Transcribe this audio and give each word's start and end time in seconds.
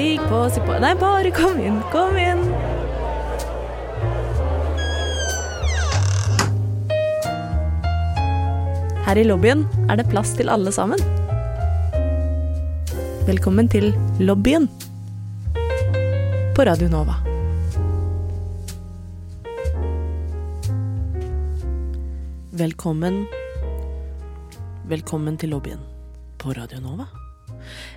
Stig 0.00 0.20
på, 0.30 0.36
si 0.48 0.60
på 0.64 0.76
Nei, 0.80 0.94
bare 0.96 1.28
kom 1.36 1.58
inn, 1.60 1.74
kom 1.92 2.14
inn. 2.16 2.38
Her 9.04 9.20
i 9.20 9.26
lobbyen 9.28 9.66
er 9.92 10.00
det 10.00 10.08
plass 10.08 10.32
til 10.40 10.48
alle 10.48 10.72
sammen. 10.72 11.04
Velkommen 13.28 13.68
til 13.68 13.90
lobbyen 14.24 14.70
på 16.56 16.64
Radio 16.64 16.88
Nova. 16.88 17.20
Velkommen 22.56 23.26
Velkommen 24.88 25.36
til 25.36 25.58
lobbyen 25.58 25.90
på 26.40 26.56
Radio 26.56 26.80
Nova. 26.88 27.19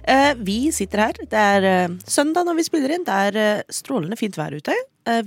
Eh, 0.04 0.34
vi 0.36 0.58
sitter 0.76 1.00
her. 1.06 1.20
Det 1.32 1.40
er 1.40 1.66
eh, 1.68 1.94
søndag 2.10 2.44
når 2.48 2.58
vi 2.60 2.66
spiller 2.68 2.92
inn. 2.96 3.06
Det 3.08 3.20
er 3.28 3.38
eh, 3.40 3.64
strålende 3.72 4.18
fint 4.20 4.38
vær 4.40 4.56
ute. 4.56 4.76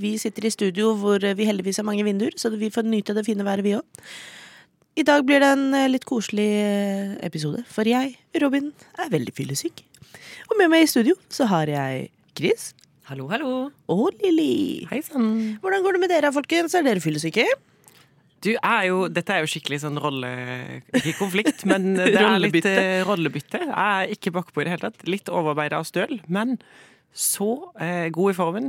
Vi 0.01 0.15
sitter 0.17 0.47
i 0.49 0.53
studio 0.55 0.95
hvor 0.97 1.21
vi 1.21 1.45
heldigvis 1.45 1.83
har 1.83 1.85
mange 1.85 2.05
vinduer, 2.07 2.33
så 2.41 2.49
vi 2.49 2.71
får 2.73 2.87
nyte 2.89 3.13
det 3.13 3.27
fine 3.27 3.45
været, 3.45 3.61
vi 3.61 3.75
òg. 3.77 3.85
I 4.97 5.05
dag 5.05 5.21
blir 5.29 5.43
det 5.45 5.51
en 5.53 5.77
litt 5.93 6.07
koselig 6.09 6.47
episode, 7.21 7.61
for 7.69 7.85
jeg, 7.85 8.15
Robin, 8.41 8.71
er 8.97 9.13
veldig 9.13 9.35
fyllesyk. 9.37 9.83
Og 10.49 10.57
med 10.57 10.73
meg 10.73 10.87
i 10.87 10.89
studio 10.89 11.13
så 11.29 11.45
har 11.53 11.69
jeg 11.69 12.09
Chris 12.33 12.71
Hallo, 13.11 13.29
hallo. 13.29 13.51
og 13.93 14.17
Lilly. 14.25 14.89
Hei 14.89 15.03
sann. 15.05 15.59
Hvordan 15.61 15.85
går 15.85 15.99
det 15.99 16.01
med 16.07 16.15
dere, 16.15 16.33
folkens? 16.33 16.73
Er 16.73 16.89
dere 16.89 17.05
fyllesyke? 17.05 17.45
Du 18.45 18.51
er 18.55 18.83
jo, 18.89 19.07
dette 19.09 19.33
er 19.33 19.45
jo 19.45 19.49
skikkelig 19.51 19.79
sånn 19.83 19.97
rolle... 20.03 20.29
Ikke 20.95 21.15
konflikt, 21.19 21.65
men 21.69 21.95
det 21.99 22.13
er 22.13 22.37
litt 22.43 22.59
Rollebytte. 22.59 22.75
eh, 22.83 23.01
rollebytte. 23.09 23.63
Jeg 23.65 23.79
er 24.05 24.13
ikke 24.17 24.33
bakpå 24.37 24.63
i 24.63 24.67
det 24.67 24.75
hele 24.75 24.91
tatt. 24.91 25.07
Litt 25.09 25.31
overarbeida 25.33 25.81
av 25.81 25.89
støl, 25.89 26.19
men 26.29 26.59
så 27.17 27.49
eh, 27.81 28.07
god 28.15 28.35
i 28.35 28.37
formen. 28.37 28.69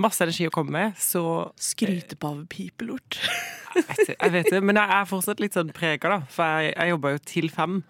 Masse 0.00 0.22
energi 0.24 0.46
å 0.46 0.52
komme 0.54 0.74
med, 0.76 1.00
så 1.00 1.22
Skrytepavepipelort. 1.60 3.18
jeg 3.74 3.86
vet, 3.88 4.12
jeg 4.12 4.34
vet 4.36 4.50
det. 4.52 4.60
Men 4.68 4.78
jeg 4.78 4.94
er 5.00 5.08
fortsatt 5.10 5.40
litt 5.42 5.56
sånn 5.56 5.72
prega, 5.76 6.12
da. 6.12 6.20
For 6.30 6.60
jeg, 6.60 6.74
jeg 6.76 6.92
jobber 6.94 7.16
jo 7.16 7.22
til 7.32 7.50
fem. 7.54 7.80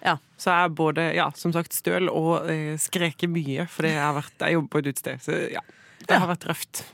Ja. 0.00 0.16
Så 0.40 0.54
jeg 0.54 0.70
er 0.70 0.72
både, 0.78 1.04
ja, 1.18 1.26
som 1.36 1.52
sagt, 1.52 1.76
støl 1.76 2.08
og 2.08 2.48
eh, 2.50 2.72
skreker 2.80 3.28
mye, 3.30 3.66
fordi 3.70 3.92
jeg, 3.92 4.00
har 4.06 4.16
vært, 4.16 4.38
jeg 4.40 4.56
jobber 4.56 4.72
på 4.72 4.82
et 4.84 4.90
utested. 4.94 5.20
Så 5.26 5.36
ja, 5.58 5.62
det 6.06 6.16
har 6.22 6.30
vært 6.30 6.48
røft. 6.48 6.84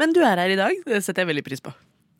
Men 0.00 0.12
du 0.12 0.20
er 0.26 0.42
her 0.42 0.52
i 0.52 0.58
dag. 0.58 0.82
Det 0.84 1.00
setter 1.06 1.22
jeg 1.24 1.30
veldig 1.32 1.46
pris 1.46 1.62
på. 1.64 1.72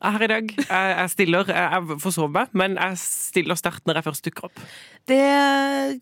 Er 0.05 0.12
her 0.19 0.24
i 0.27 0.28
dag. 0.28 0.50
Jeg, 0.58 0.88
jeg 0.98 1.10
stiller. 1.14 1.48
Jeg, 1.48 1.69
jeg 1.88 1.98
forsover 2.02 2.33
meg, 2.34 2.50
men 2.60 2.74
jeg 2.77 2.98
stiller 3.00 3.56
sterkt 3.56 3.86
når 3.88 3.98
jeg 4.00 4.06
først 4.10 4.27
dukker 4.28 4.48
opp. 4.50 4.62
Det 5.08 5.20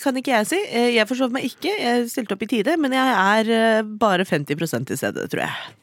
kan 0.02 0.18
ikke 0.18 0.32
jeg 0.34 0.48
si. 0.50 0.58
Eh, 0.74 0.88
Jeg 0.96 1.06
forsov 1.10 1.30
meg 1.34 1.46
ikke. 1.46 1.70
Jeg 1.78 2.08
stilte 2.10 2.34
opp 2.36 2.42
i 2.42 2.50
tide, 2.50 2.74
men 2.82 2.94
jeg 2.96 3.14
er 3.22 3.52
eh, 3.56 3.82
bare 4.02 4.26
50% 4.26 4.90
til 4.90 4.98
stede, 4.98 5.26
tror 5.30 5.44
jeg. 5.44 5.74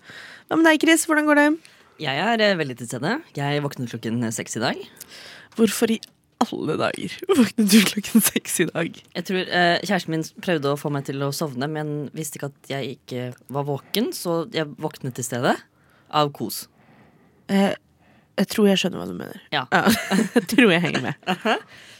Hva 0.50 0.60
med 0.60 0.68
deg, 0.68 0.84
Chris? 0.84 1.06
Hvordan 1.08 1.28
går 1.30 1.40
det? 1.42 1.48
Jeg 2.04 2.22
er 2.28 2.44
eh, 2.50 2.56
veldig 2.60 2.78
til 2.82 2.92
stede. 2.92 3.18
Jeg 3.40 3.64
våknet 3.64 3.92
klokken 3.94 4.24
seks 4.36 4.60
i 4.60 4.64
dag. 4.68 4.84
Hvorfor 5.60 5.92
i 5.96 6.00
alle 6.40 6.76
dager 6.80 7.16
våknet 7.36 7.68
du 7.72 7.80
klokken 7.90 8.24
seks 8.24 8.60
i 8.64 8.68
dag? 8.70 9.00
Jeg 9.16 9.26
tror 9.28 9.42
eh, 9.44 9.80
Kjæresten 9.84 10.14
min 10.16 10.24
prøvde 10.44 10.72
å 10.72 10.80
få 10.80 10.92
meg 10.96 11.08
til 11.10 11.24
å 11.26 11.32
sovne, 11.36 11.68
men 11.72 12.10
visste 12.16 12.40
ikke 12.40 12.52
at 12.54 12.72
jeg 12.72 12.94
ikke 12.98 13.26
var 13.56 13.68
våken, 13.68 14.12
så 14.16 14.42
jeg 14.56 14.72
våknet 14.80 15.20
i 15.20 15.26
stedet. 15.28 15.56
Av 16.16 16.32
kos. 16.34 16.64
Eh, 17.52 17.74
jeg 18.40 18.50
tror 18.54 18.70
jeg 18.70 18.80
skjønner 18.82 19.02
hva 19.02 19.08
du 19.10 19.16
mener. 19.18 19.42
Ja. 19.54 19.66
jeg 20.38 20.46
tror 20.54 20.72
jeg 20.72 20.84
henger 20.86 21.04
med. 21.10 21.34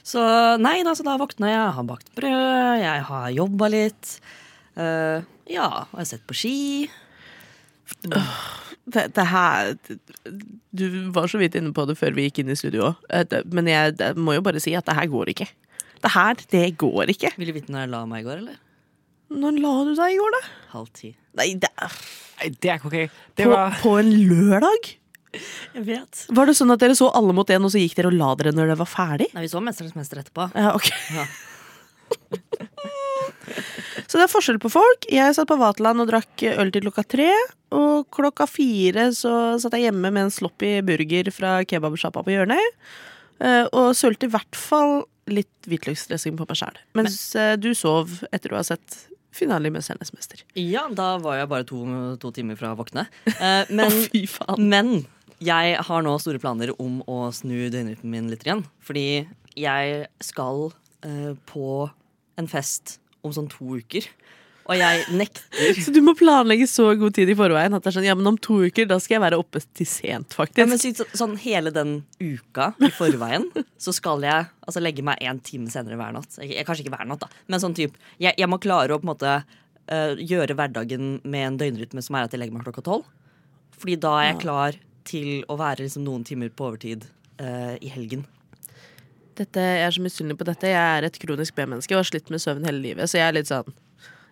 Så 0.08 0.24
nei 0.62 0.80
da, 0.88 0.96
så 0.96 1.06
da 1.06 1.18
våkna 1.20 1.50
jeg. 1.52 1.60
Jeg 1.60 1.76
har 1.78 1.88
bakt 1.90 2.12
brød, 2.18 2.80
jeg 2.82 3.06
har 3.10 3.28
jobba 3.36 3.70
litt. 3.74 4.14
Uh, 4.80 5.20
ja, 5.50 5.68
og 5.90 5.98
jeg 5.98 6.04
har 6.04 6.10
sett 6.14 6.28
på 6.30 6.38
ski. 6.38 6.60
Det, 8.90 9.04
det 9.14 9.26
her 9.28 9.74
Du 10.72 10.86
var 11.14 11.28
så 11.30 11.40
vidt 11.42 11.58
inne 11.58 11.74
på 11.76 11.84
det 11.90 11.98
før 12.00 12.14
vi 12.16 12.28
gikk 12.28 12.44
inn 12.44 12.54
i 12.54 12.58
studio 12.58 12.92
òg, 12.92 13.34
men 13.52 13.68
jeg 13.70 13.98
det, 13.98 14.14
må 14.18 14.38
jo 14.38 14.44
bare 14.46 14.62
si 14.62 14.76
at 14.78 14.88
det 14.88 14.96
her 14.98 15.10
går 15.12 15.34
ikke. 15.34 15.50
Det 16.00 16.14
her, 16.14 16.42
det 16.54 16.66
går 16.80 17.12
ikke. 17.12 17.34
Vil 17.42 17.52
du 17.52 17.58
vite 17.58 17.74
når 17.74 17.84
jeg 17.84 17.92
la 17.92 18.06
meg 18.08 18.24
i 18.24 18.28
går, 18.30 18.44
eller? 18.46 18.62
Når 19.30 19.60
la 19.62 19.74
du 19.90 19.92
deg 19.98 20.16
i 20.16 20.22
går, 20.22 20.38
da? 20.38 20.42
Halv 20.72 20.90
ti. 20.96 21.12
Nei, 21.38 21.52
det 21.60 21.70
er 21.76 22.00
Nei, 22.40 22.54
det 22.56 22.70
er 22.72 22.78
ikke 22.80 22.88
ok. 22.88 23.18
På, 23.36 23.50
var 23.52 23.74
på 23.82 23.98
en 24.00 24.14
lørdag? 24.30 24.94
Jeg 25.76 25.84
vet. 25.86 26.24
Var 26.34 26.50
det 26.50 26.56
sånn 26.58 26.74
at 26.74 26.82
dere 26.82 26.96
så 26.98 27.10
alle 27.16 27.34
mot 27.38 27.50
én, 27.54 27.64
og 27.66 27.72
så 27.74 27.82
gikk 27.82 27.96
dere 28.00 28.10
og 28.12 28.18
la 28.18 28.32
dere 28.40 28.54
når 28.56 28.74
det 28.74 28.80
var 28.82 28.90
ferdig? 28.90 29.30
Nei, 29.36 29.44
vi 29.46 29.52
så 29.52 29.62
Mesternes 29.64 29.96
mester 29.98 30.22
etterpå. 30.24 30.50
Ja, 30.58 30.72
ok. 30.78 30.90
Ja. 31.14 31.28
så 34.10 34.18
det 34.18 34.26
er 34.26 34.32
forskjell 34.32 34.60
på 34.62 34.72
folk. 34.74 35.06
Jeg 35.14 35.36
satt 35.38 35.50
på 35.50 35.58
Vaterland 35.60 36.02
og 36.04 36.10
drakk 36.10 36.44
øl 36.56 36.72
til 36.74 36.86
klokka 36.88 37.04
tre. 37.06 37.30
Og 37.76 38.08
klokka 38.16 38.48
fire 38.50 39.10
så 39.14 39.34
satt 39.62 39.76
jeg 39.78 39.90
hjemme 39.90 40.10
med 40.10 40.28
en 40.28 40.34
sloppy 40.34 40.80
burger 40.86 41.30
fra 41.36 41.60
kebabsjappa 41.70 42.24
på 42.26 42.34
hjørnet. 42.34 42.80
eh, 43.40 43.66
Og 43.72 43.94
sølte 43.98 44.26
i 44.26 44.34
hvert 44.34 44.58
fall 44.58 45.04
litt 45.30 45.70
hvitløksdressing 45.70 46.34
på 46.40 46.48
meg 46.50 46.58
sjæl. 46.58 46.80
Mens 46.98 47.20
Men. 47.36 47.60
du 47.62 47.70
sov 47.78 48.10
etter 48.34 48.56
å 48.56 48.58
ha 48.58 48.66
sett 48.66 49.06
finalen 49.32 49.70
i 49.70 49.76
Mesternes 49.78 50.10
mester. 50.16 50.42
Ja, 50.58 50.88
da 50.90 51.12
var 51.22 51.38
jeg 51.38 51.48
bare 51.52 51.64
to, 51.70 51.84
to 52.18 52.32
timer 52.34 52.58
fra 52.58 52.74
å 52.74 52.80
våkne. 52.80 53.06
Eh, 53.38 53.70
men 53.70 53.94
fy 54.10 54.24
faen. 54.26 54.66
Men 54.74 54.90
jeg 55.44 55.76
har 55.88 56.04
nå 56.06 56.16
store 56.22 56.40
planer 56.42 56.74
om 56.82 57.02
å 57.10 57.30
snu 57.36 57.70
døgnrytmen 57.72 58.12
min 58.12 58.30
litt 58.32 58.46
igjen. 58.48 58.66
Fordi 58.84 59.06
jeg 59.60 60.08
skal 60.24 60.70
eh, 61.06 61.34
på 61.50 61.90
en 62.40 62.48
fest 62.52 62.98
om 63.26 63.34
sånn 63.36 63.50
to 63.52 63.78
uker. 63.80 64.06
Og 64.70 64.78
jeg 64.78 65.06
nekter. 65.20 65.74
Så 65.82 65.92
du 65.96 66.02
må 66.06 66.14
planlegge 66.20 66.68
så 66.70 66.92
god 67.00 67.16
tid 67.18 67.32
i 67.34 67.36
forveien 67.40 67.74
at 67.74 67.82
det 67.84 67.90
er 67.90 67.96
sånn, 67.98 68.06
ja, 68.08 68.14
men 68.20 68.28
om 68.30 68.38
to 68.38 68.60
uker 68.68 68.86
da 68.90 69.00
skal 69.02 69.18
jeg 69.18 69.24
være 69.26 69.40
oppe 69.42 69.62
til 69.76 69.88
sent, 69.90 70.36
faktisk. 70.38 70.62
Ja, 70.62 70.68
men 70.70 70.82
så, 70.82 70.92
så- 71.00 71.08
sånn 71.24 71.34
hele 71.42 71.72
den 71.76 71.96
uka 72.22 72.70
i 72.86 72.92
forveien 72.94 73.48
så 73.84 73.96
skal 73.96 74.22
jeg 74.28 74.46
altså, 74.62 74.84
legge 74.84 75.04
meg 75.08 75.24
en 75.26 75.40
time 75.44 75.72
senere 75.74 75.98
hver 76.00 76.14
natt. 76.20 76.38
Jeg, 76.44 76.68
kanskje 76.68 76.86
ikke 76.86 76.94
hver 76.98 77.10
natt, 77.10 77.24
da. 77.26 77.32
Men 77.50 77.64
sånn 77.64 77.76
typ, 77.80 77.98
jeg, 78.22 78.36
jeg 78.38 78.52
må 78.52 78.60
klare 78.62 78.94
å 78.94 79.02
på 79.02 79.08
en 79.08 79.14
måte 79.16 79.34
eh, 79.40 80.14
gjøre 80.22 80.56
hverdagen 80.60 81.16
med 81.26 81.48
en 81.48 81.58
døgnrytme 81.64 82.04
som 82.06 82.20
er 82.20 82.28
at 82.30 82.36
jeg 82.38 82.44
legger 82.44 82.60
meg 82.60 82.68
klokka 82.70 82.86
tolv. 82.86 83.08
Fordi 83.80 83.96
da 84.04 84.14
er 84.22 84.30
jeg 84.34 84.42
klar 84.44 84.78
til 85.10 85.44
å 85.50 85.58
være 85.60 85.86
liksom, 85.86 86.06
noen 86.06 86.26
timer 86.28 86.52
på 86.54 86.70
overtid 86.70 87.08
uh, 87.42 87.76
i 87.82 87.92
helgen. 87.92 88.26
Dette, 89.40 89.64
jeg 89.64 89.86
er 89.88 89.96
så 89.96 90.04
misunnelig 90.04 90.40
på 90.40 90.48
dette. 90.50 90.72
Jeg 90.72 90.98
er 91.00 91.08
et 91.08 91.20
kronisk 91.22 91.56
B-menneske 91.56 91.96
og 91.96 92.02
har 92.02 92.10
slitt 92.10 92.32
med 92.34 92.44
søvn 92.44 92.68
hele 92.68 92.82
livet. 92.84 93.10
Så 93.10 93.22
jeg 93.22 93.30
er 93.30 93.38
litt 93.38 93.52
sånn 93.52 93.70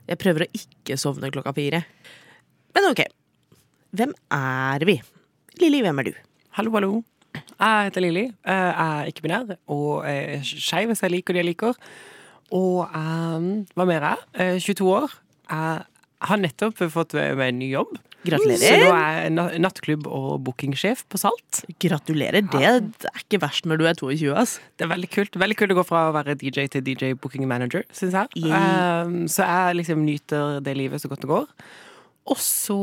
Jeg 0.08 0.20
prøver 0.20 0.46
å 0.46 0.52
ikke 0.56 0.98
sovne 1.00 1.32
klokka 1.32 1.54
fire. 1.56 1.84
Men 2.76 2.90
ok. 2.92 3.06
Hvem 3.98 4.14
er 4.36 4.84
vi? 4.88 4.98
Lilly, 5.62 5.80
hvem 5.86 6.04
er 6.04 6.10
du? 6.10 6.18
Hallo, 6.60 6.74
hallo. 6.76 6.92
Jeg 7.38 7.88
heter 7.88 8.04
Lilly. 8.04 8.26
Jeg 8.46 8.74
er 8.84 9.10
ikke-binær 9.10 9.56
og 9.74 10.06
er 10.08 10.44
skeiv 10.46 10.92
hvis 10.92 11.04
jeg 11.06 11.14
liker 11.16 11.36
det 11.36 11.44
jeg 11.44 11.50
liker. 11.54 11.80
Og 12.56 12.88
um, 12.96 13.48
hva 13.76 13.88
mer 13.88 14.04
er 14.04 14.26
jeg? 14.38 14.60
Eh, 14.60 14.60
22 14.64 14.92
år. 14.92 15.16
Jeg 15.48 16.28
har 16.30 16.42
nettopp 16.42 16.84
fått 16.94 17.16
meg 17.18 17.48
en 17.48 17.60
ny 17.62 17.72
jobb. 17.72 17.96
Så 18.36 18.76
nå 18.82 18.92
er 18.92 19.18
jeg 19.24 19.62
nattklubb- 19.64 20.10
og 20.12 20.44
bookingsjef 20.48 21.04
på 21.12 21.20
Salt. 21.22 21.62
Gratulerer. 21.84 22.44
Det, 22.44 22.74
det 23.02 23.12
er 23.12 23.24
ikke 23.24 23.42
verst 23.44 23.68
når 23.70 23.82
du 23.82 23.88
er 23.90 23.98
22, 23.98 24.32
ass. 24.38 24.58
Det 24.78 24.88
er 24.88 24.92
veldig 24.94 25.10
kult 25.14 25.38
Veldig 25.38 25.58
kult 25.60 25.74
å 25.74 25.80
gå 25.80 25.86
fra 25.88 26.04
å 26.10 26.14
være 26.16 26.36
DJ 26.40 26.68
til 26.74 26.84
DJ 26.86 27.14
booking 27.20 27.48
manager, 27.50 27.86
syns 27.96 28.16
jeg. 28.18 28.46
Um, 28.52 29.26
så 29.32 29.48
jeg 29.48 29.80
liksom 29.82 30.06
nyter 30.06 30.60
det 30.66 30.76
livet 30.80 31.04
så 31.04 31.12
godt 31.12 31.24
det 31.24 31.32
går. 31.32 31.50
Og 32.28 32.40
så 32.44 32.78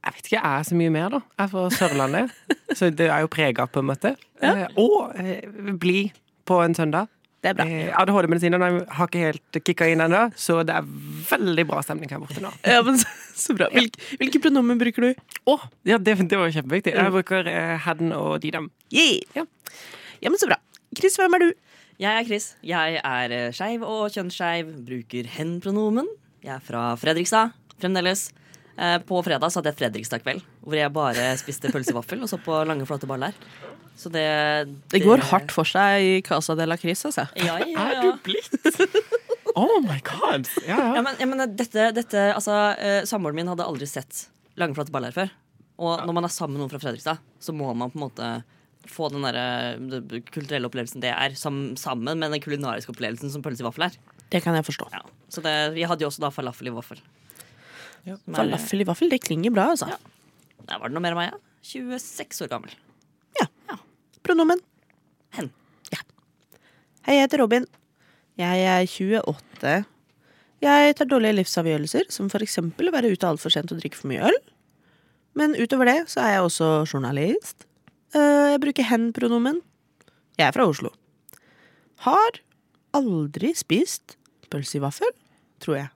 Jeg 0.00 0.14
vet 0.16 0.26
ikke, 0.30 0.36
jeg 0.38 0.58
er 0.58 0.62
så 0.64 0.76
mye 0.80 0.92
mer, 0.94 1.08
da. 1.12 1.18
Jeg 1.36 1.44
er 1.44 1.50
fra 1.52 1.64
Sørlandet, 1.76 2.36
så 2.78 2.88
det 2.88 3.10
er 3.12 3.24
jo 3.26 3.28
prega, 3.32 3.66
på 3.68 3.82
en 3.82 3.90
måte. 3.90 4.14
Eh, 4.40 4.62
og 4.80 5.12
uh, 5.12 5.72
bli 5.76 6.06
på 6.48 6.62
en 6.64 6.74
søndag. 6.74 7.10
Det 7.40 7.50
er 7.50 7.56
bra. 7.56 7.64
Eh, 7.64 7.92
ADHD-medisinene 7.96 8.66
har 8.96 9.08
ikke 9.08 9.22
helt 9.24 9.60
kicka 9.64 9.88
inn 9.88 10.02
ennå, 10.04 10.26
så 10.36 10.58
det 10.66 10.74
er 10.76 10.88
veldig 11.30 11.64
bra 11.70 11.80
stemning 11.84 12.10
her 12.12 12.20
borte 12.20 12.42
nå. 12.44 12.50
Ja, 12.68 12.82
men 12.84 12.98
så, 13.00 13.08
så 13.46 13.56
bra. 13.56 13.70
Hvilke, 13.72 14.02
hvilke 14.20 14.42
pronomen 14.44 14.80
bruker 14.80 15.06
du? 15.08 15.22
Å, 15.48 15.56
ja, 15.88 15.96
det, 15.96 16.18
det 16.28 16.40
var 16.40 16.52
kjempeviktig. 16.52 16.92
Jeg 16.98 17.14
bruker 17.16 17.48
eh, 17.48 17.76
hen 17.86 18.12
og 18.16 18.34
de 18.44 18.52
dem. 18.58 18.68
Yeah. 18.92 19.22
Ja. 19.40 19.46
ja, 20.20 20.28
men 20.32 20.36
så 20.42 20.50
bra. 20.50 20.60
Chris, 20.98 21.16
hvem 21.20 21.38
er 21.38 21.46
du? 21.46 21.48
Jeg 22.00 22.16
er 22.16 22.28
Chris. 22.28 22.50
Jeg 22.64 23.00
er 23.04 23.32
eh, 23.36 23.48
skeiv 23.56 23.82
og 23.88 24.10
kjønnsskeiv. 24.12 24.74
Bruker 24.88 25.32
hen-pronomen. 25.38 26.06
Jeg 26.44 26.54
er 26.58 26.62
fra 26.64 26.90
Fredrikstad 27.00 27.56
fremdeles. 27.80 28.28
Eh, 28.76 28.98
På 29.08 29.22
fredag 29.24 29.52
så 29.52 29.60
hadde 29.60 29.72
jeg 29.72 29.80
Fredrikstad 29.80 30.22
kveld, 30.24 30.44
hvor 30.64 30.76
jeg 30.78 30.92
bare 30.92 31.30
spiste 31.40 31.72
pølsevaffel 31.72 32.22
og 32.24 32.30
så 32.30 32.38
på 32.40 32.60
lange, 32.68 32.86
flate 32.88 33.08
baller. 33.08 33.36
Så 34.00 34.08
det 34.12 34.24
Det 34.92 35.02
går 35.04 35.20
hardt 35.28 35.52
for 35.52 35.68
seg 35.68 36.06
i 36.06 36.12
Casa 36.24 36.56
de 36.56 36.66
la 36.68 36.78
Cris, 36.80 37.04
altså. 37.08 37.26
Ja, 37.36 37.58
ja, 37.60 37.68
ja. 37.68 37.88
Er 37.90 38.00
du 38.06 38.22
blitt? 38.24 38.54
Oh 39.58 39.80
my 39.82 39.96
god! 40.06 40.46
Ja, 40.62 40.76
Ja, 40.78 40.84
ja. 40.94 41.02
men, 41.02 41.16
ja, 41.18 41.26
men 41.26 41.40
dette, 41.58 41.88
dette 41.90 42.20
altså, 42.36 42.54
eh, 42.78 43.00
Samboeren 43.08 43.34
min 43.34 43.50
hadde 43.50 43.66
aldri 43.66 43.88
sett 43.90 44.28
langflate 44.60 44.92
baller 44.94 45.10
før. 45.10 45.32
Og 45.80 46.04
når 46.06 46.16
man 46.16 46.28
er 46.28 46.32
sammen 46.32 46.54
med 46.54 46.62
noen 46.62 46.70
fra 46.72 46.78
Fredrikstad, 46.82 47.18
så 47.42 47.54
må 47.56 47.72
man 47.74 47.90
på 47.90 47.98
en 47.98 48.04
måte 48.04 48.28
få 48.90 49.08
den 49.12 49.24
der, 49.26 49.78
den 49.80 50.22
kulturelle 50.30 50.68
opplevelsen 50.68 51.02
det 51.02 51.10
er, 51.12 51.34
sammen 51.36 51.74
med 52.06 52.30
den 52.30 52.42
kulinariske 52.42 52.92
opplevelsen 52.94 53.32
som 53.32 53.42
pølse 53.44 53.64
i 53.64 53.66
vaffel 53.66 53.88
er. 53.88 53.96
Det 54.30 54.42
kan 54.44 54.56
jeg 54.56 54.66
forstå. 54.68 54.86
Ja. 54.94 55.02
Så 55.32 55.42
det, 55.44 55.54
vi 55.74 55.86
hadde 55.88 56.04
jo 56.04 56.10
også 56.10 56.22
da 56.24 56.30
falafel 56.34 56.70
i 56.70 56.74
vaffel. 56.74 57.00
Ja. 58.06 58.16
Falafel 58.28 58.84
i 58.84 58.88
vaffel, 58.88 59.10
det 59.12 59.22
klinger 59.26 59.54
bra, 59.54 59.70
altså. 59.74 59.90
Ja. 59.90 59.98
Der 60.68 60.78
var 60.80 60.88
det 60.92 60.96
noe 60.96 61.04
mer 61.04 61.16
av 61.16 61.22
meg, 61.22 61.32
ja. 61.34 61.40
26 61.66 62.44
år 62.46 62.52
gammel. 62.54 62.76
Pronomen. 64.30 64.60
Hen. 65.34 65.48
Hei, 67.02 67.16
jeg 67.16 67.24
heter 67.24 67.40
Robin. 67.42 67.64
Jeg 68.38 68.60
er 68.62 68.84
28. 68.86 69.72
Jeg 70.62 70.94
tar 70.94 71.08
dårlige 71.10 71.34
livsavgjørelser, 71.40 72.06
som 72.14 72.28
for 72.30 72.44
eksempel 72.44 72.86
å 72.86 72.92
være 72.94 73.10
ute 73.10 73.26
altfor 73.26 73.50
sent 73.50 73.72
og 73.74 73.80
drikke 73.80 73.98
for 73.98 74.06
mye 74.12 74.28
øl. 74.28 74.38
Men 75.34 75.56
utover 75.58 75.90
det 75.90 75.96
så 76.12 76.22
er 76.22 76.36
jeg 76.36 76.44
også 76.46 76.68
journalist. 76.86 77.66
Eh, 78.14 78.52
Jeg 78.54 78.62
bruker 78.62 78.86
hen-pronomen. 78.86 79.58
Jeg 80.38 80.46
er 80.46 80.54
fra 80.54 80.68
Oslo. 80.70 80.92
Har 82.06 82.38
aldri 82.94 83.50
spist 83.58 84.14
pølse 84.46 84.78
i 84.78 84.84
vaffel, 84.86 85.10
tror 85.58 85.80
jeg. 85.80 85.90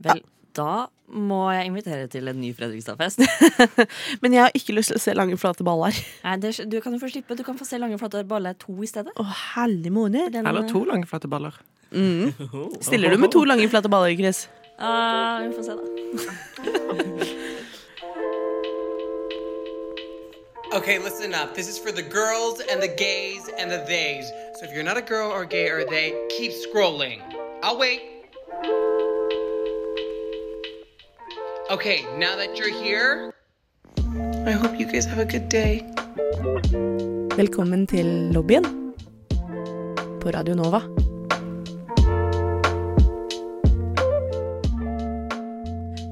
Vel, 0.00 0.24
da 0.56 0.86
må 1.08 1.44
jeg 1.54 1.68
invitere 1.70 2.06
til 2.10 2.28
en 2.28 2.40
ny 2.40 2.50
Fredrikstad-fest. 2.56 3.22
Men 4.22 4.34
jeg 4.34 4.42
har 4.42 4.56
ikke 4.58 4.74
lyst 4.74 4.92
til 4.92 4.98
å 4.98 5.02
se 5.02 5.14
lange, 5.14 5.38
flate 5.40 5.66
baller. 5.66 5.94
Nei, 6.24 6.36
det, 6.42 6.56
du 6.66 6.78
kan 6.82 6.96
jo 6.96 7.00
få 7.02 7.10
slippe. 7.12 7.36
Du 7.38 7.44
kan 7.46 7.58
få 7.58 7.66
se 7.68 7.78
Lange 7.78 7.98
flate 8.00 8.24
baller 8.26 8.56
to 8.58 8.74
i 8.82 8.88
stedet. 8.90 9.14
Å, 9.14 9.26
hellig 9.54 9.92
måned. 9.94 10.32
Den, 10.34 10.46
Eller 10.48 10.66
to 10.70 10.82
lange, 10.88 11.06
flate 11.06 11.30
baller. 11.30 11.54
Mm. 11.92 12.32
Stiller 12.86 13.14
du 13.14 13.20
med 13.22 13.30
to 13.34 13.44
lange, 13.46 13.68
flate 13.70 13.90
baller, 13.92 14.16
Chris? 14.18 14.46
Uh, 14.76 15.46
vi 15.46 15.52
får 15.56 15.62
se, 15.70 15.76
da. 15.78 15.84
Okay, 20.74 20.98
listen 20.98 21.32
up. 21.32 21.54
This 21.54 21.68
is 21.68 21.78
for 21.78 21.90
the 21.90 22.02
girls 22.02 22.60
and 22.60 22.82
the 22.82 22.88
gays 22.88 23.48
and 23.56 23.70
the 23.70 23.78
theys. 23.86 24.26
So 24.58 24.66
if 24.66 24.74
you're 24.74 24.82
not 24.82 24.98
a 24.98 25.00
girl 25.00 25.30
or 25.30 25.46
gay 25.46 25.70
or 25.70 25.84
they, 25.88 26.12
keep 26.28 26.52
scrolling. 26.52 27.22
I'll 27.62 27.78
wait. 27.78 28.15
Okay, 31.68 32.06
now 32.16 32.36
that 32.36 32.56
you're 32.56 32.70
here, 32.70 33.34
I 34.46 34.52
hope 34.52 34.78
you 34.78 34.86
guys 34.86 35.04
have 35.04 35.18
a 35.18 35.24
good 35.24 35.48
day. 35.50 35.82
Velkommen 37.34 37.86
til 37.90 38.06
lobbyen 38.30 38.62
på 40.22 40.30
Radio 40.30 40.54
Nova. 40.54 40.78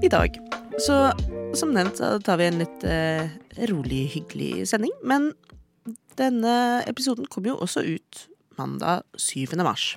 I 0.03 0.11
dag, 0.11 0.35
så 0.83 1.13
som 1.55 1.71
nevnt, 1.71 2.03
så 2.03 2.19
tar 2.19 2.41
vi 2.43 2.49
en 2.51 2.59
litt 2.59 2.83
eh, 2.83 3.31
rolig, 3.71 4.09
hyggelig 4.17 4.67
sending. 4.73 4.91
Men 5.07 5.31
denne 6.19 6.83
episoden 6.83 7.31
kommer 7.31 7.53
jo 7.53 7.61
også 7.63 7.85
ut 7.87 8.25
mandag 8.59 9.07
7. 9.15 9.55
mars. 9.63 9.93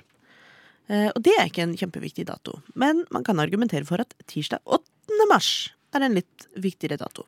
Eh, 0.86 1.10
og 1.10 1.18
det 1.26 1.34
er 1.34 1.50
ikke 1.50 1.66
en 1.66 1.74
kjempeviktig 1.74 2.28
dato. 2.30 2.60
Men 2.78 3.02
man 3.10 3.26
kan 3.26 3.42
argumentere 3.42 3.82
for 3.90 3.98
at 4.06 4.14
tirsdag 4.30 4.62
8. 4.62 4.86
mars 5.30 5.70
er 5.96 6.04
en 6.04 6.18
litt 6.18 6.48
viktigere 6.58 6.98
dato. 7.00 7.24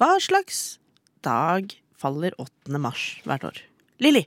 Hva 0.00 0.16
slags 0.22 0.80
dag 1.24 1.72
faller 2.00 2.34
8. 2.40 2.80
mars 2.80 3.20
hvert 3.28 3.44
år? 3.46 3.62
Lilly. 4.00 4.24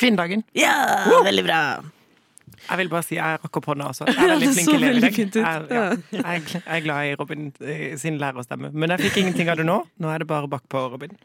Kvinnedagen. 0.00 0.42
Ja, 0.56 0.72
veldig 1.24 1.44
bra. 1.44 1.60
Jeg 2.60 2.78
vil 2.80 2.90
bare 2.92 3.06
si 3.06 3.16
jeg 3.16 3.38
rakk 3.42 3.58
opp 3.60 3.68
hånda 3.70 3.84
også. 3.90 4.06
Jeg 4.08 4.20
er 4.20 4.32
veldig 4.34 4.48
flink 4.56 4.72
elev 4.76 4.96
i 4.96 5.02
dag. 5.02 5.18
Jeg, 5.20 5.28
ja, 5.72 5.84
jeg, 6.16 6.42
jeg 6.54 6.62
er 6.76 6.82
glad 6.84 7.08
i 7.08 7.14
Robin 7.20 7.42
eh, 7.60 7.98
sin 8.00 8.16
lærerstemme. 8.20 8.68
Men 8.72 8.94
jeg 8.94 9.06
fikk 9.06 9.16
ingenting 9.22 9.48
av 9.52 9.56
det 9.60 9.66
nå. 9.68 9.78
Nå 10.00 10.06
er 10.12 10.18
det 10.22 10.28
bare 10.30 10.50
bakpå, 10.50 10.78
Robin. 10.94 11.12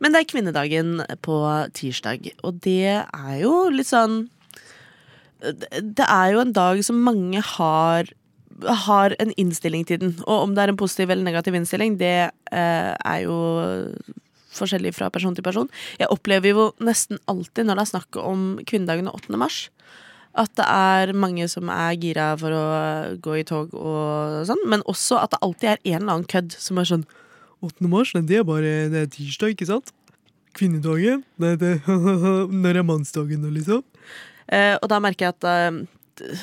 Men 0.00 0.14
det 0.14 0.22
er 0.22 0.30
kvinnedagen 0.30 0.88
på 1.22 1.36
tirsdag, 1.76 2.30
og 2.42 2.52
det 2.64 3.04
er 3.04 3.34
jo 3.42 3.68
litt 3.68 3.90
sånn 3.90 4.14
Det 5.44 6.06
er 6.06 6.32
jo 6.32 6.40
en 6.40 6.54
dag 6.56 6.80
som 6.86 7.02
mange 7.04 7.42
har 7.44 8.08
har 8.64 9.14
en 9.20 9.32
innstilling 9.40 9.86
til 9.88 10.00
den. 10.00 10.14
Og 10.26 10.48
om 10.48 10.54
det 10.54 10.64
er 10.64 10.72
en 10.72 10.80
positiv 10.80 11.10
eller 11.10 11.26
negativ 11.26 11.54
innstilling, 11.54 11.98
det 12.00 12.30
eh, 12.52 12.92
er 12.94 13.18
jo 13.24 13.38
forskjellig 14.54 14.94
fra 14.94 15.10
person 15.12 15.34
til 15.34 15.44
person. 15.46 15.70
Jeg 15.98 16.10
opplever 16.14 16.54
jo 16.54 16.68
nesten 16.84 17.20
alltid 17.30 17.66
når 17.66 17.80
det 17.80 17.84
er 17.84 17.92
snakk 17.94 18.20
om 18.20 18.44
kvinnedagen 18.68 19.10
og 19.10 19.18
8. 19.24 19.40
mars, 19.40 19.58
at 20.34 20.50
det 20.58 20.66
er 20.66 21.14
mange 21.14 21.46
som 21.50 21.70
er 21.70 21.98
gira 22.00 22.32
for 22.38 22.54
å 22.54 22.64
gå 23.22 23.38
i 23.38 23.44
tog 23.46 23.74
og 23.78 24.40
sånn, 24.48 24.62
men 24.70 24.82
også 24.90 25.20
at 25.22 25.34
det 25.34 25.42
alltid 25.46 25.70
er 25.70 25.82
en 25.84 26.00
eller 26.00 26.16
annen 26.16 26.30
kødd 26.30 26.56
som 26.58 26.80
er 26.80 26.90
sånn 26.90 27.06
8. 27.64 27.86
mars, 27.88 28.12
det 28.14 28.40
er 28.40 28.46
bare 28.46 28.74
det 28.92 29.04
er 29.04 29.12
tirsdag, 29.12 29.54
ikke 29.54 29.70
sant? 29.70 29.94
Kvinnedagen? 30.54 31.24
Nei, 31.42 31.54
det, 31.58 31.78
når 32.64 32.80
er 32.80 32.86
mannsdagen 32.86 33.46
da, 33.46 33.50
liksom? 33.54 33.82
Eh, 34.52 34.74
og 34.76 34.90
da 34.92 35.00
merker 35.02 35.30
jeg 35.30 35.36
at 35.38 35.46
eh, 35.48 36.42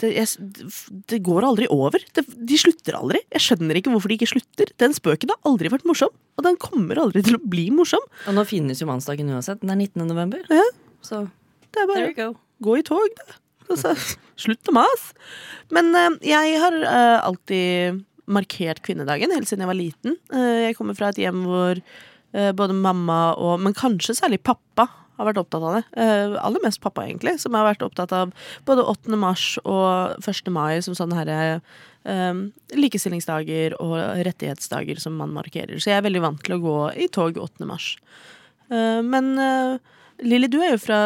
det, 0.00 0.10
jeg, 0.16 0.70
det 1.10 1.20
går 1.26 1.44
aldri 1.46 1.68
over. 1.72 2.02
Det, 2.16 2.24
de 2.26 2.58
slutter 2.60 2.96
aldri. 2.96 3.20
Jeg 3.34 3.44
skjønner 3.44 3.78
ikke 3.78 3.92
hvorfor 3.92 4.12
de 4.12 4.16
ikke 4.18 4.30
slutter. 4.32 4.72
Den 4.80 4.94
spøken 4.96 5.32
har 5.34 5.40
aldri 5.48 5.72
vært 5.72 5.86
morsom, 5.88 6.12
og 6.38 6.46
den 6.46 6.58
kommer 6.60 7.00
aldri 7.02 7.22
til 7.26 7.36
å 7.36 7.42
bli 7.42 7.68
morsom. 7.74 8.04
Og 8.30 8.36
nå 8.36 8.44
finnes 8.48 8.80
jo 8.80 8.88
mannsdagen 8.88 9.30
uansett. 9.32 9.62
Den 9.62 9.74
er 9.74 9.80
19. 9.80 10.06
november. 10.08 10.44
Ja. 10.52 10.66
Så 11.04 11.26
Det 11.70 11.82
er 11.82 11.90
bare 11.90 12.28
å 12.28 12.34
gå 12.64 12.76
i 12.80 12.84
tog, 12.86 13.16
da. 13.20 13.40
Altså, 13.70 13.94
slutt 14.44 14.70
å 14.70 14.76
mase. 14.76 15.16
Men 15.74 15.92
uh, 15.94 16.14
jeg 16.26 16.56
har 16.60 16.78
uh, 16.82 17.18
alltid 17.28 18.00
markert 18.30 18.82
kvinnedagen 18.86 19.32
helt 19.34 19.50
siden 19.50 19.64
jeg 19.64 19.72
var 19.72 19.78
liten. 19.78 20.16
Uh, 20.32 20.66
jeg 20.68 20.78
kommer 20.78 20.98
fra 20.98 21.10
et 21.12 21.20
hjem 21.22 21.44
hvor 21.48 21.82
både 22.30 22.70
mamma 22.78 23.32
og, 23.42 23.56
men 23.58 23.72
kanskje 23.74 24.14
særlig 24.14 24.36
pappa, 24.46 24.84
har 25.20 25.28
vært 25.30 25.42
opptatt 25.44 25.62
av 25.68 25.76
det. 25.78 25.84
Eh, 26.00 26.34
aller 26.40 26.64
mest 26.64 26.80
pappa, 26.82 27.04
egentlig, 27.06 27.36
som 27.42 27.54
har 27.58 27.68
vært 27.68 27.84
opptatt 27.86 28.12
av 28.16 28.32
både 28.68 28.84
8. 28.88 29.16
mars 29.20 29.46
og 29.64 30.18
1. 30.24 30.50
mai 30.54 30.80
som 30.84 30.96
sånne 30.98 31.18
herre 31.20 31.38
eh, 32.08 32.42
likestillingsdager 32.80 33.76
og 33.84 33.96
rettighetsdager 34.26 35.00
som 35.02 35.16
man 35.20 35.32
markerer. 35.36 35.76
Så 35.78 35.92
jeg 35.92 36.00
er 36.00 36.06
veldig 36.08 36.24
vant 36.26 36.42
til 36.46 36.56
å 36.58 36.62
gå 36.64 36.76
i 37.04 37.08
tog 37.12 37.38
8. 37.40 37.68
mars. 37.68 37.92
Eh, 38.70 39.00
men 39.06 39.32
uh, 39.38 39.78
Lilly, 40.20 40.50
du 40.52 40.58
er 40.60 40.74
jo 40.74 40.80
fra 40.82 40.96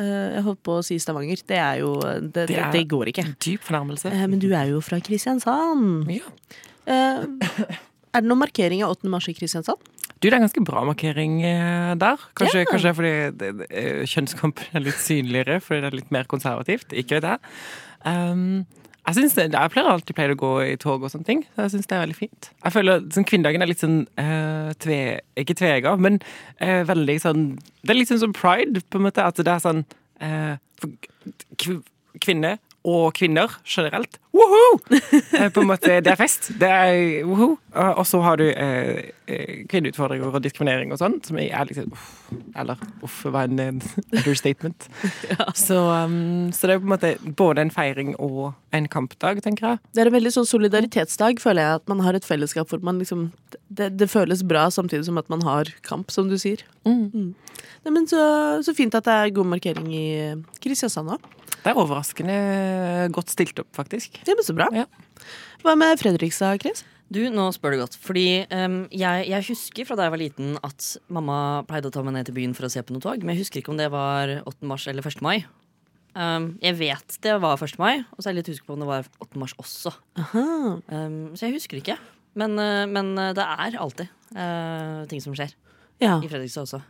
eh, 0.00 0.30
Jeg 0.38 0.42
holdt 0.46 0.62
på 0.64 0.78
å 0.78 0.84
si 0.86 0.96
Stavanger. 1.02 1.42
Det 1.46 1.58
er 1.60 1.82
jo 1.82 1.90
Det, 2.00 2.46
det, 2.48 2.56
er- 2.56 2.72
det 2.72 2.86
går 2.88 3.10
ikke. 3.12 3.26
Dyp 3.44 3.66
fornærmelse. 3.68 4.08
Eh, 4.12 4.26
men 4.32 4.40
du 4.40 4.48
er 4.56 4.70
jo 4.72 4.80
fra 4.84 4.96
Kristiansand. 5.04 6.08
Ja. 6.08 6.30
Eh, 6.88 7.26
er 8.12 8.20
det 8.24 8.28
noen 8.28 8.40
markering 8.42 8.80
av 8.84 8.94
8. 8.96 9.10
mars 9.12 9.28
i 9.28 9.34
Kristiansand? 9.36 9.91
Du, 10.22 10.28
det 10.28 10.36
er 10.36 10.38
en 10.38 10.44
ganske 10.46 10.62
bra 10.64 10.84
markering 10.86 11.40
eh, 11.42 11.94
der. 11.98 12.20
Kanskje, 12.38 12.60
Ja. 12.62 12.68
kanskje 12.70 12.88
det 12.92 12.96
fordi 12.98 13.14
det, 13.40 13.48
det, 13.58 13.66
eh, 13.74 14.04
kjønnskampen 14.06 14.76
er 14.78 14.84
litt 14.86 15.00
synligere, 15.02 15.56
fordi 15.60 15.80
det 15.82 15.88
er 15.90 15.96
litt 15.98 16.12
mer 16.14 16.28
konservativt. 16.30 16.94
Ikke 16.94 17.18
vet 17.18 17.26
jeg. 17.32 17.42
Um, 18.06 18.64
jeg, 19.06 19.14
synes 19.18 19.34
det, 19.34 19.48
jeg 19.52 19.70
pleier 19.74 19.90
alltid 19.90 20.14
pleier 20.14 20.32
å 20.34 20.38
gå 20.38 20.52
i 20.68 20.76
tog 20.78 21.02
og 21.02 21.10
sånne 21.10 21.26
ting, 21.26 21.42
så 21.56 21.66
jeg 21.66 21.72
syns 21.74 21.90
det 21.90 21.96
er 21.98 22.04
veldig 22.04 22.18
fint. 22.20 22.50
Jeg 22.62 22.74
føler 22.76 23.02
sånn, 23.14 23.26
Kvinnedagen 23.26 23.62
er 23.66 23.70
litt 23.72 23.82
sånn 23.82 23.98
eh, 24.22 24.70
tve, 24.82 24.98
Ikke 25.42 25.56
tvega, 25.58 25.96
men 25.98 26.20
eh, 26.62 26.84
veldig 26.86 27.18
sånn 27.22 27.42
Det 27.82 27.90
er 27.90 27.98
litt 27.98 28.10
sånn 28.14 28.22
som 28.22 28.32
pride, 28.36 28.82
på 28.90 29.00
en 29.02 29.08
måte. 29.08 29.26
At 29.26 29.42
det 29.42 29.50
er 29.50 29.62
sånn 29.66 29.82
eh, 30.22 30.54
for 30.78 30.94
kv- 31.58 31.82
Kvinne 32.22 32.56
og 32.84 33.12
kvinner 33.14 33.58
generelt. 33.66 34.18
Woohoo! 34.32 34.78
Eh, 35.32 35.48
på 35.52 35.62
en 35.62 35.68
måte, 35.70 36.00
det 36.04 36.10
er 36.12 36.18
fest. 36.18 36.50
Det 36.60 36.68
er 36.68 37.24
woohoo. 37.24 37.56
Og 37.72 37.98
og 38.02 38.06
så 38.06 38.20
har 38.20 38.36
du 38.36 38.44
eh, 38.50 39.12
eh, 39.28 39.62
kvinneutfordringer 39.68 40.28
og 40.28 40.42
diskriminering 40.44 40.92
og 40.92 41.00
sånn, 41.00 41.18
som 41.24 41.38
er 41.40 41.68
liksom 41.68 41.92
uff, 41.92 42.08
Eller 42.58 42.80
uff, 43.04 43.22
var 43.24 43.48
en 43.48 43.60
understatement. 43.62 43.92
understatement. 44.18 44.88
så, 45.56 45.78
um, 46.04 46.52
så 46.52 46.68
det 46.68 46.76
er 46.76 46.82
på 46.82 46.88
en 46.88 46.94
måte 46.94 47.12
både 47.38 47.64
en 47.64 47.72
feiring 47.72 48.14
og 48.18 48.52
en 48.76 48.88
kampdag, 48.92 49.42
tenker 49.44 49.68
jeg. 49.68 49.82
Det 49.94 50.04
er 50.04 50.10
en 50.10 50.16
veldig 50.16 50.34
sånn 50.36 50.48
solidaritetsdag, 50.48 51.40
føler 51.42 51.64
jeg. 51.64 51.82
At 51.82 51.92
man 51.92 52.04
har 52.04 52.18
et 52.18 52.28
fellesskap 52.28 52.72
hvor 52.72 52.82
man 52.84 53.00
liksom 53.02 53.30
Det, 53.72 53.88
det 53.96 54.10
føles 54.12 54.42
bra 54.44 54.66
samtidig 54.70 55.06
som 55.06 55.16
at 55.16 55.30
man 55.32 55.42
har 55.46 55.70
kamp, 55.82 56.10
som 56.12 56.28
du 56.28 56.36
sier. 56.36 56.60
Mm. 56.84 57.32
Nei, 57.84 57.92
men 57.92 58.04
så, 58.10 58.20
så 58.62 58.74
fint 58.76 58.94
at 58.94 59.06
det 59.06 59.14
er 59.14 59.32
god 59.32 59.48
markering 59.48 59.88
i 59.88 60.04
eh, 60.20 60.42
Kristiansand 60.60 61.14
òg. 61.14 61.24
Det 61.62 61.70
er 61.70 61.78
overraskende 61.78 62.36
godt 63.14 63.30
stilt 63.32 63.58
opp, 63.62 63.70
faktisk. 63.76 64.18
Ja, 64.26 64.34
men 64.34 64.46
så 64.46 64.54
bra. 64.56 64.66
Ja. 64.74 64.86
Hva 65.62 65.76
med 65.78 66.00
Fredrikstad, 66.00 66.58
Chris? 66.64 66.82
Du, 67.12 67.20
nå 67.30 67.44
spør 67.54 67.74
du 67.74 67.82
godt. 67.82 67.96
Fordi 68.00 68.44
um, 68.50 68.78
jeg, 68.90 69.26
jeg 69.28 69.46
husker 69.50 69.86
fra 69.86 69.98
da 69.98 70.06
jeg 70.06 70.14
var 70.14 70.22
liten 70.22 70.54
at 70.64 70.86
mamma 71.12 71.36
pleide 71.68 71.90
å 71.90 71.94
ta 71.94 72.02
meg 72.06 72.16
ned 72.16 72.30
til 72.30 72.36
byen 72.38 72.54
for 72.56 72.66
å 72.66 72.72
se 72.72 72.82
på 72.82 72.94
noe 72.96 73.04
tog. 73.04 73.20
Men 73.22 73.36
jeg 73.36 73.44
husker 73.44 73.60
ikke 73.60 73.74
om 73.74 73.80
det 73.80 73.90
var 73.92 74.32
8. 74.42 74.56
mars 74.70 74.88
eller 74.90 75.04
1. 75.06 75.20
mai. 75.24 75.42
Um, 76.16 76.54
jeg 76.60 76.76
vet 76.80 77.18
det 77.24 77.36
var 77.40 77.60
1. 77.60 77.78
mai, 77.80 78.02
og 78.12 78.18
så 78.20 78.28
er 78.28 78.34
jeg 78.34 78.40
litt 78.42 78.50
usikker 78.52 78.68
på 78.72 78.74
om 78.76 78.82
det 78.84 78.90
var 78.90 79.06
8. 79.22 79.38
mars 79.40 79.54
også. 79.60 79.94
Um, 80.34 81.32
så 81.36 81.46
jeg 81.46 81.56
husker 81.60 81.78
ikke. 81.80 81.98
Men, 82.38 82.56
eh, 82.56 82.86
men 82.88 83.10
eh, 83.20 83.34
det 83.36 83.44
er 83.44 83.74
alltid 83.76 84.08
uh, 84.32 85.02
ting 85.10 85.20
som 85.20 85.34
skjer 85.36 85.50
Ja. 86.00 86.14
i 86.16 86.30
Fredrikstad 86.30 86.64
også. 86.64 86.80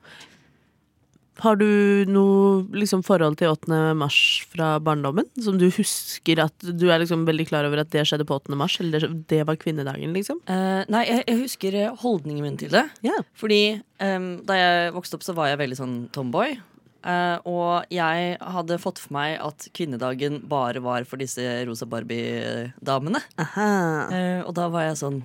Har 1.40 1.56
du 1.56 2.04
noe 2.12 2.62
liksom, 2.76 3.00
forhold 3.06 3.38
til 3.40 3.52
8. 3.54 3.78
mars 3.98 4.16
fra 4.52 4.74
barndommen? 4.84 5.28
Som 5.40 5.56
du 5.60 5.68
husker 5.72 6.42
at 6.44 6.66
du 6.66 6.88
er 6.92 7.00
liksom 7.02 7.24
veldig 7.28 7.46
klar 7.48 7.68
over 7.68 7.82
at 7.82 7.92
det 7.94 8.04
skjedde 8.08 8.26
på 8.28 8.36
8. 8.36 8.52
mars? 8.58 8.76
Eller 8.84 9.08
det, 9.30 9.40
var 9.48 9.56
kvinnedagen, 9.60 10.12
liksom? 10.16 10.42
Uh, 10.50 10.82
nei, 10.92 11.06
jeg, 11.08 11.24
jeg 11.30 11.40
husker 11.40 11.78
eh, 11.78 12.02
holdningen 12.02 12.44
min 12.44 12.60
til 12.60 12.74
det. 12.74 12.84
Yeah. 13.06 13.24
Fordi 13.38 13.62
um, 14.02 14.34
da 14.48 14.58
jeg 14.60 14.92
vokste 14.98 15.18
opp, 15.18 15.24
så 15.26 15.36
var 15.38 15.50
jeg 15.50 15.62
veldig 15.64 15.80
sånn 15.80 15.96
tomboy. 16.14 16.58
Uh, 17.02 17.38
og 17.50 17.90
jeg 17.90 18.36
hadde 18.38 18.78
fått 18.78 19.00
for 19.02 19.16
meg 19.16 19.34
at 19.42 19.66
kvinnedagen 19.74 20.38
bare 20.46 20.82
var 20.84 21.06
for 21.08 21.18
disse 21.18 21.42
rosa 21.66 21.88
Barbie-damene. 21.90 23.24
Eh, 23.42 24.42
og 24.46 24.52
da 24.58 24.68
var 24.70 24.86
jeg 24.90 25.00
sånn 25.02 25.22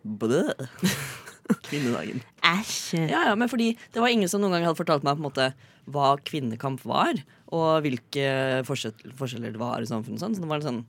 Blæ. 0.00 0.46
Kvinnedagen. 1.68 2.22
Æsj. 2.46 3.02
Ja, 3.10 3.26
ja, 3.30 3.34
men 3.38 3.50
fordi 3.50 3.72
det 3.94 4.02
var 4.02 4.12
ingen 4.12 4.30
som 4.30 4.42
noen 4.42 4.56
gang 4.56 4.68
hadde 4.68 4.80
fortalt 4.80 5.04
meg 5.06 5.18
på 5.18 5.24
en 5.24 5.28
måte 5.28 5.50
hva 5.90 6.14
kvinnekamp 6.22 6.84
var, 6.86 7.18
og 7.50 7.82
hvilke 7.84 8.62
forskjell, 8.68 9.14
forskjeller 9.18 9.54
det 9.54 9.60
var 9.60 9.82
i 9.82 9.90
samfunnet. 9.90 10.22
Sånn. 10.22 10.36
Så 10.36 10.44
det 10.44 10.50
var 10.50 10.62
sånn 10.64 10.84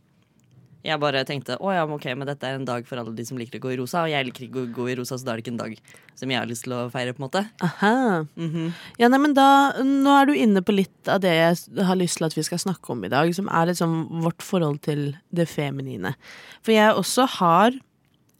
jeg 0.81 0.97
bare 1.01 1.21
tenkte 1.29 1.59
å 1.61 1.71
ja, 1.73 1.83
men 1.85 1.99
ok, 1.99 2.07
men 2.17 2.25
dette 2.25 2.47
er 2.47 2.57
en 2.57 2.65
dag 2.65 2.87
for 2.89 2.97
alle 2.97 3.13
de 3.13 3.25
som 3.25 3.37
liker 3.37 3.59
å 3.59 3.63
gå 3.67 3.73
i 3.75 3.77
rosa, 3.77 4.01
og 4.01 4.09
jeg 4.09 4.25
liker 4.27 4.47
ikke 4.47 4.63
å 4.63 4.71
gå 4.73 4.87
i 4.89 4.95
rosa, 4.97 5.17
så 5.17 5.27
da 5.27 5.33
er 5.33 5.39
det 5.39 5.45
ikke 5.45 5.53
en 5.53 5.59
dag 5.59 5.75
som 6.17 6.33
jeg 6.33 6.41
har 6.41 6.49
lyst 6.49 6.65
til 6.65 6.73
å 6.73 6.79
feire. 6.93 7.13
på 7.13 7.21
en 7.21 7.27
måte 7.27 7.43
Aha. 7.67 7.93
Ja, 8.97 9.09
nei, 9.11 9.19
men 9.21 9.35
da, 9.37 9.47
Nå 9.85 10.15
er 10.17 10.29
du 10.29 10.33
inne 10.33 10.63
på 10.65 10.73
litt 10.73 11.11
av 11.11 11.21
det 11.21 11.35
jeg 11.35 11.85
har 11.85 11.99
lyst 11.99 12.17
til 12.17 12.29
at 12.29 12.37
vi 12.37 12.45
skal 12.47 12.61
snakke 12.61 12.95
om 12.95 13.05
i 13.05 13.13
dag, 13.13 13.29
som 13.37 13.49
er 13.49 13.69
liksom 13.69 14.23
vårt 14.25 14.41
forhold 14.45 14.81
til 14.87 15.11
det 15.29 15.47
feminine. 15.51 16.15
For 16.65 16.73
jeg 16.73 16.97
også 16.97 17.27
har 17.37 17.77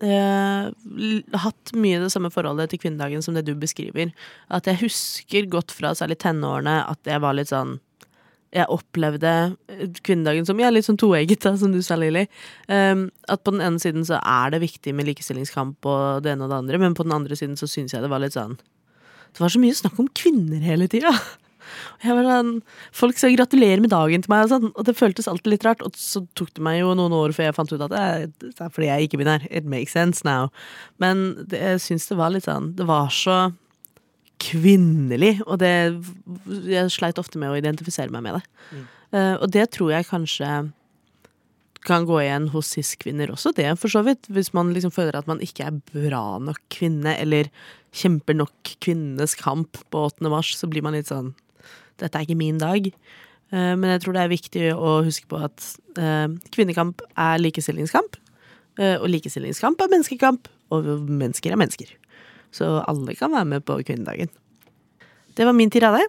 eh, 0.06 1.38
hatt 1.46 1.74
mye 1.78 2.02
det 2.02 2.12
samme 2.14 2.32
forholdet 2.34 2.74
til 2.74 2.82
kvinnedagen 2.84 3.24
som 3.26 3.38
det 3.38 3.46
du 3.48 3.54
beskriver. 3.60 4.12
At 4.54 4.70
jeg 4.70 4.82
husker 4.84 5.50
godt 5.52 5.74
fra 5.76 5.94
særlig 5.98 6.20
tenårene 6.24 6.82
at 6.90 7.10
jeg 7.10 7.24
var 7.24 7.38
litt 7.38 7.54
sånn 7.54 7.80
jeg 8.52 8.68
opplevde 8.68 9.32
eh, 9.72 9.86
kvinnedagen 10.04 10.48
som 10.48 10.60
ja, 10.60 10.72
litt 10.74 10.88
sånn 10.88 11.00
toegget, 11.00 11.44
da, 11.46 11.54
som 11.60 11.72
du 11.72 11.80
sa, 11.86 11.96
Lilly. 12.00 12.26
Um, 12.68 13.08
at 13.32 13.44
på 13.46 13.54
den 13.56 13.64
ene 13.64 13.80
siden 13.80 14.04
så 14.08 14.20
er 14.20 14.52
det 14.52 14.64
viktig 14.66 14.94
med 14.96 15.08
likestillingskamp 15.08 15.88
og 15.88 16.26
det 16.26 16.34
ene 16.34 16.48
og 16.48 16.52
det 16.52 16.60
andre, 16.60 16.82
men 16.82 16.98
på 16.98 17.08
den 17.08 17.16
andre 17.16 17.38
siden 17.40 17.56
så 17.60 17.70
syns 17.72 17.96
jeg 17.96 18.04
det 18.04 18.12
var 18.12 18.24
litt 18.24 18.36
sånn 18.36 18.58
Det 19.32 19.40
var 19.40 19.54
så 19.54 19.62
mye 19.64 19.78
snakk 19.78 20.02
om 20.04 20.12
kvinner 20.18 20.60
hele 20.66 20.90
tida. 20.92 21.14
Jeg 22.04 22.18
var 22.18 22.28
sånn, 22.28 22.52
folk 22.96 23.20
sa 23.20 23.32
gratulerer 23.32 23.84
med 23.84 23.94
dagen 23.94 24.24
til 24.24 24.34
meg, 24.34 24.46
og, 24.46 24.52
sånn, 24.54 24.70
og 24.74 24.88
det 24.88 24.98
føltes 24.98 25.30
alltid 25.32 25.56
litt 25.56 25.66
rart. 25.68 25.84
Og 25.86 25.98
så 26.00 26.24
tok 26.40 26.54
det 26.58 26.66
meg 26.66 26.82
jo 26.82 26.94
noen 26.98 27.16
år 27.18 27.36
før 27.38 27.50
jeg 27.50 27.58
fant 27.58 27.74
ut 27.74 27.86
at 27.88 27.94
det 27.94 28.04
er, 28.04 28.28
det 28.44 28.54
er 28.58 28.74
fordi 28.74 28.90
jeg 28.90 28.96
er 28.96 29.08
ikke-binær. 29.08 29.48
It 29.52 29.70
makes 29.70 29.96
sense 29.98 30.26
now. 30.28 30.52
Men 31.02 31.26
det, 31.46 31.62
jeg 31.62 31.84
syns 31.88 32.10
det 32.12 32.20
var 32.20 32.34
litt 32.34 32.48
sånn 32.48 32.74
Det 32.78 32.88
var 32.90 33.12
så 33.14 33.40
kvinnelig, 34.42 35.36
og 35.46 35.60
det 35.62 35.72
Jeg 36.72 36.94
sleit 36.94 37.20
ofte 37.22 37.38
med 37.38 37.54
å 37.54 37.58
identifisere 37.60 38.14
meg 38.14 38.26
med 38.26 38.40
det. 38.40 38.46
Eh, 39.12 39.36
og 39.38 39.52
det 39.54 39.68
tror 39.76 39.92
jeg 39.94 40.10
kanskje 40.10 40.52
kan 41.86 42.06
gå 42.06 42.20
igjen 42.22 42.48
hos 42.54 42.70
cis-kvinner 42.76 43.32
også, 43.34 43.54
det, 43.58 43.68
for 43.82 43.92
så 43.92 44.04
vidt. 44.06 44.30
Hvis 44.30 44.52
man 44.54 44.72
liksom 44.76 44.94
føler 44.94 45.18
at 45.18 45.30
man 45.30 45.42
ikke 45.42 45.66
er 45.68 45.80
bra 45.94 46.38
nok 46.42 46.62
kvinne, 46.74 47.16
eller 47.18 47.50
kjemper 47.98 48.38
nok 48.38 48.76
kvinnenes 48.84 49.36
kamp 49.40 49.80
på 49.92 50.06
8. 50.12 50.30
mars, 50.32 50.54
så 50.58 50.70
blir 50.72 50.86
man 50.86 50.96
litt 50.96 51.10
sånn 51.12 51.34
Dette 52.02 52.18
er 52.18 52.26
ikke 52.26 52.40
min 52.40 52.60
dag. 52.62 52.88
Eh, 53.52 53.74
men 53.76 53.90
jeg 53.94 54.04
tror 54.06 54.16
det 54.16 54.24
er 54.24 54.32
viktig 54.32 54.66
å 54.74 54.98
huske 55.06 55.28
på 55.32 55.40
at 55.44 55.66
eh, 56.00 56.28
kvinnekamp 56.56 57.04
er 57.20 57.42
likestillingskamp. 57.42 58.18
eh, 58.80 58.96
og 58.98 59.10
likestillingskamp 59.12 59.82
er 59.84 59.92
menneskekamp, 59.92 60.48
og 60.72 60.88
mennesker 61.08 61.52
er 61.52 61.60
mennesker. 61.60 61.92
Så 62.56 62.68
alle 62.88 63.16
kan 63.16 63.32
være 63.32 63.48
med 63.48 63.66
på 63.68 63.80
kvinnedagen. 63.84 64.32
Det 65.36 65.48
var 65.48 65.56
min 65.56 65.72
tirade. 65.72 66.04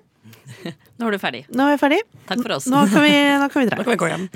Nå 0.99 1.07
er 1.07 1.15
du 1.15 1.19
ferdig. 1.23 1.45
Nå 1.51 1.67
er 1.67 1.77
jeg 1.77 1.83
ferdig. 1.83 2.01
Takk 2.29 2.43
for 2.45 2.57
oss. 2.57 2.67
Nå 2.71 2.85
kan 2.91 3.03
vi, 3.07 3.15
nå 3.43 3.49
kan 3.51 3.63
vi 3.63 3.71
dra. 3.71 3.79
Nå 3.79 3.87
kan 3.87 3.95
vi 3.95 4.03
gå 4.03 4.11
hjem. 4.11 4.27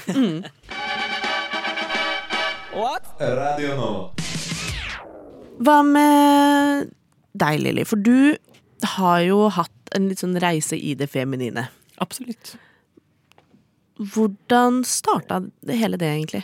Radio 3.16 3.72
Nova. 3.78 4.10
Hva 5.56 5.78
med 5.86 6.90
deg, 7.38 7.62
Lilly? 7.62 7.86
For 7.88 7.96
du 7.96 8.36
har 8.96 9.22
jo 9.24 9.46
hatt 9.54 9.72
en 9.94 10.08
litt 10.10 10.22
sånn 10.22 10.36
reise 10.42 10.78
i 10.78 10.94
det 10.98 11.08
feminine. 11.12 11.68
Absolutt. 12.02 12.56
Hvordan 13.96 14.82
starta 14.84 15.40
det 15.64 15.78
hele 15.80 15.98
det, 16.00 16.10
egentlig? 16.12 16.42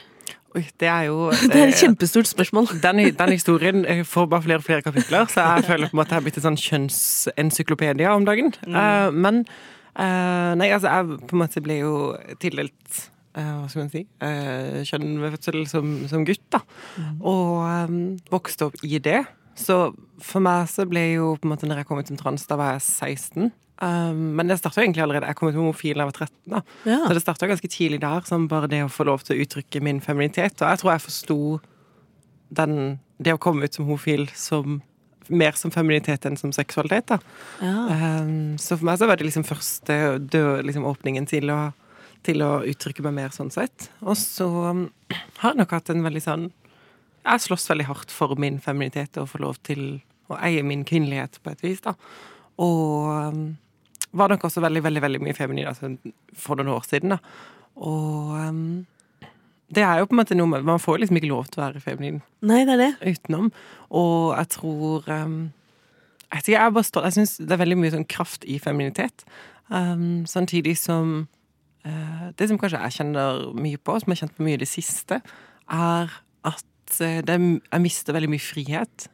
Oi, 0.52 0.64
det 0.80 0.88
er 0.88 1.06
jo 1.08 1.30
Det 1.52 1.56
er 1.56 1.70
et 1.70 1.74
eh, 1.74 1.80
kjempestort 1.80 2.28
spørsmål. 2.28 2.68
den, 2.86 3.04
den 3.16 3.34
historien 3.34 3.84
eh, 3.88 4.02
får 4.08 4.28
bare 4.32 4.46
flere 4.46 4.60
og 4.60 4.66
flere 4.66 4.84
kapitler, 4.84 5.28
så 5.32 5.46
jeg 5.46 5.68
føler 5.68 5.88
på 5.88 5.96
en 5.96 6.02
måte 6.02 6.14
jeg 6.14 6.20
har 6.20 6.26
blitt 6.26 6.40
en 6.40 6.48
sånn 6.48 6.60
kjønnsencyklopedie 6.64 8.10
om 8.12 8.28
dagen. 8.28 8.52
Eh, 8.66 9.08
men 9.12 9.46
Nei, 9.92 10.70
altså, 10.72 10.88
jeg 10.88 11.18
på 11.28 11.34
en 11.36 11.40
måte 11.42 11.60
ble 11.60 11.74
jo 11.82 11.96
tildelt 12.40 13.00
hva 13.32 13.66
skal 13.68 13.82
man 13.82 13.90
si 13.92 14.00
kjønn 14.88 15.18
ved 15.20 15.34
fødsel 15.34 15.66
som, 15.68 15.90
som 16.08 16.24
gutt, 16.24 16.40
da. 16.52 16.62
Og 17.20 17.60
eh, 17.66 17.92
vokste 18.32 18.70
opp 18.70 18.80
i 18.84 18.96
det. 19.04 19.20
Så 19.58 19.94
for 20.22 20.40
meg 20.44 20.68
så 20.70 20.86
ble 20.88 21.02
jo 21.16 21.32
på 21.36 21.46
en 21.48 21.52
måte 21.54 21.66
når 21.68 21.82
jeg 21.82 21.88
kom 21.90 21.98
ut 22.00 22.08
som 22.08 22.16
trans, 22.20 22.46
da 22.48 22.56
var 22.56 22.72
jeg 22.76 22.82
16. 22.86 23.50
Um, 23.82 24.20
men 24.38 24.46
det 24.46 24.60
starta 24.60 24.78
egentlig 24.84 25.02
allerede 25.02 25.26
Jeg 25.26 25.34
kom 25.34 25.48
ut 25.48 25.54
som 25.56 25.64
homofil 25.64 25.96
da 25.98 26.04
jeg 26.04 26.10
var 26.12 26.18
13. 26.20 26.52
da 26.52 26.60
Ja. 26.86 26.98
Så 27.08 27.14
det 27.16 27.22
starta 27.24 27.48
ganske 27.50 27.68
tidlig 27.72 27.98
der, 28.04 28.20
som 28.28 28.44
bare 28.46 28.68
det 28.70 28.84
å 28.84 28.90
få 28.92 29.04
lov 29.08 29.24
til 29.26 29.34
å 29.34 29.42
uttrykke 29.42 29.82
min 29.82 29.98
feminitet. 30.00 30.62
Og 30.62 30.68
jeg 30.70 30.78
tror 30.82 30.92
jeg 30.92 31.04
forsto 31.08 31.38
den 32.54 33.00
Det 33.22 33.34
å 33.34 33.40
komme 33.42 33.64
ut 33.64 33.74
som 33.74 33.86
homofil 33.86 34.28
som 34.34 34.80
mer 35.30 35.52
som 35.54 35.70
feminitet 35.70 36.26
enn 36.26 36.36
som 36.36 36.50
seksualitet. 36.52 37.06
da 37.06 37.18
Ja. 37.62 38.22
um, 38.22 38.56
Så 38.58 38.76
for 38.78 38.84
meg 38.84 38.98
så 38.98 39.06
var 39.06 39.16
det 39.16 39.26
liksom 39.26 39.44
første 39.46 40.18
død, 40.18 40.64
liksom 40.66 40.84
åpningen 40.84 41.26
til 41.26 41.50
å, 41.50 41.72
til 42.22 42.42
å 42.42 42.62
uttrykke 42.66 43.02
meg 43.02 43.14
mer 43.14 43.28
sånn 43.30 43.50
sett. 43.50 43.90
Og 44.02 44.16
så 44.16 44.46
um, 44.70 44.90
har 45.38 45.52
jeg 45.52 45.58
nok 45.58 45.70
hatt 45.70 45.90
en 45.90 46.02
veldig 46.02 46.22
sånn 46.22 46.52
Jeg 47.22 47.44
slåss 47.44 47.70
veldig 47.70 47.86
hardt 47.86 48.10
for 48.14 48.34
min 48.40 48.58
feminitet 48.60 49.18
og 49.20 49.30
få 49.30 49.42
lov 49.42 49.58
til 49.66 50.00
å 50.32 50.38
eie 50.42 50.62
min 50.66 50.84
kvinnelighet 50.86 51.38
på 51.42 51.52
et 51.52 51.62
vis. 51.64 51.82
da 51.84 51.94
Og 52.62 53.10
um, 53.10 53.42
var 54.12 54.32
nok 54.32 54.44
også 54.44 54.60
veldig, 54.60 54.82
veldig 54.84 55.02
veldig 55.02 55.20
mye 55.22 55.36
feminin 55.36 55.68
altså, 55.70 55.94
for 56.34 56.58
noen 56.58 56.74
år 56.74 56.86
siden. 56.88 57.14
da 57.14 57.18
Og 57.76 58.32
um, 58.36 58.86
det 59.72 59.82
er 59.86 59.98
jo 59.98 60.08
på 60.08 60.12
en 60.12 60.20
måte 60.20 60.36
noe 60.36 60.50
med 60.50 60.66
Man 60.68 60.82
får 60.82 60.98
liksom 61.00 61.16
ikke 61.16 61.30
lov 61.30 61.46
til 61.48 61.62
å 61.62 61.66
være 61.66 61.80
feminin 61.80 62.20
Nei, 62.44 62.64
det 62.68 62.74
er 62.74 62.82
det. 62.82 62.92
utenom. 63.14 63.52
Og 63.90 64.34
jeg 64.36 64.48
tror 64.58 65.08
um, 65.08 65.52
Jeg, 66.32 66.42
jeg, 66.48 66.58
er 66.60 66.70
bare 66.70 66.84
stolt. 66.84 67.04
jeg 67.04 67.20
syns 67.20 67.36
det 67.38 67.52
er 67.52 67.62
veldig 67.62 67.78
mye 67.78 67.94
sånn 67.94 68.08
kraft 68.08 68.44
i 68.44 68.58
femininitet. 68.58 69.24
Um, 69.70 70.26
samtidig 70.26 70.76
som 70.80 71.28
uh, 71.86 72.28
Det 72.36 72.48
som 72.50 72.58
kanskje 72.58 72.82
jeg 72.82 72.98
kjenner 72.98 73.48
mye 73.54 73.78
på, 73.78 73.96
som 74.00 74.10
jeg 74.12 74.18
har 74.18 74.26
kjent 74.26 74.36
på 74.36 74.46
mye 74.48 74.58
i 74.58 74.62
det 74.64 74.68
siste, 74.68 75.22
er 75.70 76.12
at 76.44 76.64
eh, 77.00 77.20
det, 77.26 77.38
jeg 77.38 77.84
mister 77.84 78.16
veldig 78.16 78.30
mye 78.32 78.42
frihet 78.42 79.08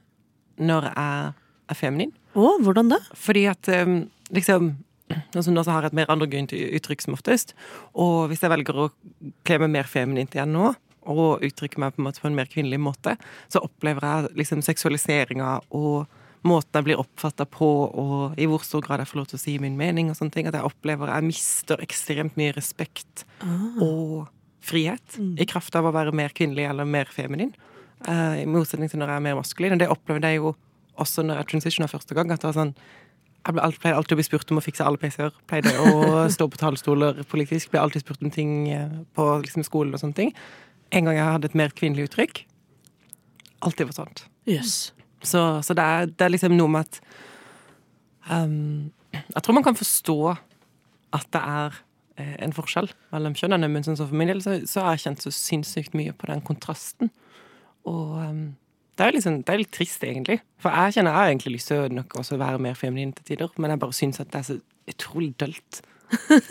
når 0.59 0.91
jeg 0.91 1.33
er 1.69 1.79
feminin. 1.79 2.13
Å, 2.39 2.59
hvordan 2.65 2.93
da? 2.93 3.01
Fordi 3.17 3.47
at 3.51 3.71
um, 3.81 4.03
liksom 4.35 4.77
Altså 5.09 5.49
nå 5.49 5.63
så 5.65 5.73
har 5.73 5.87
jeg 5.87 5.95
et 5.95 5.97
mer 5.97 6.11
androgynt 6.13 6.53
uttrykk 6.53 7.01
som 7.01 7.15
oftest. 7.17 7.55
Og 7.97 8.27
hvis 8.29 8.43
jeg 8.45 8.53
velger 8.53 8.77
å 8.77 8.91
kle 9.49 9.57
meg 9.63 9.71
mer 9.73 9.89
feminint 9.89 10.35
igjen 10.37 10.53
nå, 10.53 10.75
og 11.09 11.45
uttrykke 11.47 11.81
meg 11.81 11.95
på 11.97 12.03
en, 12.03 12.11
på 12.13 12.29
en 12.29 12.37
mer 12.37 12.51
kvinnelig 12.53 12.77
måte, 12.85 13.15
så 13.49 13.63
opplever 13.65 14.05
jeg 14.05 14.35
liksom 14.43 14.61
seksualiseringa 14.67 15.55
og 15.73 16.19
måten 16.47 16.79
jeg 16.79 16.87
blir 16.91 17.01
oppfatta 17.01 17.47
på, 17.51 17.69
og 17.89 18.39
i 18.39 18.47
hvor 18.49 18.63
stor 18.67 18.85
grad 18.85 19.03
jeg 19.03 19.11
får 19.11 19.21
lov 19.21 19.31
til 19.31 19.39
å 19.39 19.43
si 19.43 19.57
min 19.63 19.79
mening, 19.81 20.13
og 20.13 20.19
sånne 20.19 20.37
ting, 20.37 20.49
at 20.51 20.57
jeg 20.59 20.69
opplever 20.69 21.11
jeg 21.11 21.27
mister 21.27 21.81
ekstremt 21.85 22.37
mye 22.39 22.55
respekt 22.57 23.25
og 23.85 24.29
frihet 24.65 25.19
i 25.39 25.47
kraft 25.49 25.77
av 25.79 25.87
å 25.89 25.95
være 25.95 26.15
mer 26.17 26.35
kvinnelig 26.37 26.67
eller 26.69 26.89
mer 26.89 27.11
feminin. 27.13 27.53
Uh, 28.07 28.39
I 28.43 28.47
motsetning 28.47 28.91
til 28.91 29.01
når 29.01 29.13
jeg 29.13 29.21
er 29.21 29.27
mer 29.27 29.39
maskulin. 29.39 29.75
Og 29.77 29.83
det 29.83 29.91
opplevde 29.93 30.31
jeg 30.31 30.43
jo 30.43 30.55
også 30.99 31.25
når 31.27 31.41
jeg 31.41 31.51
transitiona 31.53 31.91
første 31.91 32.17
gang. 32.17 32.33
At 32.35 32.43
det 32.43 32.51
var 32.51 32.59
sånn 32.59 32.75
jeg 33.49 33.55
ble 33.57 33.63
alltid, 33.65 33.81
pleide 33.81 33.97
alltid 33.97 34.13
å 34.13 34.19
bli 34.19 34.27
spurt 34.27 34.51
om 34.53 34.59
å 34.61 34.63
fikse 34.65 34.85
alle 34.85 35.01
PC-er. 35.01 35.37
Pleide 35.49 35.73
å 35.81 35.93
stå 36.35 36.49
på 36.53 36.61
talerstoler 36.61 37.23
politisk. 37.31 37.71
Ble 37.73 37.81
alltid 37.81 38.05
spurt 38.05 38.25
om 38.27 38.33
ting 38.35 38.69
eh, 38.75 38.99
på 39.17 39.29
liksom, 39.45 39.65
skolen 39.65 39.95
og 39.97 40.03
sånne 40.03 40.19
ting. 40.19 40.35
En 40.93 41.09
gang 41.09 41.17
jeg 41.17 41.29
hadde 41.37 41.49
et 41.49 41.57
mer 41.57 41.73
kvinnelig 41.77 42.11
uttrykk. 42.11 42.43
Alltid 43.65 43.89
var 43.89 43.97
sånt. 44.03 44.27
Yes. 44.49 44.91
Så, 45.25 45.41
så 45.65 45.77
det, 45.77 45.85
er, 45.85 46.13
det 46.13 46.27
er 46.27 46.35
liksom 46.35 46.55
noe 46.59 46.71
med 46.71 46.87
at 46.87 47.01
um, 48.31 48.91
Jeg 49.17 49.43
tror 49.43 49.57
man 49.57 49.65
kan 49.67 49.79
forstå 49.79 50.19
at 51.17 51.27
det 51.35 51.41
er 51.41 51.81
en 52.19 52.55
forskjell 52.57 52.91
mellom 53.13 53.37
kjønnene, 53.39 53.69
men 53.73 53.85
sånn 53.87 53.99
som 53.99 54.09
for 54.11 54.19
min 54.19 54.31
del 54.33 54.41
så, 54.45 54.57
så 54.69 54.85
har 54.85 54.97
jeg 54.97 55.05
kjent 55.07 55.27
så 55.27 55.35
sinnssykt 55.35 55.97
mye 55.99 56.15
på 56.17 56.31
den 56.31 56.43
kontrasten. 56.47 57.13
Og 57.89 58.17
um, 58.19 58.43
det 58.99 59.07
er, 59.07 59.15
liksom, 59.15 59.39
det 59.47 59.55
er 59.55 59.61
litt 59.63 59.75
trist, 59.75 60.03
egentlig. 60.03 60.41
For 60.59 60.75
jeg 60.75 60.99
kjenner 60.99 61.15
jeg 61.15 61.21
har 61.21 61.33
egentlig 61.33 61.55
lyst 61.55 61.71
til 61.71 61.85
å 61.85 61.93
nok 62.01 62.19
også 62.19 62.39
være 62.41 62.63
mer 62.63 62.79
feminin 62.79 63.15
til 63.15 63.29
tider, 63.31 63.53
men 63.57 63.75
jeg 63.75 63.83
bare 63.85 63.97
syns 63.97 64.21
at 64.23 64.33
det 64.33 64.41
er 64.41 64.49
så 64.49 64.59
utrolig 64.91 65.33
dølt. 65.39 65.83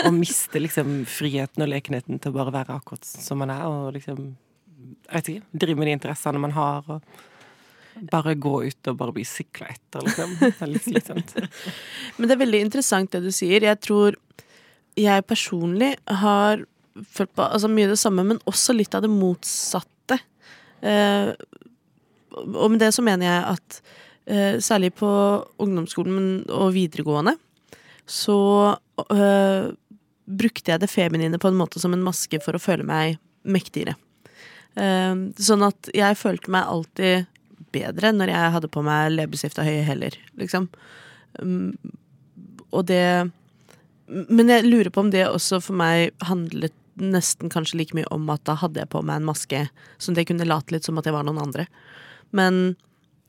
Å 0.06 0.12
miste 0.14 0.62
liksom 0.62 1.02
friheten 1.10 1.66
og 1.66 1.72
lekenheten 1.74 2.22
til 2.22 2.32
å 2.32 2.38
bare 2.38 2.54
være 2.60 2.78
akkurat 2.78 3.08
som 3.10 3.42
man 3.42 3.52
er, 3.52 3.66
og 3.68 3.96
liksom 3.98 4.30
jeg 4.78 5.16
vet 5.16 5.32
ikke, 5.34 5.58
drive 5.64 5.82
med 5.82 5.90
de 5.90 5.98
interessene 5.98 6.42
man 6.42 6.56
har. 6.56 6.88
Og 6.88 8.08
bare 8.12 8.36
gå 8.38 8.54
ut 8.68 8.90
og 8.92 8.98
bare 9.00 9.16
bli 9.16 9.26
sikla 9.28 9.72
etter, 9.74 10.06
liksom. 10.06 10.36
Det 10.42 10.54
er 10.54 10.72
litt 10.72 10.86
slitsomt. 10.86 11.34
Men 12.18 12.30
det 12.30 12.36
er 12.36 12.44
veldig 12.44 12.64
interessant 12.68 13.12
det 13.16 13.24
du 13.26 13.32
sier. 13.34 13.66
Jeg 13.66 13.82
tror 13.84 14.18
jeg 14.98 15.25
personlig 15.30 15.94
har 16.22 16.63
følt 17.13 17.34
på 17.38 17.46
altså 17.46 17.70
mye 17.70 17.92
det 17.92 18.00
samme, 18.01 18.25
men 18.25 18.42
også 18.50 18.75
litt 18.75 18.96
av 18.98 19.06
det 19.06 19.12
motsatte. 19.13 20.18
Eh, 20.82 21.34
og 22.38 22.72
med 22.74 22.82
det 22.82 22.92
så 22.96 23.06
mener 23.06 23.27
jeg 23.27 23.44
at 23.54 23.80
eh, 24.25 24.58
særlig 24.63 24.94
på 24.98 25.10
ungdomsskolen 25.63 26.48
og 26.54 26.74
videregående 26.75 27.38
så 28.08 28.39
eh, 29.12 29.70
brukte 30.27 30.74
jeg 30.74 30.84
det 30.84 30.92
feminine 30.92 31.39
på 31.39 31.50
en 31.51 31.58
måte 31.60 31.82
som 31.82 31.96
en 31.96 32.06
maske 32.06 32.39
for 32.44 32.56
å 32.56 32.62
føle 32.62 32.86
meg 32.88 33.18
mektigere. 33.48 33.98
Eh, 34.77 35.13
sånn 35.42 35.66
at 35.68 35.92
jeg 35.96 36.20
følte 36.20 36.54
meg 36.54 36.72
alltid 36.72 37.27
bedre 37.75 38.13
når 38.16 38.32
jeg 38.32 38.54
hadde 38.56 38.72
på 38.72 38.84
meg 38.86 39.12
leppestift 39.16 39.60
og 39.60 39.68
høye 39.68 39.86
hæler, 39.88 40.16
liksom. 40.39 40.70
Mm, 41.42 41.75
og 42.72 42.88
det 42.89 43.27
Men 44.08 44.52
jeg 44.52 44.68
lurer 44.68 44.92
på 44.94 45.04
om 45.04 45.12
det 45.14 45.26
også 45.28 45.60
for 45.64 45.78
meg 45.78 46.14
handlet 46.28 46.76
nesten 46.98 47.52
kanskje 47.54 47.78
like 47.78 47.94
mye 47.94 48.08
om 48.14 48.26
at 48.34 48.42
da 48.50 48.56
hadde 48.58 48.82
jeg 48.82 48.90
på 48.90 49.04
meg 49.06 49.20
en 49.20 49.28
maske, 49.28 49.60
så 50.02 50.14
det 50.16 50.26
kunne 50.30 50.48
late 50.48 50.74
litt 50.74 50.88
som 50.88 50.98
at 50.98 51.06
jeg 51.06 51.14
var 51.14 51.28
noen 51.28 51.44
andre. 51.44 51.68
Men 52.36 52.78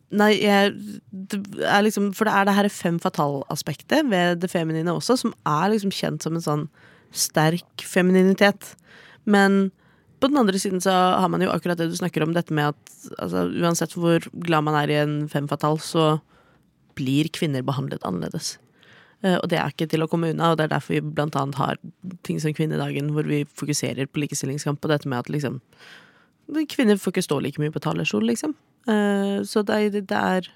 Nei, 0.09 0.31
jeg 0.41 0.73
det 1.13 1.67
er 1.69 1.83
liksom 1.85 2.13
For 2.17 2.29
det 2.29 2.33
er 2.33 2.47
det 2.49 2.55
her 2.57 2.69
fem 2.73 2.97
fatal-aspektet 3.03 4.07
ved 4.09 4.41
det 4.41 4.49
feminine 4.49 4.95
også, 4.97 5.19
som 5.21 5.35
er 5.45 5.75
liksom 5.75 5.93
kjent 5.93 6.25
som 6.25 6.39
en 6.39 6.45
sånn 6.45 6.63
sterk 7.13 7.85
femininitet. 7.85 8.73
Men 9.29 9.69
på 10.21 10.31
den 10.31 10.41
andre 10.41 10.61
siden 10.61 10.81
så 10.81 10.93
har 11.21 11.29
man 11.29 11.45
jo 11.45 11.53
akkurat 11.53 11.81
det 11.81 11.91
du 11.93 11.97
snakker 11.97 12.25
om, 12.25 12.33
dette 12.37 12.55
med 12.57 12.73
at 12.73 12.97
altså, 13.19 13.45
uansett 13.53 13.95
hvor 13.97 14.25
glad 14.45 14.65
man 14.67 14.79
er 14.81 14.93
i 14.93 14.99
en 15.03 15.19
fem 15.29 15.49
fatal, 15.49 15.79
så 15.81 16.19
blir 16.99 17.29
kvinner 17.33 17.65
behandlet 17.65 18.05
annerledes. 18.09 18.57
Eh, 19.25 19.37
Og 19.43 19.49
det 19.51 19.59
er 19.59 19.73
ikke 19.73 19.89
til 19.91 20.05
å 20.05 20.09
komme 20.11 20.31
unna, 20.31 20.53
og 20.53 20.59
det 20.59 20.69
er 20.69 20.75
derfor 20.77 20.95
vi 20.95 21.01
blant 21.01 21.35
annet 21.37 21.55
har 21.59 21.79
ting 22.23 22.39
som 22.41 22.53
Kvinnedagen, 22.55 23.11
hvor 23.15 23.27
vi 23.27 23.45
fokuserer 23.45 24.07
på 24.07 24.21
likestillingskamp 24.23 24.85
og 24.85 24.91
dette 24.91 25.09
med 25.09 25.19
at 25.19 25.29
liksom 25.33 25.61
Kvinner 26.49 26.97
får 26.97 27.13
ikke 27.13 27.27
stå 27.27 27.41
like 27.45 27.61
mye 27.61 27.73
på 27.75 27.81
talerstol, 27.85 28.25
liksom. 28.25 28.55
Eh, 28.89 29.43
Så 29.45 29.63
det 29.67 29.75
er, 29.75 29.91
det 30.01 30.11
er 30.17 30.47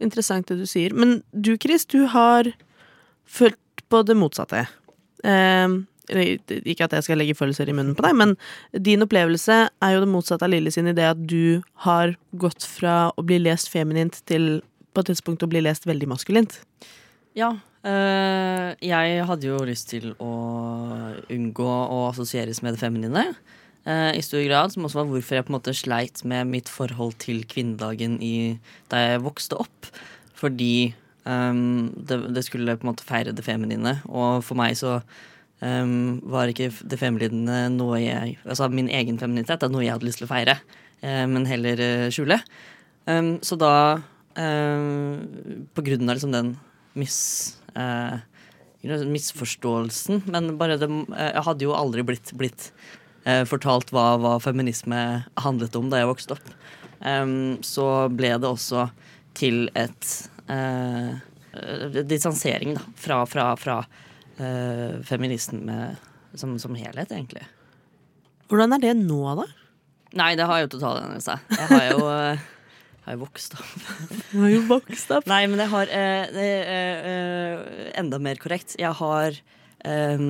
interessant 0.00 0.46
det 0.46 0.58
du 0.60 0.66
sier. 0.66 0.94
Men 0.94 1.22
du, 1.34 1.56
Chris, 1.58 1.84
du 1.86 2.06
har 2.06 2.52
følt 3.26 3.58
på 3.90 4.02
det 4.06 4.14
motsatte. 4.16 4.68
Eh, 5.24 5.68
Ikke 6.12 6.84
at 6.84 6.92
jeg 6.92 7.02
skal 7.06 7.18
legge 7.18 7.34
følelser 7.34 7.68
i 7.70 7.72
munnen 7.74 7.94
på 7.96 8.02
deg, 8.04 8.14
men 8.14 8.36
din 8.78 9.02
opplevelse 9.02 9.68
er 9.82 9.92
jo 9.94 10.00
det 10.04 10.08
motsatte 10.10 10.44
av 10.44 10.50
Lille 10.50 10.70
sin 10.70 10.86
idé 10.90 11.06
at 11.08 11.26
du 11.26 11.62
har 11.86 12.16
gått 12.36 12.62
fra 12.66 13.12
å 13.16 13.22
bli 13.24 13.38
lest 13.38 13.70
feminint 13.72 14.20
til 14.26 14.60
på 14.92 15.00
et 15.00 15.06
tidspunkt 15.12 15.42
å 15.42 15.48
bli 15.48 15.62
lest 15.62 15.86
veldig 15.88 16.08
maskulint. 16.10 16.60
Ja. 17.32 17.54
eh, 17.88 18.74
jeg 18.84 19.24
hadde 19.24 19.46
jo 19.48 19.60
lyst 19.64 19.88
til 19.88 20.10
å 20.20 20.32
unngå 21.32 21.64
å 21.66 22.00
assosieres 22.10 22.60
med 22.62 22.74
det 22.74 22.82
feminine. 22.82 23.34
eh, 23.86 24.12
I 24.14 24.20
stor 24.22 24.42
grad, 24.44 24.72
som 24.72 24.84
også 24.84 25.00
var 25.00 25.06
hvorfor 25.08 25.34
jeg 25.36 25.44
på 25.46 25.50
en 25.52 25.56
måte 25.56 25.74
sleit 25.74 26.24
med 26.24 26.46
mitt 26.46 26.68
forhold 26.68 27.16
til 27.18 27.44
kvinnedagen 27.48 28.20
i, 28.22 28.58
da 28.90 28.96
jeg 29.00 29.22
vokste 29.24 29.56
opp. 29.58 29.88
Fordi 30.36 30.94
ehm, 31.24 31.90
det, 31.96 32.34
det 32.34 32.44
skulle 32.44 32.76
på 32.76 32.86
en 32.86 32.92
måte 32.92 33.06
feire 33.06 33.32
det 33.32 33.44
feminine, 33.44 34.02
og 34.08 34.44
for 34.44 34.54
meg 34.54 34.76
så 34.76 35.00
var 35.62 36.50
ikke 36.50 36.72
det 36.90 36.98
feminine 36.98 37.68
noe 37.70 38.00
jeg 38.02 38.32
Altså 38.42 38.66
min 38.66 38.88
egen 38.90 39.14
femininitet 39.20 39.62
er 39.62 39.70
noe 39.70 39.84
jeg 39.84 39.92
hadde 39.94 40.08
lyst 40.08 40.18
til 40.18 40.26
å 40.26 40.32
feire, 40.32 40.56
men 41.02 41.46
heller 41.46 42.10
skjule. 42.10 42.40
Så 43.46 43.58
da, 43.62 44.00
på 44.34 45.84
grunn 45.86 46.10
av 46.10 46.16
liksom 46.18 46.34
den 46.34 46.56
mis, 46.98 47.18
eh, 47.74 48.18
misforståelsen, 48.82 50.24
men 50.26 50.56
bare 50.60 50.78
det 50.80 50.88
eh, 50.90 51.32
Jeg 51.32 51.46
hadde 51.48 51.66
jo 51.66 51.76
aldri 51.76 52.04
blitt, 52.06 52.32
blitt 52.38 52.70
eh, 53.24 53.44
fortalt 53.48 53.92
hva, 53.94 54.16
hva 54.22 54.36
feminisme 54.42 55.24
handlet 55.44 55.76
om 55.78 55.90
da 55.92 56.02
jeg 56.02 56.12
vokste 56.12 56.38
opp. 56.38 56.52
Um, 57.02 57.58
så 57.66 58.06
ble 58.14 58.36
det 58.38 58.46
også 58.46 58.86
til 59.34 59.64
et 59.74 60.10
eh, 60.52 61.16
eh, 61.56 61.98
distansering 62.06 62.76
da, 62.76 62.84
fra, 62.94 63.22
fra, 63.26 63.48
fra 63.58 63.80
eh, 64.38 65.00
feminisme 65.06 65.96
som, 66.34 66.54
som 66.62 66.76
helhet, 66.78 67.10
egentlig. 67.10 67.44
Hvordan 68.52 68.76
er 68.76 68.84
det 68.84 68.94
nå, 69.00 69.20
da? 69.40 69.48
Nei, 70.20 70.34
det 70.36 70.46
har 70.48 70.62
jo 70.62 70.70
totalendret 70.74 71.24
seg. 71.24 71.40
Jeg 71.56 71.68
har 71.70 71.86
jo, 71.88 72.08
eh, 72.12 72.42
har 73.06 73.16
jo 73.16 73.22
vokst 73.24 73.54
opp. 73.58 73.70
Du 74.30 74.36
har 74.44 74.50
jo 74.52 74.60
vokst 74.68 75.10
opp. 75.14 75.26
Nei, 75.30 75.40
men 75.50 75.58
jeg 75.62 75.70
har 75.72 75.90
eh, 75.90 76.42
eh, 76.42 77.08
eh, 77.12 77.88
Enda 77.98 78.20
mer 78.22 78.38
korrekt. 78.42 78.76
Jeg 78.80 78.92
har 79.00 79.34
eh, 79.84 80.22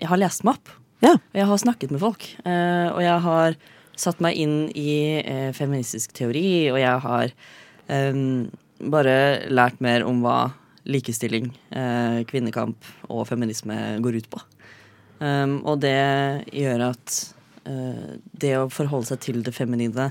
Jeg 0.00 0.08
har 0.10 0.18
lest 0.20 0.42
meg 0.46 0.58
opp. 0.58 0.72
Ja. 1.02 1.16
Og 1.18 1.38
jeg 1.38 1.46
har 1.50 1.58
snakket 1.62 1.90
med 1.94 2.02
folk. 2.02 2.26
eh, 2.46 2.88
og 2.92 3.00
jeg 3.02 3.20
har 3.28 3.56
satt 4.02 4.20
meg 4.24 4.38
inn 4.40 4.56
i 4.78 5.20
eh, 5.20 5.50
feministisk 5.54 6.14
teori, 6.16 6.70
og 6.72 6.78
jeg 6.80 6.98
har 7.06 7.32
bare 8.92 9.16
lært 9.52 9.80
mer 9.84 10.04
om 10.08 10.22
hva 10.24 10.36
likestilling, 10.88 11.50
eh, 11.76 12.22
kvinnekamp 12.30 12.86
og 13.12 13.26
feminisme 13.28 13.76
går 14.02 14.16
ut 14.22 14.30
på. 14.32 14.40
Og 15.22 15.76
det 15.82 16.46
gjør 16.50 16.82
at 16.88 17.18
det 18.42 18.54
å 18.58 18.70
forholde 18.72 19.06
seg 19.12 19.20
til 19.22 19.42
det 19.46 19.52
feminine 19.54 20.08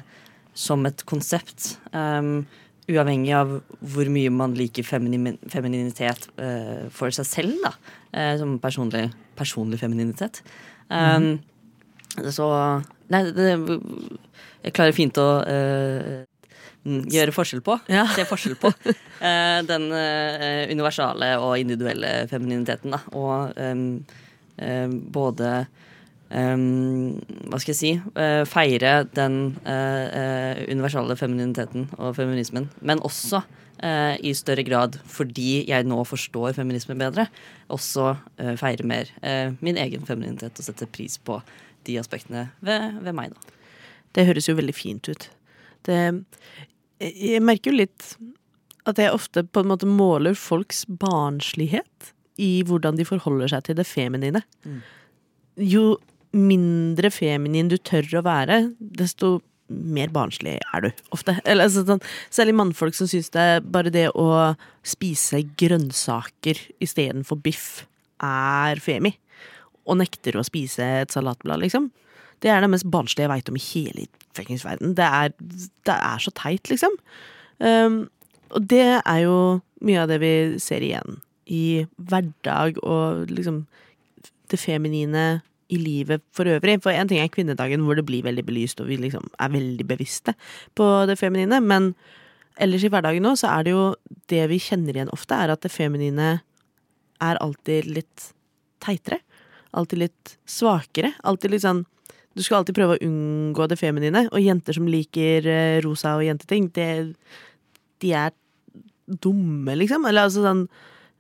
som 0.54 0.86
et 0.90 1.06
konsept, 1.10 1.76
um, 1.94 2.42
uavhengig 2.92 3.32
av 3.38 3.54
hvor 3.94 4.10
mye 4.12 4.32
man 4.34 4.56
liker 4.58 4.84
femini 4.84 5.36
femininitet 5.52 6.28
uh, 6.42 6.90
for 6.94 7.14
seg 7.16 7.30
selv, 7.30 7.58
da, 7.66 7.76
Uh, 8.12 8.34
som 8.36 8.58
personlig, 8.60 9.06
personlig 9.40 9.78
femininitet, 9.80 10.42
um, 10.92 11.38
så 12.28 12.50
Nei, 13.12 13.22
det, 13.36 13.48
jeg 14.62 14.76
klarer 14.78 14.96
fint 14.96 15.18
å 15.20 15.28
eh, 15.44 16.22
mm, 16.86 17.06
gjøre 17.12 17.36
forskjell 17.36 17.64
på. 17.66 17.78
Ja. 17.92 18.06
Se 18.16 18.26
forskjell 18.30 18.58
på 18.62 18.72
eh, 18.88 19.60
den 19.68 19.88
eh, 19.98 20.70
universale 20.72 21.34
og 21.42 21.58
individuelle 21.60 22.14
femininiteten. 22.32 22.94
Da. 22.94 23.02
Og 23.18 23.58
um, 23.58 23.86
em, 24.62 24.98
både 25.12 25.52
Hva 26.32 27.60
skal 27.60 27.74
jeg 27.74 27.80
si? 27.80 27.92
eh, 28.16 28.44
feire 28.48 28.92
den 29.12 29.58
eh, 29.68 30.06
eh, 30.08 30.62
universale 30.72 31.18
femininiteten 31.20 31.90
og 31.98 32.16
feminismen. 32.20 32.70
Men 32.82 33.04
også 33.04 33.44
i 34.22 34.30
større 34.38 34.62
grad, 34.62 35.00
fordi 35.10 35.64
jeg 35.66 35.88
nå 35.90 36.04
forstår 36.06 36.54
feminisme 36.54 36.94
bedre, 37.00 37.24
også 37.74 38.12
feire 38.60 38.86
mer 38.86 39.10
min 39.66 39.80
egen 39.82 40.06
femininitet 40.06 40.60
og 40.62 40.68
sette 40.68 40.86
pris 40.86 41.16
på 41.18 41.40
de 41.90 41.96
aspektene 41.98 42.44
ved, 42.62 43.00
ved 43.02 43.18
meg, 43.18 43.34
da. 43.34 43.56
Det 44.14 44.28
høres 44.28 44.52
jo 44.52 44.54
veldig 44.60 44.76
fint 44.78 45.10
ut. 45.10 45.26
Det 45.90 45.98
Jeg 47.02 47.42
merker 47.42 47.72
jo 47.72 47.80
litt 47.80 48.12
at 48.86 49.02
jeg 49.02 49.18
ofte 49.18 49.42
på 49.42 49.66
en 49.66 49.72
måte 49.74 49.90
måler 49.90 50.38
folks 50.38 50.86
barnslighet 50.86 52.14
i 52.38 52.62
hvordan 52.62 53.02
de 53.02 53.08
forholder 53.10 53.50
seg 53.56 53.66
til 53.66 53.82
det 53.82 53.90
feminine. 53.90 54.44
Jo 55.58 55.98
mindre 56.32 57.12
feminin 57.14 57.72
du 57.72 57.78
tør 57.78 58.08
å 58.20 58.26
være, 58.26 58.64
desto 58.80 59.40
mer 59.72 60.12
barnslig 60.12 60.58
er 60.60 60.84
du 60.84 60.90
ofte. 61.16 61.38
Eller, 61.46 61.68
altså, 61.68 61.86
sånn, 61.88 62.04
særlig 62.34 62.56
mannfolk 62.60 62.96
som 62.98 63.10
syns 63.10 63.32
det 63.34 63.42
er 63.56 63.64
bare 63.64 63.94
det 63.94 64.08
å 64.20 64.28
spise 64.88 65.44
grønnsaker 65.60 66.60
istedenfor 66.84 67.40
biff 67.44 67.86
er 68.24 68.82
femi. 68.84 69.14
Og 69.88 69.98
nekter 70.02 70.38
å 70.38 70.46
spise 70.46 70.86
et 71.02 71.14
salatblad, 71.14 71.64
liksom. 71.64 71.90
Det 72.42 72.52
er 72.52 72.64
det 72.64 72.72
mest 72.74 72.90
barnslige 72.92 73.28
jeg 73.28 73.32
veit 73.32 73.52
om 73.52 73.58
i 73.58 73.68
hele 73.68 74.08
fuckings 74.36 74.66
verden. 74.66 74.96
Det 74.98 75.06
er, 75.06 75.34
det 75.88 75.96
er 75.96 76.24
så 76.24 76.34
teit, 76.38 76.72
liksom. 76.72 76.96
Um, 77.62 78.04
og 78.52 78.66
det 78.72 79.00
er 79.00 79.20
jo 79.24 79.38
mye 79.86 80.04
av 80.04 80.12
det 80.12 80.20
vi 80.22 80.34
ser 80.62 80.84
igjen 80.86 81.22
i 81.52 81.86
hverdag 81.98 82.80
og 82.86 83.32
liksom 83.32 83.64
det 84.52 84.60
feminine 84.60 85.42
i 85.72 85.80
livet 85.80 86.24
for 86.36 86.50
øvrig. 86.50 86.78
For 86.84 86.94
en 86.94 87.10
ting 87.10 87.22
er 87.22 87.32
kvinnedagen 87.32 87.86
hvor 87.86 87.98
det 87.98 88.06
blir 88.08 88.26
veldig 88.28 88.44
belyst, 88.48 88.82
og 88.84 88.90
vi 88.92 89.00
liksom 89.00 89.30
er 89.40 89.54
veldig 89.54 89.88
bevisste 89.88 90.36
på 90.78 90.88
det 91.10 91.18
feminine, 91.20 91.62
men 91.64 91.94
ellers 92.62 92.84
i 92.86 92.92
hverdagen 92.92 93.24
nå 93.26 93.34
så 93.40 93.54
er 93.56 93.66
det 93.66 93.74
jo 93.76 93.86
det 94.32 94.44
vi 94.52 94.60
kjenner 94.62 94.98
igjen 94.98 95.14
ofte, 95.16 95.38
er 95.38 95.54
at 95.54 95.64
det 95.64 95.74
feminine 95.74 96.34
er 97.22 97.40
alltid 97.42 97.88
litt 97.90 98.32
teitere. 98.84 99.22
Alltid 99.78 100.02
litt 100.02 100.36
svakere. 100.50 101.14
Alltid 101.24 101.54
litt 101.54 101.66
sånn 101.66 101.86
Du 102.32 102.40
skal 102.40 102.62
alltid 102.62 102.78
prøve 102.78 102.96
å 102.96 103.02
unngå 103.04 103.66
det 103.68 103.76
feminine, 103.76 104.22
og 104.32 104.40
jenter 104.40 104.78
som 104.78 104.86
liker 104.88 105.44
eh, 105.52 105.82
rosa 105.84 106.14
og 106.16 106.24
jenteting, 106.24 106.70
det, 106.72 106.86
de 108.00 108.14
er 108.16 108.32
dumme, 109.20 109.76
liksom. 109.76 110.06
Eller 110.08 110.30
altså 110.30 110.46
sånn 110.46 110.62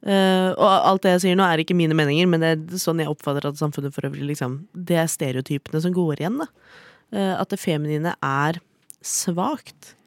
eh, 0.05 0.49
Og 0.51 0.67
alt 0.67 1.03
det 1.05 1.15
jeg 1.15 1.23
sier 1.25 1.39
nå, 1.39 1.45
er 1.45 1.63
ikke 1.63 1.77
mine 1.77 1.97
meninger, 1.97 2.29
men 2.29 2.43
det 2.43 2.51
er 2.55 2.81
sånn 2.81 3.01
jeg 3.03 3.11
oppfatter 3.11 3.49
at 3.49 3.59
samfunnet 3.59 3.95
for 3.95 4.07
øvrig 4.09 4.27
liksom 4.33 4.61
Det 4.73 4.99
er 4.99 5.11
stereotypene 5.11 5.83
som 5.83 5.95
går 5.95 6.23
igjen, 6.23 6.41
da. 6.43 6.49
Uh, 7.11 7.35
at 7.41 7.51
det 7.51 7.59
feminine 7.59 8.13
er 8.23 8.61
svakt. 9.03 9.97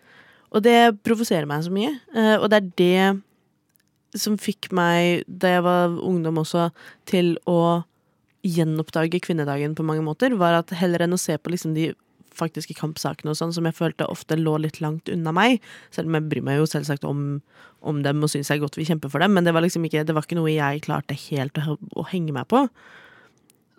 Og 0.55 0.63
det 0.65 0.95
provoserer 1.05 1.45
meg 1.45 1.67
så 1.67 1.73
mye. 1.75 1.91
Uh, 2.17 2.39
og 2.39 2.47
det 2.49 2.61
er 2.63 2.71
det 2.81 4.21
som 4.23 4.39
fikk 4.41 4.71
meg, 4.73 5.27
da 5.29 5.57
jeg 5.57 5.65
var 5.67 5.99
ungdom 6.01 6.41
også, 6.41 6.71
til 7.11 7.35
å 7.51 7.85
gjenoppdage 8.45 9.21
kvinnedagen 9.25 9.75
på 9.77 9.85
mange 9.87 10.05
måter, 10.07 10.33
var 10.41 10.61
at 10.61 10.73
heller 10.77 11.05
enn 11.05 11.17
å 11.17 11.21
se 11.21 11.37
på 11.37 11.53
liksom 11.53 11.75
de 11.77 11.91
faktiske 12.39 12.77
kampsakene 12.79 13.33
og 13.33 13.39
sånn, 13.39 13.55
som 13.57 13.67
jeg 13.69 13.77
følte 13.77 14.09
ofte 14.11 14.39
lå 14.39 14.57
litt 14.63 14.81
langt 14.85 15.11
unna 15.13 15.33
meg, 15.35 15.65
selv 15.95 16.11
om 16.11 16.19
jeg 16.19 16.29
bryr 16.31 16.47
meg 16.47 16.61
jo 16.61 16.69
selvsagt 16.71 17.07
om, 17.09 17.25
om 17.85 18.03
dem 18.05 18.23
og 18.25 18.33
syns 18.33 18.53
jeg 18.53 18.63
godt 18.63 18.79
vil 18.81 18.89
kjempe 18.89 19.11
for 19.13 19.25
dem, 19.25 19.35
men 19.37 19.47
det 19.47 19.55
var 19.57 19.65
liksom 19.65 19.87
ikke, 19.89 20.05
det 20.07 20.17
var 20.17 20.27
ikke 20.27 20.39
noe 20.39 20.53
jeg 20.53 20.85
klarte 20.87 21.19
helt 21.29 21.61
å, 21.61 21.79
å 22.01 22.07
henge 22.11 22.35
meg 22.37 22.49
på. 22.51 22.65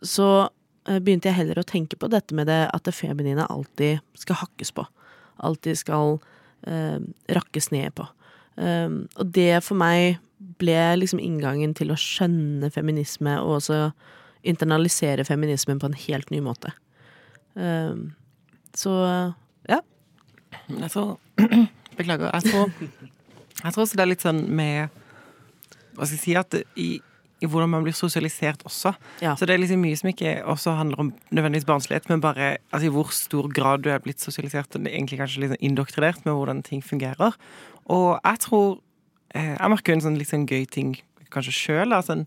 Så 0.05 0.27
eh, 0.43 0.99
begynte 0.99 1.31
jeg 1.31 1.39
heller 1.39 1.61
å 1.61 1.67
tenke 1.67 1.99
på 1.99 2.09
dette 2.11 2.37
med 2.37 2.49
det 2.51 2.65
at 2.69 2.87
det 2.87 2.95
feminine 2.97 3.47
alltid 3.51 4.03
skal 4.19 4.43
hakkes 4.43 4.73
på. 4.75 4.85
Alltid 5.45 5.81
skal 5.81 6.19
eh, 6.67 6.99
rakkes 7.37 7.71
ned 7.75 7.95
på. 7.97 8.07
Um, 8.55 9.01
og 9.19 9.33
det 9.35 9.59
for 9.65 9.75
meg 9.75 10.21
ble 10.61 10.79
liksom 11.01 11.19
inngangen 11.19 11.73
til 11.75 11.91
å 11.91 11.99
skjønne 11.99 12.69
feminisme 12.71 13.33
og 13.41 13.57
også 13.57 13.79
internalisere 14.47 15.25
feminismen 15.27 15.81
på 15.81 15.89
en 15.89 15.97
helt 16.05 16.31
ny 16.31 16.39
måte. 16.45 16.71
Um, 17.55 18.13
så 18.77 18.93
ja. 19.69 19.81
Jeg 20.69 20.91
tror 20.91 21.17
Beklager. 21.97 22.31
Jeg 22.33 22.51
tror, 22.51 22.71
jeg 23.63 23.73
tror 23.73 23.83
også 23.85 23.95
det 23.95 24.03
er 24.03 24.09
litt 24.11 24.23
sånn 24.25 24.41
med 24.51 24.95
Hva 25.95 26.07
skal 26.07 26.17
jeg 26.17 26.23
si 26.25 26.33
at 26.35 26.57
i, 26.75 26.87
i 27.39 27.47
hvordan 27.47 27.71
man 27.71 27.85
blir 27.85 27.95
sosialisert 27.95 28.65
også. 28.67 28.91
Ja. 29.23 29.35
Så 29.39 29.47
det 29.47 29.55
er 29.55 29.61
liksom 29.61 29.79
mye 29.83 29.95
som 29.99 30.09
ikke 30.11 30.33
også 30.43 30.75
handler 30.75 31.05
om 31.05 31.13
nødvendigvis 31.29 31.67
barnslighet, 31.69 32.09
men 32.11 32.23
bare 32.23 32.57
altså, 32.71 32.89
i 32.89 32.91
hvor 32.91 33.13
stor 33.15 33.47
grad 33.47 33.85
du 33.85 33.89
er 33.93 34.03
blitt 34.03 34.23
sosialisert 34.23 34.75
og 34.75 34.89
egentlig 34.89 35.21
kanskje 35.21 35.53
sånn 35.53 35.63
indoktrinert 35.63 36.27
med 36.27 36.35
hvordan 36.35 36.63
ting 36.67 36.83
fungerer. 36.83 37.37
Og 37.85 38.09
jeg 38.17 38.41
tror 38.43 38.79
eh, 39.35 39.55
Jeg 39.55 39.71
merker 39.71 39.93
jo 39.93 39.99
en 39.99 40.05
sånn 40.09 40.21
sånn 40.27 40.47
gøy 40.49 40.65
ting 40.67 40.95
kanskje 41.31 41.55
sjøl. 41.55 41.95
Altså, 41.95 42.23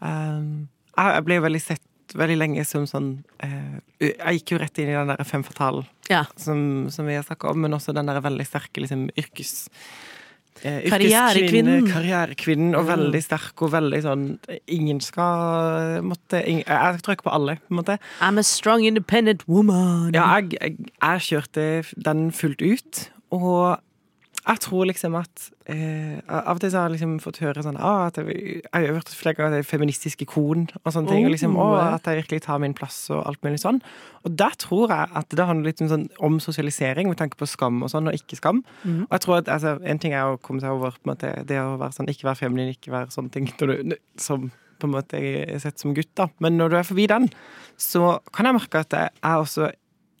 um, 0.00 0.68
jeg, 0.96 1.24
ble 1.26 1.40
veldig 1.44 1.62
sett 1.62 1.84
veldig 2.18 2.36
lenge 2.40 2.64
som 2.68 2.86
sånn 2.88 3.10
eh, 3.44 3.80
Jeg 4.00 4.40
gikk 4.40 4.52
jo 4.54 4.58
rett 4.62 4.78
inn 4.82 4.90
i 4.92 4.96
den 4.96 5.10
der 5.12 5.24
fem 5.28 5.42
fatale 5.46 5.84
Ja. 6.10 6.24
som, 6.36 6.88
som 6.90 7.06
vi 7.06 7.14
har 7.18 7.26
snakka 7.26 7.50
om, 7.52 7.60
men 7.62 7.72
også 7.76 7.94
den 7.96 8.06
der 8.10 8.20
veldig 8.24 8.46
sterke 8.48 8.80
liksom, 8.84 9.08
yrkes... 9.18 9.68
Eh, 10.62 10.90
Karrierekvinnen. 10.92 11.86
Karrierekvinnen, 11.88 12.74
og 12.76 12.84
veldig 12.90 13.20
sterk 13.24 13.62
og 13.64 13.70
veldig 13.72 14.00
sånn 14.04 14.24
Ingen 14.68 14.98
skal 15.00 16.02
måtte 16.04 16.42
ingen, 16.44 16.66
Jeg 16.68 17.00
tror 17.00 17.16
ikke 17.16 17.28
på 17.30 17.32
alle, 17.32 17.54
på 17.64 17.72
en 17.72 17.78
måte. 17.78 17.96
I'm 18.20 18.36
a 18.36 18.44
strong, 18.44 18.84
independent 18.84 19.46
woman. 19.48 20.12
Ja, 20.12 20.26
jeg, 20.40 20.52
jeg, 20.60 20.90
jeg 21.00 21.24
kjørte 21.30 21.68
den 21.96 22.26
fullt 22.36 22.60
ut, 22.60 23.06
og 23.32 23.78
jeg 24.40 24.60
tror 24.64 24.86
liksom 24.88 25.14
at 25.18 25.42
eh, 25.68 26.16
Av 26.26 26.54
og 26.56 26.60
til 26.62 26.70
så 26.72 26.80
har 26.80 26.88
jeg 26.88 26.94
liksom 26.96 27.16
fått 27.20 27.40
høre 27.42 27.62
sånn 27.64 27.76
ah, 27.76 28.06
at 28.08 28.16
jeg, 28.20 28.62
jeg 28.62 28.70
har 28.72 28.96
hørt 28.96 29.12
flere 29.12 29.36
ganger 29.36 29.50
at 29.52 29.58
jeg 29.58 29.66
er 29.66 29.68
feministisk 29.70 30.22
ikon 30.24 30.62
og 30.80 30.92
sånne 30.94 31.12
ting. 31.12 31.26
Og 31.28 31.34
liksom, 31.34 31.56
Oh. 31.60 31.74
at 31.76 32.06
jeg 32.08 32.22
virkelig 32.22 32.42
tar 32.46 32.58
min 32.62 32.74
plass 32.74 32.98
og 33.12 33.20
alt 33.28 33.42
mulig 33.44 33.60
sånn. 33.60 33.82
Og 34.24 34.36
da 34.40 34.48
tror 34.56 34.88
jeg 34.94 35.12
at 35.20 35.28
det 35.36 35.46
handler 35.46 35.70
litt 35.70 35.82
om, 35.84 35.90
sånn, 35.92 36.06
om 36.24 36.38
sosialisering 36.40 37.08
med 37.10 37.18
tanke 37.20 37.36
på 37.36 37.48
skam 37.48 37.82
og 37.84 37.92
sånn, 37.92 38.08
og 38.08 38.16
ikke 38.16 38.38
skam. 38.40 38.62
Og 38.86 39.12
jeg 39.12 39.20
tror 39.26 39.36
at 39.42 39.48
altså, 39.52 39.76
En 39.84 39.98
ting 40.00 40.12
er 40.16 40.24
å 40.32 40.40
komme 40.40 40.60
seg 40.64 40.70
over 40.72 40.96
på 40.96 41.04
en 41.08 41.12
måte, 41.12 41.34
det 41.44 41.60
å 41.60 41.76
være 41.80 41.96
sånn, 41.98 42.08
ikke 42.08 42.28
være 42.30 42.40
feminin, 42.40 42.72
ikke 42.74 42.92
være 42.96 43.10
sånne 43.12 43.30
ting 43.34 43.50
du, 43.60 43.96
som 44.16 44.50
på 44.80 44.88
en 44.88 44.94
måte 44.94 45.18
jeg 45.20 45.44
er 45.52 45.58
sett 45.60 45.78
som 45.78 45.92
gutt, 45.92 46.08
da. 46.16 46.30
Men 46.40 46.56
når 46.56 46.70
du 46.72 46.76
er 46.78 46.86
forbi 46.88 47.04
den, 47.10 47.28
så 47.76 48.18
kan 48.32 48.48
jeg 48.48 48.56
merke 48.56 48.80
at 48.80 48.96
jeg 48.96 49.10
er 49.20 49.36
også 49.36 49.68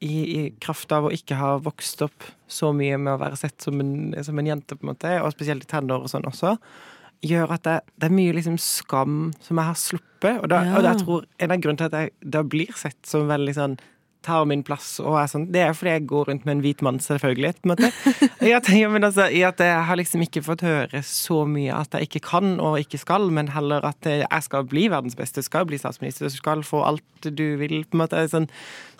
i, 0.04 0.16
i 0.20 0.42
kraft 0.60 0.92
av 0.92 1.08
å 1.08 1.12
ikke 1.14 1.36
ha 1.40 1.54
vokst 1.64 2.02
opp 2.04 2.28
så 2.50 2.72
mye 2.76 2.98
med 3.00 3.14
å 3.14 3.20
være 3.22 3.38
sett 3.40 3.62
som 3.62 3.78
en, 3.82 3.92
som 4.26 4.38
en 4.40 4.50
jente, 4.50 4.76
på 4.76 4.84
en 4.86 4.92
måte, 4.94 5.12
og 5.22 5.32
spesielt 5.34 5.64
i 5.66 5.70
tenår 5.70 6.06
og 6.06 6.12
sånn 6.12 6.26
også, 6.28 6.56
gjør 7.26 7.50
at 7.52 7.64
det, 7.68 7.78
det 8.00 8.08
er 8.08 8.16
mye 8.16 8.32
liksom 8.36 8.56
skam 8.60 9.16
som 9.44 9.58
jeg 9.60 9.68
har 9.70 9.78
sluppet. 9.78 10.38
Og, 10.40 10.48
da, 10.52 10.62
Ja. 10.64 10.76
og 10.78 10.84
da 10.86 10.94
tror 11.00 11.24
en 11.38 11.52
av 11.54 11.60
grunnene 11.62 11.82
til 11.82 11.90
at 11.90 11.98
jeg 11.98 12.30
da 12.36 12.42
blir 12.42 12.70
sett 12.80 13.00
som 13.08 13.28
veldig 13.28 13.56
sånn 13.58 13.80
tar 14.24 14.44
min 14.44 14.60
plass 14.60 14.98
og 15.00 15.14
er 15.16 15.28
sånn, 15.32 15.46
det 15.52 15.62
er 15.64 15.72
fordi 15.72 15.94
jeg 15.94 16.06
går 16.10 16.26
rundt 16.28 16.42
med 16.44 16.52
en 16.58 16.62
hvit 16.64 16.82
mann, 16.84 16.98
selvfølgelig, 17.00 17.54
på 17.62 17.68
en 17.68 17.72
måte. 17.72 17.88
I 18.48 18.52
at, 18.52 18.68
men 18.92 19.06
altså, 19.08 19.24
I 19.32 19.40
at 19.48 19.62
jeg 19.64 19.84
har 19.88 19.96
liksom 19.96 20.24
ikke 20.26 20.42
fått 20.44 20.64
høre 20.66 21.00
så 21.08 21.38
mye 21.48 21.72
at 21.72 21.96
jeg 21.96 22.08
ikke 22.08 22.22
kan 22.28 22.50
og 22.60 22.76
ikke 22.82 23.00
skal, 23.00 23.30
men 23.32 23.48
heller 23.54 23.84
at 23.88 24.04
jeg 24.10 24.44
skal 24.44 24.66
bli 24.68 24.88
verdens 24.92 25.16
beste, 25.16 25.44
skal 25.46 25.64
bli 25.68 25.80
statsminister, 25.80 26.28
du 26.28 26.36
skal 26.36 26.64
få 26.68 26.82
alt 26.84 27.30
du 27.32 27.46
vil, 27.60 27.78
på 27.88 27.96
en 27.96 28.02
måte. 28.04 28.26
Sånn. 28.32 28.50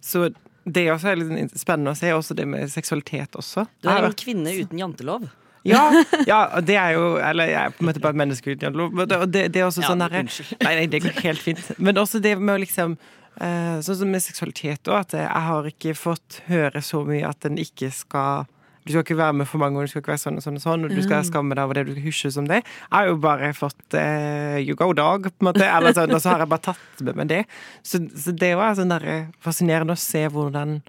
Så 0.00 0.30
det 0.64 0.86
er 0.86 0.92
også 0.94 1.14
litt 1.16 1.54
spennende 1.58 1.92
å 1.94 1.98
se, 1.98 2.10
også 2.14 2.34
det 2.36 2.46
med 2.48 2.70
seksualitet 2.72 3.36
også. 3.38 3.66
Du 3.82 3.88
er 3.88 4.04
en 4.10 4.12
kvinne 4.18 4.52
uten 4.60 4.78
jantelov. 4.78 5.28
ja, 5.64 5.82
ja, 6.26 6.60
det 6.64 6.76
er 6.80 6.94
jo 6.96 7.16
Eller 7.20 7.50
jeg 7.50 7.60
er 7.66 7.72
på 7.76 7.82
en 7.84 7.88
måte 7.90 8.00
bare 8.00 8.14
et 8.16 8.20
menneske 8.22 8.48
uten 8.54 8.64
jantelov. 8.68 8.92
men 8.94 9.08
det- 9.08 9.52
det, 9.52 9.56
er 9.60 9.66
også 9.68 9.82
sånn 9.84 10.00
herre. 10.00 10.22
Nei, 10.62 10.74
nei, 10.74 10.86
det 10.86 11.02
går 11.02 11.20
helt 11.22 11.40
fint. 11.40 11.60
Men 11.78 11.94
også 12.00 12.20
det 12.20 12.38
med 12.38 12.54
å 12.54 12.60
liksom 12.64 12.96
eh, 13.40 13.80
Sånn 13.84 13.96
som 13.96 14.10
med 14.10 14.22
seksualitet 14.22 14.88
òg, 14.88 15.00
at 15.00 15.12
jeg 15.12 15.28
har 15.28 15.64
ikke 15.64 15.94
fått 15.96 16.40
høre 16.48 16.80
så 16.82 17.04
mye 17.06 17.28
at 17.28 17.40
den 17.40 17.56
ikke 17.58 17.90
skal 17.92 18.46
du 18.84 18.92
skal 18.92 19.04
ikke 19.04 19.18
være 19.18 19.36
med 19.40 19.48
for 19.50 19.60
mange, 19.62 19.78
og 19.78 19.86
du 19.86 19.92
skal 19.92 20.02
ikke 20.02 20.14
være 20.14 20.22
sånn 20.22 20.38
og 20.40 20.44
sånn 20.44 20.56
og 20.56 20.64
sånn, 20.64 20.86
og 20.86 20.94
du 20.94 21.00
skal 21.04 21.26
skamme 21.26 21.56
deg 21.56 21.66
over 21.68 21.78
det, 21.78 21.86
du 21.88 21.92
skal 21.94 22.06
hysje 22.06 22.30
som 22.36 22.46
det. 22.48 22.62
Jeg 22.64 22.94
har 22.94 23.10
jo 23.10 23.18
bare 23.20 23.50
fått 23.56 23.96
uh, 23.96 24.56
you 24.60 24.76
go 24.78 24.92
dog, 24.96 25.28
på 25.28 25.44
en 25.44 25.50
måte, 25.50 25.66
eller 25.66 25.96
sånn, 25.96 26.14
og 26.16 26.22
så 26.22 26.32
har 26.32 26.44
jeg 26.44 26.52
bare 26.54 26.66
tatt 26.70 27.04
med 27.04 27.20
meg 27.20 27.28
det. 27.32 27.42
Så, 27.84 28.00
så 28.16 28.32
det 28.32 28.54
er 28.54 28.78
sånn 28.78 28.94
der, 28.94 29.10
fascinerende 29.44 29.96
å 29.96 30.00
se 30.00 30.24
hvordan 30.32 30.80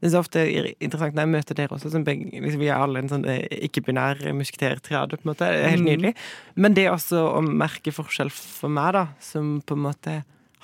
det 0.00 0.08
er 0.08 0.12
så 0.14 0.20
ofte 0.22 0.42
interessant 0.80 1.12
når 1.12 1.26
jeg 1.26 1.30
møter 1.34 1.56
dere 1.58 1.76
også. 1.76 1.90
Som 1.92 2.04
begge, 2.06 2.30
liksom, 2.32 2.62
vi 2.62 2.70
er 2.72 2.80
alle 2.80 3.02
en 3.02 3.10
sånn 3.10 3.26
eh, 3.28 3.42
ikke-binær 3.66 4.22
musketertriade. 4.32 5.18
på 5.20 5.26
en 5.26 5.30
måte. 5.34 5.48
Det 5.52 5.58
er 5.60 5.74
Helt 5.74 5.84
nydelig. 5.84 6.14
Men 6.56 6.76
det 6.76 6.86
også 6.88 7.26
å 7.34 7.42
merke 7.44 7.92
forskjell 7.92 8.32
for 8.32 8.72
meg, 8.72 8.94
da, 8.96 9.02
som 9.20 9.58
på 9.60 9.76
en 9.76 9.84
måte 9.84 10.14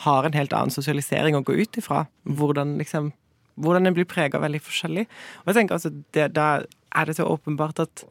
har 0.07 0.25
en 0.25 0.37
helt 0.37 0.57
annen 0.57 0.73
sosialisering 0.73 1.37
å 1.37 1.45
gå 1.45 1.53
ut 1.61 1.77
ifra. 1.77 2.07
Hvordan 2.25 2.79
liksom 2.81 3.13
hvordan 3.57 3.89
en 3.89 3.97
blir 3.97 4.09
prega 4.09 4.41
veldig 4.43 4.61
forskjellig. 4.65 5.07
Og 5.43 5.51
jeg 5.51 5.59
tenker 5.61 5.79
altså, 5.79 5.93
det, 6.15 6.31
Da 6.37 6.49
er 6.97 7.09
det 7.09 7.17
så 7.19 7.29
åpenbart 7.29 7.81
at 7.83 8.05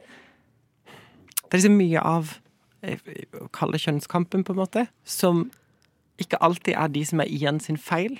det 1.46 1.58
er 1.58 1.66
så 1.66 1.70
mye 1.70 2.02
av 2.02 2.36
eh, 2.82 2.98
å 3.38 3.48
kalle 3.54 3.76
det 3.76 3.84
kjønnskampen, 3.84 4.42
på 4.44 4.54
en 4.54 4.60
måte, 4.60 4.86
som 5.06 5.46
ikke 6.18 6.40
alltid 6.42 6.74
er 6.74 6.90
de 6.90 7.04
som 7.06 7.22
er 7.22 7.30
igjen 7.30 7.60
sin 7.62 7.78
feil. 7.78 8.18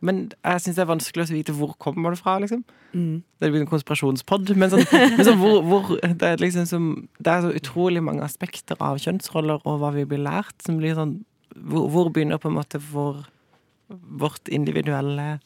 Men 0.00 0.22
jeg 0.40 0.62
syns 0.64 0.78
det 0.78 0.82
er 0.86 0.88
vanskelig 0.88 1.26
å 1.26 1.34
vite 1.34 1.54
hvor 1.56 1.74
kommer 1.82 2.14
det 2.14 2.20
fra, 2.22 2.38
liksom. 2.40 2.62
Det 3.42 3.50
blir 3.52 3.60
en 3.60 3.68
konspirasjonspod, 3.68 4.54
men, 4.56 4.72
sånn, 4.72 4.86
men 5.18 5.24
sånn, 5.26 5.40
hvor, 5.42 5.58
hvor 5.68 5.90
det, 6.00 6.30
er 6.30 6.40
liksom 6.40 6.68
som, 6.70 6.86
det 7.20 7.32
er 7.32 7.44
så 7.44 7.52
utrolig 7.58 8.00
mange 8.04 8.24
aspekter 8.24 8.80
av 8.80 9.02
kjønnsroller 9.02 9.60
og 9.68 9.82
hva 9.82 9.92
vi 9.96 10.06
blir 10.08 10.22
lært, 10.24 10.56
som 10.64 10.80
blir 10.80 10.96
sånn 10.96 11.18
Hvor, 11.56 11.86
hvor 11.88 12.08
begynner 12.12 12.40
på 12.40 12.50
en 12.50 12.56
måte 12.58 12.80
vår, 12.92 13.22
vårt 14.20 14.48
individuelle 14.52 15.38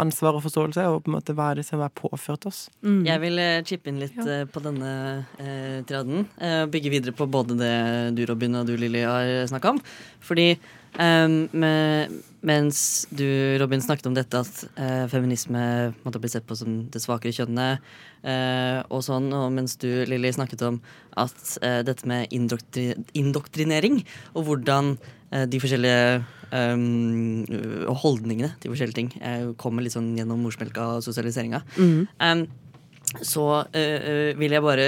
ansvar 0.00 0.36
og 0.36 0.42
forståelse, 0.44 0.84
og 0.90 1.04
på 1.04 1.10
en 1.10 1.16
måte 1.18 1.34
hva 1.36 1.52
er 1.52 1.60
det 1.60 1.66
som 1.68 1.82
er 1.84 1.92
påført 1.94 2.46
oss? 2.50 2.64
Jeg 2.82 3.22
vil 3.22 3.38
eh, 3.42 3.62
chippe 3.66 3.92
inn 3.92 4.00
litt 4.02 4.16
ja. 4.18 4.42
på 4.50 4.62
denne 4.64 4.92
eh, 5.38 5.82
traden. 5.86 6.26
Eh, 6.38 6.64
bygge 6.70 6.92
videre 6.96 7.14
på 7.16 7.28
både 7.30 7.58
det 7.60 7.74
du, 8.18 8.24
Robin, 8.30 8.58
og 8.60 8.70
du, 8.70 8.74
Lilly, 8.80 9.04
har 9.06 9.46
snakka 9.50 9.76
om. 9.76 9.82
Fordi 10.24 10.48
eh, 11.00 11.28
med, 11.52 12.14
mens 12.44 13.06
du, 13.10 13.26
Robin, 13.60 13.82
snakket 13.82 14.06
om 14.10 14.16
dette 14.16 14.40
at 14.44 14.64
uh, 14.76 15.04
feminisme 15.08 15.60
måtte 16.04 16.20
bli 16.20 16.30
sett 16.32 16.46
på 16.46 16.56
som 16.58 16.82
det 16.92 17.02
svakere 17.02 17.34
kjønnet, 17.34 17.94
Uh, 18.24 18.80
og 18.88 19.02
sånn, 19.04 19.26
og 19.36 19.50
mens 19.52 19.74
du, 19.76 19.88
Lilly, 20.08 20.30
snakket 20.32 20.62
om 20.64 20.78
at 21.20 21.34
uh, 21.60 21.82
dette 21.84 22.08
med 22.08 22.32
indoktri 22.32 22.94
indoktrinering, 23.12 24.00
og 24.32 24.48
hvordan 24.48 24.96
de 25.50 25.58
forskjellige 25.58 26.20
um, 26.54 27.42
holdningene 28.04 28.52
til 28.62 28.70
forskjellige 28.70 28.94
ting 29.00 29.08
kommer 29.58 29.82
litt 29.82 29.96
sånn 29.96 30.12
gjennom 30.14 30.44
morsmelka 30.46 30.84
og 30.92 31.00
sosialiseringa. 31.02 31.58
Um, 31.74 32.44
så 33.18 33.64
vil 33.74 34.54
jeg 34.54 34.62
bare 34.62 34.86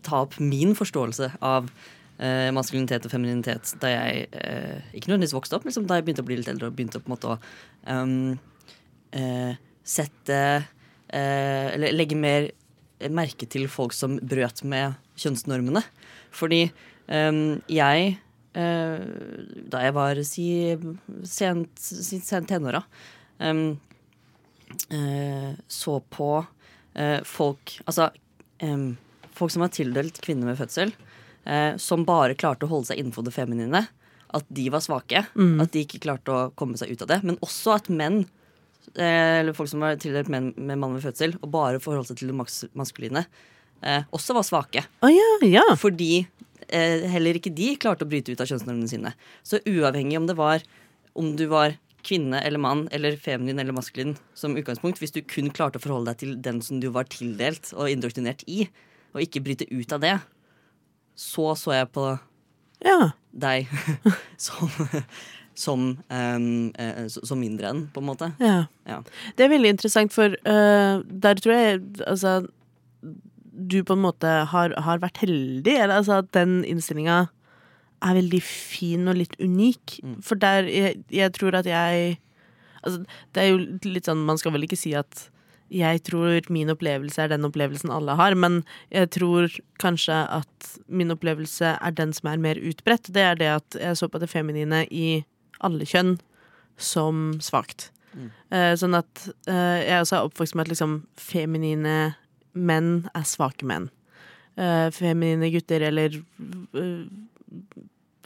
ta 0.00 0.22
opp 0.22 0.38
min 0.40 0.72
forståelse 0.78 1.34
av 1.44 1.68
eh, 2.18 2.48
maskulinitet 2.54 3.06
og 3.06 3.12
femininitet 3.12 3.74
da 3.82 3.90
jeg 3.92 4.26
eh, 4.32 4.80
ikke 4.92 5.10
nødvendigvis 5.10 5.36
vokste 5.36 5.56
opp, 5.56 5.64
men 5.64 5.72
liksom 5.72 5.88
da 5.90 5.98
jeg 5.98 6.06
begynte 6.06 6.24
å 6.24 6.28
bli 6.28 6.38
litt 6.40 6.50
eldre 6.52 6.70
og 6.70 6.76
begynte 6.78 7.00
å 7.00 7.04
på 7.04 7.10
en 7.10 7.14
måte 7.14 7.32
å 7.32 7.38
um, 7.88 8.34
eh, 9.18 9.54
sette 9.82 10.40
eh, 10.62 11.68
Eller 11.74 11.94
legge 11.96 12.18
mer 12.18 12.50
merke 13.10 13.48
til 13.50 13.66
folk 13.66 13.94
som 13.96 14.14
brøt 14.22 14.60
med 14.62 14.94
kjønnsnormene. 15.18 15.80
Fordi 16.30 16.68
um, 17.10 17.58
jeg 17.66 18.12
eh, 18.54 19.06
da 19.72 19.80
jeg 19.82 19.96
var 19.96 20.20
si 20.26 20.46
sent, 21.26 21.82
sent 21.82 22.46
tenåra, 22.50 22.84
um, 23.42 23.72
så 25.68 25.98
på 26.08 26.28
folk 27.28 27.72
Altså 27.84 28.06
folk 29.36 29.52
som 29.52 29.64
var 29.64 29.72
tildelt 29.72 30.20
kvinner 30.24 30.48
med 30.48 30.58
fødsel, 30.60 30.92
eh, 31.44 31.76
som 31.80 32.06
bare 32.08 32.36
klarte 32.38 32.66
å 32.66 32.72
holde 32.72 32.90
seg 32.90 33.02
innenfor 33.02 33.26
det 33.26 33.34
feminine. 33.34 33.86
At 34.32 34.46
de 34.48 34.68
var 34.72 34.84
svake. 34.84 35.24
At 35.60 35.74
de 35.74 35.84
ikke 35.84 36.00
klarte 36.02 36.32
å 36.32 36.44
komme 36.56 36.78
seg 36.80 36.92
ut 36.94 37.02
av 37.04 37.10
det. 37.10 37.20
Men 37.26 37.40
også 37.44 37.76
at 37.76 37.90
menn, 37.92 38.24
eh, 38.96 39.40
eller 39.40 39.56
folk 39.56 39.70
som 39.70 39.84
var 39.84 39.98
tildelt 40.00 40.30
menn 40.32 40.52
med 40.56 40.80
mann 40.80 40.96
ved 40.96 41.04
fødsel, 41.04 41.36
og 41.42 41.50
bare 41.52 41.82
forholdt 41.82 42.12
seg 42.12 42.22
til 42.22 42.32
det 42.32 42.70
maskuline, 42.74 43.26
eh, 43.82 44.08
også 44.12 44.34
var 44.38 44.46
svake. 44.48 44.86
Oh, 45.02 45.12
yeah, 45.12 45.44
yeah. 45.44 45.76
Fordi 45.76 46.26
eh, 46.68 47.08
heller 47.12 47.36
ikke 47.36 47.54
de 47.54 47.74
klarte 47.76 48.06
å 48.06 48.10
bryte 48.10 48.32
ut 48.32 48.40
av 48.40 48.48
kjønnsnormene 48.48 48.88
sine. 48.88 49.14
Så 49.44 49.60
uavhengig 49.68 50.16
om 50.18 50.28
det 50.30 50.38
var 50.38 50.64
om 51.14 51.34
du 51.36 51.44
var 51.50 51.76
kvinne 52.02 52.40
eller 52.42 52.58
mann 52.58 52.88
eller 52.90 53.16
feminin 53.20 53.60
eller 53.62 53.74
maskulin 53.76 54.16
som 54.34 54.56
utgangspunkt, 54.58 54.98
hvis 54.98 55.14
du 55.14 55.20
kun 55.22 55.52
klarte 55.54 55.78
å 55.78 55.84
forholde 55.84 56.10
deg 56.12 56.22
til 56.22 56.36
den 56.42 56.60
som 56.64 56.80
du 56.82 56.88
var 56.94 57.06
tildelt 57.10 57.70
og 57.76 57.90
indoktrinert 57.92 58.42
i, 58.50 58.66
og 59.12 59.22
ikke 59.22 59.42
bryte 59.44 59.68
ut 59.70 59.92
av 59.94 60.02
det, 60.02 60.16
så 61.18 61.52
så 61.58 61.76
jeg 61.76 61.90
på 61.94 62.06
ja. 62.82 63.12
deg 63.30 63.68
som, 64.46 64.72
som, 65.54 65.84
um, 66.08 66.48
uh, 66.78 67.04
som 67.12 67.40
mindre 67.40 67.70
enn, 67.70 67.84
på 67.92 68.02
en 68.02 68.10
måte. 68.10 68.32
ja. 68.42 68.64
Ja. 68.88 69.02
Det 69.36 69.46
er 69.46 69.52
veldig 69.52 69.76
interessant, 69.76 70.12
for 70.14 70.34
uh, 70.48 71.04
der 71.06 71.38
tror 71.38 71.54
jeg 71.54 71.84
altså 72.06 72.40
du 73.52 73.82
på 73.84 73.94
en 73.94 74.02
måte 74.02 74.26
har, 74.48 74.72
har 74.80 75.00
vært 75.02 75.20
heldig, 75.22 75.74
eller 75.76 75.98
altså 76.00 76.22
at 76.22 76.32
den 76.34 76.62
innstillinga 76.64 77.26
er 78.02 78.18
veldig 78.18 78.40
fin 78.42 79.10
og 79.10 79.18
litt 79.20 79.36
unik. 79.38 79.98
For 80.24 80.40
der 80.40 80.66
jeg, 80.70 81.02
jeg 81.12 81.34
tror 81.38 81.60
at 81.62 81.68
jeg 81.68 82.18
Altså, 82.82 83.04
det 83.30 83.38
er 83.38 83.52
jo 83.52 83.58
litt 83.94 84.08
sånn 84.08 84.24
Man 84.26 84.40
skal 84.40 84.50
vel 84.56 84.64
ikke 84.66 84.74
si 84.74 84.90
at 84.98 85.28
jeg 85.72 86.02
tror 86.04 86.48
min 86.52 86.70
opplevelse 86.72 87.24
er 87.24 87.32
den 87.32 87.46
opplevelsen 87.48 87.92
alle 87.94 88.16
har, 88.18 88.36
men 88.36 88.60
jeg 88.92 89.08
tror 89.16 89.48
kanskje 89.80 90.18
at 90.28 90.68
min 90.86 91.14
opplevelse 91.14 91.76
er 91.78 91.96
den 91.96 92.12
som 92.12 92.28
er 92.28 92.42
mer 92.42 92.60
utbredt. 92.60 93.08
Det 93.14 93.24
er 93.24 93.40
det 93.40 93.50
at 93.54 93.78
jeg 93.80 93.96
så 93.96 94.08
på 94.12 94.20
det 94.20 94.28
feminine 94.30 94.84
i 94.92 95.24
alle 95.64 95.88
kjønn 95.88 96.18
som 96.76 97.32
svakt. 97.40 97.90
Eh, 98.52 98.74
sånn 98.76 98.96
at 98.98 99.24
eh, 99.48 99.80
jeg 99.86 100.02
også 100.02 100.18
er 100.18 100.28
oppvokst 100.28 100.56
med 100.56 100.66
at 100.66 100.72
liksom 100.74 100.96
feminine 101.20 101.96
menn 102.52 102.92
er 103.16 103.26
svake 103.28 103.66
menn. 103.68 103.88
Eh, 104.60 104.88
feminine 104.92 105.48
gutter 105.54 105.86
eller 105.88 106.20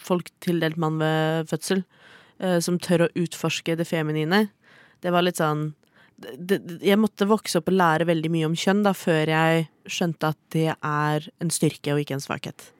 folk 0.02 0.30
tildelt 0.42 0.78
mann 0.78 0.98
ved 1.00 1.50
fødsel, 1.50 1.86
som 2.60 2.76
tør 2.82 3.06
å 3.06 3.12
utforske 3.16 3.78
det 3.78 3.86
feminine. 3.88 4.42
Det 5.00 5.08
var 5.14 5.24
litt 5.24 5.38
sånn 5.40 5.70
det, 6.16 6.58
det, 6.58 6.78
Jeg 6.84 6.98
måtte 7.00 7.28
vokse 7.28 7.60
opp 7.60 7.68
og 7.70 7.76
lære 7.76 8.08
veldig 8.08 8.30
mye 8.32 8.48
om 8.48 8.56
kjønn 8.56 8.82
da, 8.86 8.94
før 8.96 9.32
jeg 9.32 9.66
skjønte 9.92 10.32
at 10.32 10.40
det 10.54 10.70
er 10.74 11.28
en 11.42 11.52
styrke 11.52 11.94
og 11.94 12.02
ikke 12.02 12.16
en 12.16 12.24
svakhet. 12.24 12.70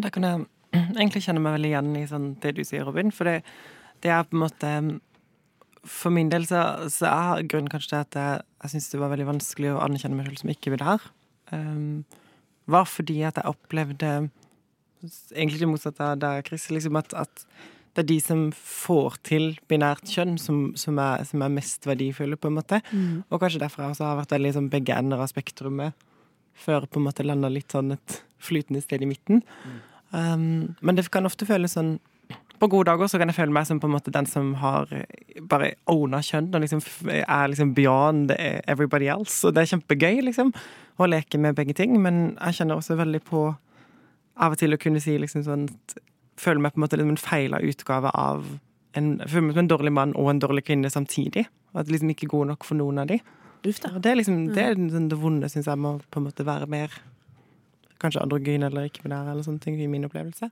Da 0.00 0.10
kan 0.14 0.26
jeg 0.26 0.44
egentlig 0.98 1.24
kjenne 1.26 1.42
meg 1.44 1.56
veldig 1.58 1.72
igjen 1.72 1.96
i 2.00 2.06
sånn, 2.10 2.28
det 2.42 2.56
du 2.58 2.64
sier, 2.66 2.86
Robin. 2.88 3.14
For 3.14 3.30
det, 3.30 3.40
det 4.04 4.12
er 4.14 4.26
på 4.26 4.36
en 4.36 4.44
måte 4.44 4.72
For 5.84 6.14
min 6.14 6.30
del 6.32 6.46
så, 6.48 6.88
så 6.92 7.10
er 7.10 7.46
grunnen 7.48 7.70
kanskje 7.72 7.92
til 7.92 8.00
at 8.00 8.18
jeg, 8.18 8.44
jeg 8.64 8.74
syns 8.74 8.90
det 8.92 9.02
var 9.02 9.12
veldig 9.12 9.30
vanskelig 9.34 9.74
å 9.74 9.82
anerkjenne 9.84 10.16
meg 10.18 10.30
selv 10.30 10.40
som 10.40 10.54
ikke-binær. 10.54 11.10
Um, 11.52 12.04
var 12.72 12.88
fordi 12.88 13.18
at 13.28 13.36
jeg 13.36 13.50
opplevde 13.50 14.12
egentlig 15.34 15.60
det 15.60 15.68
motsatte 15.68 16.06
av 16.06 16.20
deg, 16.22 16.46
Chris. 16.48 16.70
Liksom 16.72 16.96
at, 16.96 17.12
at 17.12 17.44
det 17.94 18.02
er 18.02 18.08
de 18.08 18.16
som 18.22 18.40
får 18.54 19.18
til 19.22 19.44
binært 19.70 20.10
kjønn, 20.10 20.34
som, 20.40 20.72
som, 20.78 20.98
er, 20.98 21.22
som 21.28 21.42
er 21.46 21.52
mest 21.54 21.86
verdifulle, 21.86 22.36
på 22.36 22.50
en 22.50 22.56
måte. 22.58 22.80
Og 23.30 23.38
kanskje 23.42 23.62
derfor 23.62 23.84
jeg 23.84 23.94
også 23.94 24.08
har 24.08 24.18
vært 24.18 24.34
veldig 24.34 24.54
sånn 24.56 24.70
begge 24.72 24.96
ender 24.98 25.22
av 25.22 25.30
spektrumet, 25.30 25.94
før 26.54 26.88
på 26.90 27.00
en 27.00 27.06
måte 27.06 27.26
landa 27.26 27.50
litt 27.50 27.70
sånn 27.74 27.94
et 27.94 28.18
flytende 28.42 28.82
sted 28.82 29.02
i 29.02 29.10
midten. 29.10 29.44
Um, 30.10 30.74
men 30.80 30.98
det 30.98 31.06
kan 31.10 31.26
ofte 31.26 31.46
føles 31.48 31.72
sånn 31.74 31.96
På 32.62 32.68
gode 32.70 32.86
dager 32.86 33.08
så 33.10 33.18
kan 33.18 33.26
jeg 33.26 33.34
føle 33.34 33.50
meg 33.50 33.66
som 33.66 33.80
på 33.82 33.88
en 33.88 33.96
måte 33.96 34.12
den 34.14 34.28
som 34.30 34.52
har 34.60 34.86
bare 35.50 35.72
owna 35.90 36.20
kjønn, 36.22 36.52
og 36.54 36.62
liksom 36.62 36.80
er 37.10 37.50
liksom 37.50 37.74
beyond 37.74 38.30
everybody 38.38 39.10
else. 39.10 39.42
Og 39.46 39.52
det 39.52 39.64
er 39.64 39.72
kjempegøy, 39.74 40.22
liksom, 40.30 40.52
å 40.96 41.08
leke 41.10 41.38
med 41.42 41.58
begge 41.58 41.74
ting, 41.76 41.98
men 42.00 42.38
jeg 42.38 42.60
kjenner 42.60 42.78
også 42.78 42.96
veldig 42.96 43.20
på 43.26 43.42
av 44.34 44.54
og 44.54 44.58
til 44.62 44.74
å 44.74 44.80
kunne 44.80 45.02
si 45.02 45.18
liksom 45.18 45.44
sånn 45.46 45.66
at 45.68 45.98
Føler 46.40 46.62
meg 46.62 46.74
på 46.74 46.80
en 46.80 46.84
måte 46.86 46.98
liksom 46.98 47.14
en 47.14 47.20
feila 47.20 47.60
utgave 47.62 48.10
av 48.14 48.46
en, 48.94 49.16
jeg 49.20 49.30
føler 49.30 49.46
meg 49.46 49.56
som 49.56 49.64
en 49.64 49.70
dårlig 49.72 49.92
mann 49.94 50.14
og 50.18 50.30
en 50.30 50.42
dårlig 50.42 50.64
kvinne 50.68 50.90
samtidig. 50.90 51.46
Og 51.74 51.82
at 51.82 51.90
liksom 51.90 52.12
ikke 52.12 52.28
er 52.28 52.34
god 52.34 52.52
nok 52.52 52.66
for 52.66 52.78
noen 52.78 53.02
av 53.02 53.10
de. 53.10 53.18
Uff. 53.64 53.80
Og 53.90 54.00
det 54.04 54.10
er 54.10 54.18
liksom 54.20 54.40
det, 54.54 54.64
er 54.64 54.78
det 54.78 55.18
vonde, 55.18 55.48
syns 55.50 55.68
jeg, 55.70 55.80
må 55.80 55.96
på 56.10 56.20
en 56.20 56.28
måte 56.28 56.46
være 56.46 56.70
mer 56.70 56.94
Kanskje 58.02 58.20
androgyn 58.20 58.66
eller 58.66 58.88
ikke-binær 58.90 59.30
eller 59.30 59.44
sånne 59.46 59.62
ting, 59.62 59.78
i 59.80 59.86
min 59.88 60.04
opplevelse. 60.04 60.50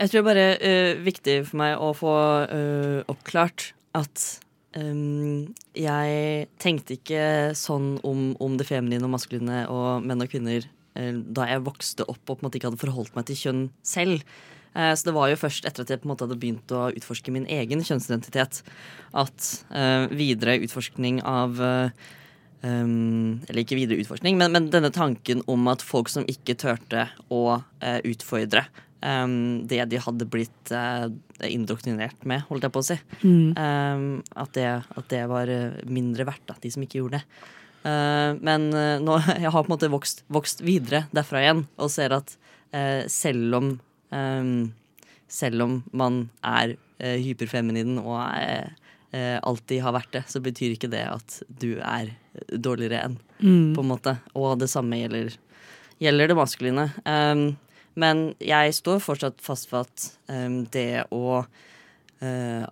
Jeg 0.00 0.08
tror 0.08 0.14
det 0.14 0.20
er 0.20 0.28
bare 0.30 0.44
eh, 0.64 1.00
viktig 1.04 1.34
for 1.50 1.60
meg 1.60 1.82
å 1.82 1.90
få 1.98 2.12
uh, 2.48 3.00
oppklart 3.10 3.66
at 3.98 4.22
um, 4.78 5.50
jeg 5.76 6.46
tenkte 6.62 6.96
ikke 6.96 7.24
sånn 7.58 7.98
om, 8.06 8.30
om 8.40 8.56
det 8.56 8.68
feminine 8.70 9.04
og 9.04 9.12
maskuline 9.12 9.66
og 9.68 10.06
menn 10.06 10.24
og 10.24 10.32
kvinner 10.32 10.64
da 10.94 11.44
jeg 11.46 11.62
vokste 11.66 12.06
opp 12.10 12.22
og 12.24 12.38
på 12.38 12.40
en 12.40 12.48
måte 12.48 12.58
ikke 12.58 12.70
hadde 12.72 12.80
forholdt 12.80 13.14
meg 13.14 13.28
til 13.28 13.38
kjønn 13.38 13.60
selv. 13.86 14.24
Eh, 14.74 14.92
så 14.94 15.08
det 15.08 15.16
var 15.16 15.30
jo 15.30 15.40
først 15.40 15.66
etter 15.68 15.84
at 15.84 15.92
jeg 15.92 16.02
på 16.02 16.08
en 16.08 16.12
måte 16.12 16.26
hadde 16.26 16.38
begynt 16.40 16.74
å 16.74 16.88
utforske 16.94 17.34
min 17.34 17.48
egen 17.50 17.84
kjønnsidentitet, 17.86 18.62
at 19.18 19.50
eh, 19.74 20.06
videre 20.14 20.60
utforskning 20.66 21.22
av 21.26 21.60
eh, 21.64 22.08
Um, 22.60 23.40
eller 23.48 23.62
ikke 23.62 23.78
videre 23.78 24.02
utforskning, 24.02 24.34
men, 24.36 24.52
men 24.52 24.66
denne 24.68 24.90
tanken 24.92 25.40
om 25.48 25.64
at 25.72 25.80
folk 25.80 26.10
som 26.12 26.26
ikke 26.28 26.58
turte 26.60 27.06
å 27.32 27.54
eh, 27.80 28.02
utfordre 28.04 28.66
um, 29.00 29.62
det 29.64 29.86
de 29.88 30.00
hadde 30.04 30.26
blitt 30.28 30.72
uh, 30.74 31.08
indoktrinert 31.48 32.20
med, 32.28 32.44
holdt 32.50 32.66
jeg 32.66 32.74
på 32.74 32.82
å 32.82 32.88
si, 32.90 32.98
um, 33.24 34.20
at, 34.36 34.52
det, 34.58 34.66
at 34.84 35.08
det 35.08 35.22
var 35.30 35.48
eh, 35.48 35.80
mindre 35.88 36.28
verdt, 36.28 36.44
da, 36.50 36.58
de 36.60 36.72
som 36.74 36.84
ikke 36.84 37.00
gjorde 37.00 37.22
det. 37.22 37.40
Uh, 37.80 38.36
men 38.44 38.68
uh, 38.74 38.98
nå 39.00 39.16
jeg 39.44 39.52
har 39.52 39.64
på 39.64 39.68
en 39.68 39.74
måte 39.74 39.92
vokst, 39.92 40.24
vokst 40.32 40.60
videre 40.64 41.06
derfra 41.16 41.40
igjen 41.44 41.64
og 41.80 41.92
ser 41.92 42.12
at 42.16 42.34
uh, 42.76 43.06
selv 43.10 43.60
om 43.60 43.78
selv 45.30 45.62
om 45.62 45.74
man 45.94 46.16
er 46.42 46.72
hyperfeminin 46.98 48.00
og 48.00 48.16
er, 48.18 48.72
alltid 49.46 49.84
har 49.84 49.94
vært 49.94 50.10
det, 50.16 50.22
så 50.26 50.40
betyr 50.42 50.74
ikke 50.74 50.90
det 50.90 51.04
at 51.06 51.36
du 51.46 51.76
er 51.78 52.10
dårligere 52.50 53.04
enn, 53.06 53.14
på 53.38 53.84
en 53.84 53.86
måte. 53.92 54.16
Og 54.34 54.58
det 54.58 54.66
samme 54.72 54.98
gjelder, 54.98 55.36
gjelder 56.02 56.32
det 56.32 56.38
maskuline. 56.40 56.88
Um, 57.06 57.44
men 57.94 58.24
jeg 58.42 58.74
står 58.74 58.98
fortsatt 59.04 59.38
fast 59.46 59.70
for 59.70 59.86
at 59.86 60.08
um, 60.26 60.64
det 60.74 61.04
å 61.14 61.44
uh, 61.44 62.64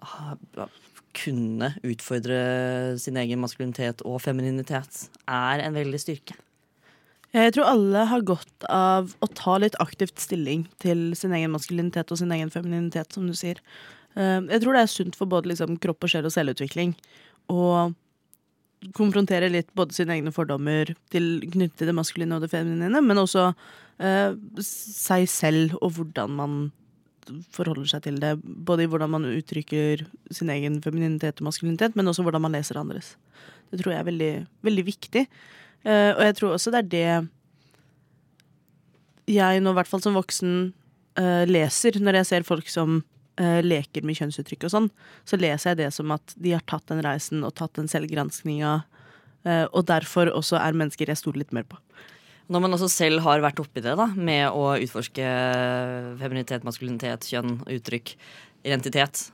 kunne 1.18 1.72
utfordre 1.86 2.38
sin 3.00 3.18
egen 3.20 3.40
maskulinitet 3.42 4.04
og 4.06 4.20
femininitet 4.24 5.08
er 5.26 5.64
en 5.64 5.76
veldig 5.76 6.00
styrke. 6.02 6.36
Jeg 7.36 7.52
tror 7.52 7.68
alle 7.68 8.06
har 8.08 8.24
godt 8.24 8.64
av 8.72 9.10
å 9.20 9.28
ta 9.36 9.58
litt 9.60 9.76
aktivt 9.82 10.16
stilling 10.22 10.64
til 10.80 11.10
sin 11.18 11.34
egen 11.36 11.52
maskulinitet 11.52 12.08
og 12.08 12.20
sin 12.20 12.32
egen 12.32 12.48
femininitet, 12.52 13.12
som 13.12 13.26
du 13.28 13.34
sier. 13.36 13.60
Eh, 14.16 14.40
Jeg 14.48 14.62
tror 14.62 14.72
det 14.72 14.82
er 14.82 14.92
sunt 14.94 15.18
for 15.18 15.28
både 15.28 15.52
liksom, 15.52 15.76
kropp 15.76 16.04
og 16.04 16.12
sjel 16.14 16.24
og 16.24 16.32
selvutvikling 16.32 16.94
å 17.52 17.92
konfrontere 18.94 19.50
litt 19.50 19.68
både 19.76 19.92
sine 19.96 20.14
egne 20.16 20.32
fordommer 20.32 20.94
til, 21.12 21.40
knyttet 21.42 21.80
til 21.80 21.90
det 21.90 21.96
maskuline 21.98 22.36
og 22.36 22.44
det 22.46 22.52
feminine, 22.52 23.02
men 23.02 23.20
også 23.20 23.50
eh, 24.00 24.32
seg 24.64 25.28
selv 25.28 25.76
og 25.82 25.98
hvordan 25.98 26.36
man 26.38 26.58
forholder 27.54 27.88
seg 27.90 28.04
til 28.06 28.18
det. 28.22 28.34
Både 28.42 28.84
i 28.84 28.90
hvordan 28.90 29.12
man 29.12 29.26
uttrykker 29.28 30.04
sin 30.34 30.50
egen 30.54 30.80
femininitet 30.84 31.40
og 31.40 31.48
maskulinitet, 31.50 31.96
men 31.98 32.10
også 32.10 32.24
hvordan 32.26 32.44
man 32.44 32.56
leser 32.56 32.80
andres. 32.80 33.14
Det 33.70 33.82
tror 33.82 33.94
jeg 33.94 34.00
er 34.00 34.08
veldig, 34.08 34.32
veldig 34.66 34.84
viktig. 34.86 35.26
Uh, 35.84 36.12
og 36.16 36.22
jeg 36.26 36.38
tror 36.38 36.54
også 36.56 36.72
det 36.74 36.80
er 36.80 36.90
det 36.94 37.28
jeg 39.28 39.60
nå, 39.60 39.70
i 39.70 39.76
hvert 39.76 39.90
fall 39.90 40.02
som 40.02 40.16
voksen, 40.16 40.52
uh, 41.20 41.44
leser 41.48 42.00
når 42.00 42.22
jeg 42.22 42.28
ser 42.30 42.48
folk 42.48 42.70
som 42.72 43.00
uh, 43.40 43.60
leker 43.64 44.06
med 44.06 44.18
kjønnsuttrykk 44.18 44.66
og 44.66 44.74
sånn, 44.74 44.88
så 45.28 45.38
leser 45.38 45.74
jeg 45.74 45.82
det 45.84 45.90
som 45.94 46.14
at 46.16 46.34
de 46.40 46.56
har 46.56 46.64
tatt 46.66 46.88
den 46.90 47.04
reisen 47.04 47.44
og 47.46 47.54
tatt 47.60 47.76
den 47.78 47.90
selvgranskinga, 47.90 48.78
og 49.48 49.84
derfor 49.86 50.28
også 50.34 50.58
er 50.60 50.76
mennesker 50.76 51.08
jeg 51.08 51.16
stoler 51.16 51.40
litt 51.40 51.54
mer 51.56 51.64
på. 51.64 51.78
Når 52.48 52.62
man 52.64 52.72
også 52.72 52.86
selv 52.88 53.20
har 53.26 53.42
vært 53.44 53.58
oppi 53.60 53.82
det, 53.84 53.92
da, 53.98 54.06
med 54.16 54.54
å 54.56 54.70
utforske 54.80 55.32
feminitet, 56.16 56.64
maskulinitet, 56.64 57.26
kjønn, 57.28 57.58
uttrykk, 57.68 58.14
identitet, 58.64 59.26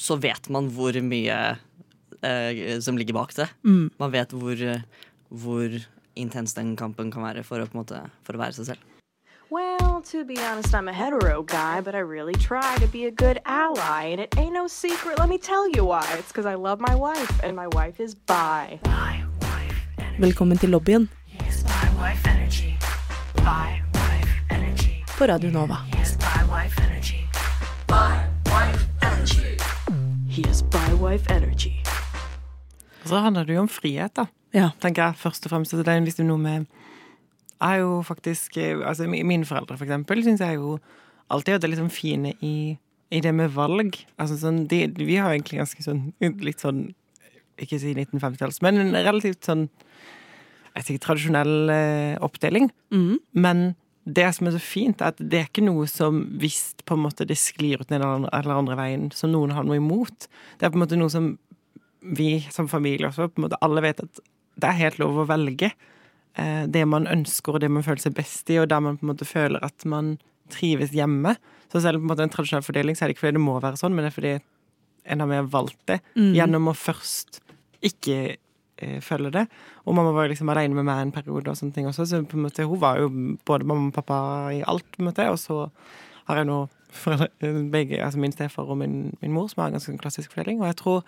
så 0.00 0.16
vet 0.16 0.48
man 0.48 0.70
hvor 0.72 0.96
mye 1.04 1.36
eh, 2.24 2.62
som 2.80 2.96
ligger 2.96 3.18
bak 3.18 3.36
det. 3.36 3.50
Man 4.00 4.14
vet 4.14 4.32
hvor, 4.32 4.56
hvor 5.28 5.76
intens 6.16 6.56
den 6.56 6.72
kampen 6.80 7.12
kan 7.12 7.28
være 7.28 7.44
for 7.44 7.60
å, 7.60 7.68
på 7.68 7.76
en 7.76 7.82
måte, 7.82 8.00
for 8.24 8.40
å 8.40 8.42
være 8.46 8.56
seg 8.56 8.72
selv. 8.72 8.88
Well, 9.52 10.00
to 10.08 10.24
be 10.24 10.40
honest, 10.40 10.72
I'm 10.72 10.88
a 10.88 10.96
hetero 10.96 11.42
guy, 11.42 11.82
but 11.84 11.94
I 11.94 12.00
really 12.00 12.32
try 12.40 12.78
to 12.80 12.88
be 12.88 13.04
a 13.04 13.10
good 13.10 13.38
ally. 13.44 14.16
And 14.16 14.20
it 14.24 14.32
ain't 14.38 14.54
no 14.54 14.66
secret, 14.66 15.18
let 15.18 15.28
me 15.28 15.36
tell 15.36 15.68
you 15.68 15.84
why. 15.84 16.08
It's 16.16 16.32
because 16.32 16.46
I 16.46 16.54
love 16.54 16.80
my 16.80 16.94
wife, 16.94 17.44
and 17.44 17.54
my 17.54 17.68
wife 17.76 18.00
is 18.00 18.14
bi. 18.14 18.80
Velkommen 20.16 20.56
til 20.56 20.72
lobbyen 20.72 21.08
på 25.18 25.26
Radio 25.26 25.50
Nova. 25.50 25.76
Så 33.04 33.16
handler 33.16 33.44
det 33.44 33.54
jo 33.54 33.60
om 33.60 33.68
frihet, 33.68 34.14
da. 34.16 34.26
Ja. 34.52 34.70
tenker 34.80 35.02
jeg 35.02 35.16
først 35.16 35.46
og 35.46 35.50
fremst. 35.50 35.74
Altså, 35.74 35.84
det 35.86 35.94
er 35.94 36.00
liksom 36.00 36.26
noe 36.26 36.38
med 36.42 36.66
er 37.62 37.74
jo 37.82 38.02
faktisk 38.02 38.56
eh, 38.56 38.88
Altså, 38.88 39.06
mine 39.06 39.46
foreldre, 39.46 39.76
for 39.76 39.84
eksempel, 39.84 40.24
syns 40.24 40.40
jeg 40.40 40.58
jo 40.58 40.78
alltid 41.30 41.54
at 41.54 41.62
det 41.62 41.68
er 41.68 41.74
liksom 41.76 41.90
fine 41.90 42.34
i, 42.40 42.78
i 43.10 43.20
det 43.20 43.34
med 43.34 43.54
valg. 43.54 43.96
Altså 44.18 44.36
sånn 44.40 44.66
de, 44.66 44.86
Vi 44.98 45.16
har 45.16 45.32
egentlig 45.32 45.62
ganske 45.62 45.86
sånn 45.86 46.12
litt 46.20 46.60
sånn 46.60 46.88
Ikke 47.62 47.78
si 47.78 47.94
1950-talls, 47.94 48.62
men 48.64 48.80
en 48.80 48.96
relativt 48.96 49.44
sånn 49.46 49.68
jeg 50.76 50.86
sier 50.86 51.02
tradisjonell 51.04 51.72
eh, 51.72 52.18
oppdeling. 52.24 52.70
Mm. 52.94 53.16
Men 53.44 53.64
det 54.04 54.26
som 54.34 54.48
er 54.48 54.56
så 54.56 54.62
fint, 54.62 55.02
er 55.02 55.12
at 55.12 55.20
det 55.20 55.38
er 55.38 55.48
ikke 55.48 55.64
noe 55.64 55.86
som 55.90 56.24
hvis 56.42 56.72
på 56.88 56.96
en 56.96 57.04
måte 57.04 57.26
det 57.28 57.38
sklir 57.38 57.82
ut 57.82 57.90
den 57.90 58.02
ene 58.02 58.30
eller 58.34 58.58
andre- 58.58 58.78
veien, 58.78 59.10
som 59.14 59.30
noen 59.34 59.54
har 59.54 59.66
noe 59.66 59.78
imot. 59.78 60.26
Det 60.58 60.66
er 60.66 60.72
på 60.74 60.80
en 60.80 60.84
måte 60.84 60.98
noe 60.98 61.12
som 61.12 61.32
vi 62.02 62.40
som 62.50 62.66
familie 62.70 63.06
også, 63.06 63.28
på 63.30 63.38
en 63.38 63.46
måte 63.46 63.60
alle 63.62 63.84
vet 63.84 64.02
at 64.02 64.22
det 64.58 64.68
er 64.68 64.80
helt 64.80 64.98
lov 64.98 65.20
å 65.22 65.28
velge 65.28 65.70
eh, 65.70 66.64
det 66.66 66.82
man 66.88 67.06
ønsker, 67.06 67.54
og 67.54 67.62
det 67.62 67.70
man 67.70 67.86
føler 67.86 68.02
seg 68.02 68.16
best 68.16 68.50
i, 68.50 68.58
og 68.58 68.68
der 68.72 68.82
man 68.82 68.98
på 68.98 69.06
en 69.06 69.12
måte 69.12 69.28
føler 69.28 69.62
at 69.62 69.86
man 69.88 70.16
trives 70.52 70.90
hjemme. 70.96 71.36
Så 71.70 71.80
selv 71.84 72.00
om 72.00 72.02
på 72.02 72.10
en 72.10 72.12
måte 72.16 72.26
en 72.26 72.34
tradisjonell 72.34 72.66
fordeling, 72.66 72.98
så 72.98 73.04
er 73.04 73.12
det 73.12 73.16
ikke 73.16 73.28
fordi 73.28 73.38
det 73.38 73.44
må 73.46 73.60
være 73.62 73.78
sånn, 73.80 73.94
men 73.94 74.04
det 74.04 74.10
er 74.10 74.18
fordi 74.18 74.34
en 75.12 75.22
har 75.22 75.30
mer 75.30 75.46
valgt 75.50 75.80
det 75.90 76.00
gjennom 76.36 76.68
å 76.70 76.76
først 76.78 77.40
ikke 77.82 78.36
eh, 78.82 79.00
følge 79.04 79.32
det. 79.34 79.46
Og 79.86 79.96
mamma 79.96 80.12
var 80.14 80.30
liksom 80.30 80.50
alene 80.52 80.76
med 80.76 80.86
meg 80.88 81.00
en 81.06 81.14
periode, 81.14 81.48
og 81.50 81.58
sånne 81.58 81.76
ting 81.76 81.88
også, 81.88 82.06
så 82.08 82.22
på 82.26 82.38
en 82.38 82.46
måte, 82.48 82.66
hun 82.68 82.82
var 82.82 83.00
jo 83.00 83.10
både 83.46 83.68
mamma 83.68 83.90
og 83.92 83.96
pappa 83.96 84.18
i 84.54 84.62
alt. 84.66 84.86
på 84.92 85.02
en 85.02 85.10
måte, 85.10 85.30
Og 85.30 85.38
så 85.38 85.68
har 86.26 86.42
jeg 86.42 86.50
nå 86.50 86.66
begge, 87.74 88.02
altså 88.04 88.20
min 88.20 88.32
stefar 88.32 88.68
og 88.68 88.78
min, 88.78 89.14
min 89.22 89.32
mor, 89.32 89.48
som 89.48 89.62
har 89.62 89.70
en 89.70 89.78
ganske 89.78 89.90
sånn 89.90 90.02
klassisk 90.02 90.34
fordeling. 90.34 90.60
Og 90.60 90.68
jeg 90.68 90.78
tror 90.82 91.04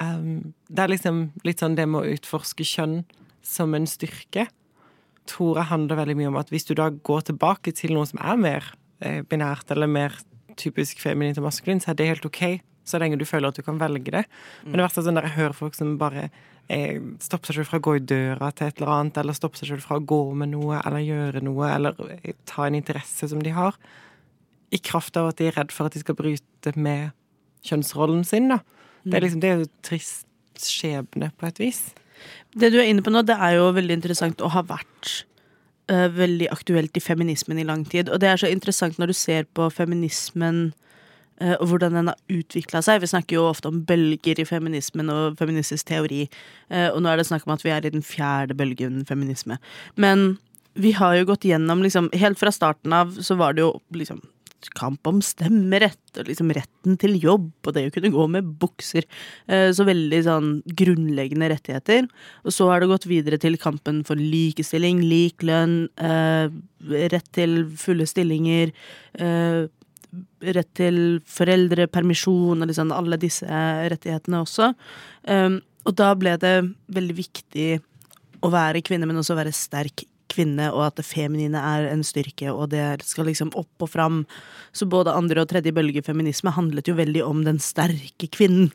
um, 0.00 0.52
det 0.68 0.84
er 0.84 0.92
liksom 0.92 1.22
litt 1.46 1.62
sånn 1.62 1.76
det 1.78 1.88
med 1.88 2.02
å 2.02 2.16
utforske 2.16 2.66
kjønn 2.66 3.02
som 3.42 3.74
en 3.74 3.88
styrke, 3.88 4.46
tror 5.30 5.60
jeg 5.60 5.70
handler 5.70 6.00
veldig 6.00 6.18
mye 6.18 6.30
om 6.32 6.38
at 6.40 6.50
hvis 6.52 6.66
du 6.66 6.74
da 6.78 6.90
går 6.90 7.28
tilbake 7.30 7.74
til 7.78 7.94
noe 7.94 8.08
som 8.10 8.20
er 8.22 8.38
mer 8.42 8.68
eh, 9.00 9.22
binært, 9.22 9.70
eller 9.70 9.90
mer 9.90 10.18
typisk 10.58 11.00
feminint 11.02 11.38
og 11.40 11.46
maskulint, 11.46 11.84
så 11.84 11.92
er 11.92 11.98
det 11.98 12.08
helt 12.10 12.26
OK. 12.26 12.42
Så 12.84 12.98
lenge 12.98 13.18
du 13.20 13.26
føler 13.28 13.52
at 13.52 13.58
du 13.58 13.62
kan 13.62 13.78
velge 13.80 14.14
det. 14.14 14.24
Men 14.64 14.80
det 14.80 14.86
verste 14.86 15.02
er 15.02 15.06
sånn 15.06 15.20
der 15.20 15.28
jeg 15.28 15.38
hører 15.38 15.56
folk 15.56 15.78
som 15.78 15.94
bare 16.00 16.28
eh, 16.66 16.98
stopper 17.22 17.52
seg 17.52 17.60
selv 17.60 17.70
fra 17.70 17.80
å 17.80 17.84
gå 17.86 17.96
i 17.98 18.04
døra 18.12 18.50
til 18.50 18.68
et 18.68 18.80
eller 18.80 18.94
annet, 18.96 19.20
eller 19.22 19.38
stopper 19.38 19.62
seg 19.62 19.72
selv 19.72 19.86
fra 19.86 20.00
å 20.00 20.06
gå 20.12 20.22
med 20.38 20.52
noe, 20.54 20.80
eller 20.82 21.04
gjøre 21.06 21.44
noe, 21.46 21.70
eller 21.70 21.98
eh, 22.18 22.34
ta 22.48 22.66
en 22.66 22.78
interesse 22.78 23.30
som 23.30 23.42
de 23.44 23.54
har. 23.54 23.78
I 24.72 24.80
kraft 24.82 25.18
av 25.20 25.30
at 25.30 25.40
de 25.40 25.50
er 25.50 25.58
redd 25.58 25.74
for 25.74 25.86
at 25.86 25.96
de 25.96 26.02
skal 26.02 26.18
bryte 26.18 26.74
med 26.74 27.12
kjønnsrollen 27.68 28.24
sin, 28.26 28.50
da. 28.50 28.62
Det 29.02 29.18
er 29.18 29.24
liksom, 29.24 29.42
det 29.42 29.50
er 29.50 29.60
jo 29.62 29.70
trist 29.82 30.26
skjebne, 30.62 31.32
på 31.38 31.48
et 31.48 31.60
vis. 31.62 31.82
Det 32.54 32.70
du 32.72 32.78
er 32.78 32.88
inne 32.90 33.02
på 33.04 33.10
nå, 33.10 33.24
det 33.26 33.34
er 33.34 33.56
jo 33.58 33.70
veldig 33.74 33.96
interessant 33.98 34.42
og 34.44 34.52
har 34.54 34.66
vært 34.68 35.12
uh, 35.90 36.06
veldig 36.14 36.50
aktuelt 36.54 36.96
i 36.96 37.02
feminismen 37.02 37.58
i 37.58 37.66
lang 37.66 37.84
tid. 37.88 38.10
Og 38.12 38.22
det 38.22 38.30
er 38.30 38.42
så 38.42 38.50
interessant 38.52 39.00
når 39.00 39.12
du 39.12 39.16
ser 39.18 39.48
på 39.56 39.66
feminismen 39.74 40.70
og 41.58 41.68
hvordan 41.70 41.96
den 41.98 42.10
har 42.12 42.18
utvikla 42.32 42.82
seg. 42.84 43.02
Vi 43.02 43.10
snakker 43.12 43.38
jo 43.38 43.48
ofte 43.50 43.70
om 43.70 43.82
bølger 43.88 44.42
i 44.42 44.48
feminismen 44.48 45.10
og 45.12 45.38
feministisk 45.40 45.88
teori. 45.90 46.28
eh, 46.70 46.88
og 46.90 47.02
nå 47.02 47.10
er 47.12 47.16
det 47.20 47.28
snakk 47.28 47.46
om 47.46 47.54
at 47.56 47.64
vi 47.64 47.70
er 47.74 47.86
i 47.86 47.94
den 47.94 48.04
fjerde 48.06 48.56
bølgen 48.58 49.04
feminisme. 49.08 49.58
Men 49.96 50.38
vi 50.74 50.92
har 50.96 51.16
jo 51.18 51.28
gått 51.28 51.44
gjennom 51.44 51.82
liksom 51.84 52.08
Helt 52.16 52.38
fra 52.40 52.52
starten 52.52 52.92
av 52.96 53.18
så 53.20 53.36
var 53.36 53.52
det 53.52 53.66
jo 53.66 53.74
liksom 53.92 54.22
kamp 54.78 55.06
om 55.10 55.18
stemmerett 55.24 56.20
og 56.20 56.28
liksom 56.28 56.52
retten 56.54 56.96
til 57.00 57.16
jobb 57.18 57.66
og 57.66 57.74
det 57.74 57.88
å 57.88 57.92
kunne 57.94 58.12
gå 58.14 58.26
med 58.30 58.52
bukser. 58.62 59.02
Eh, 59.48 59.72
Så 59.74 59.84
veldig 59.84 60.20
sånn 60.22 60.50
grunnleggende 60.78 61.50
rettigheter. 61.50 62.06
Og 62.44 62.54
så 62.54 62.68
har 62.70 62.80
det 62.80 62.90
gått 62.92 63.08
videre 63.10 63.40
til 63.42 63.58
kampen 63.58 64.04
for 64.06 64.14
likestilling, 64.14 65.02
lik 65.02 65.42
lønn, 65.42 65.88
eh, 65.98 66.48
rett 67.10 67.32
til 67.32 67.64
fulle 67.74 68.06
stillinger, 68.06 68.72
eh, 69.18 69.66
rett 70.42 70.70
til 70.76 70.96
foreldrepermisjon 71.28 72.60
og 72.62 72.68
liksom 72.68 72.92
alle 72.94 73.18
disse 73.20 73.46
rettighetene 73.48 74.42
også. 74.42 74.72
Um, 75.28 75.60
og 75.88 75.96
da 75.98 76.12
ble 76.18 76.36
det 76.40 76.56
veldig 76.94 77.16
viktig 77.16 77.68
å 78.42 78.50
være 78.52 78.82
kvinne, 78.84 79.08
men 79.08 79.18
også 79.20 79.38
være 79.38 79.54
sterk 79.54 80.04
kvinne, 80.32 80.70
og 80.72 80.86
at 80.86 80.98
det 81.00 81.06
feminine 81.06 81.60
er 81.60 81.88
en 81.90 82.04
styrke, 82.06 82.48
og 82.52 82.70
det 82.72 83.04
skal 83.06 83.28
liksom 83.28 83.52
opp 83.58 83.84
og 83.84 83.90
fram. 83.92 84.22
Så 84.72 84.88
både 84.90 85.14
andre 85.14 85.44
og 85.44 85.50
tredje 85.50 85.74
bølge 85.74 86.04
feminisme 86.04 86.52
handlet 86.54 86.88
jo 86.88 86.96
veldig 86.98 87.24
om 87.26 87.42
den 87.46 87.60
sterke 87.62 88.30
kvinnen. 88.32 88.72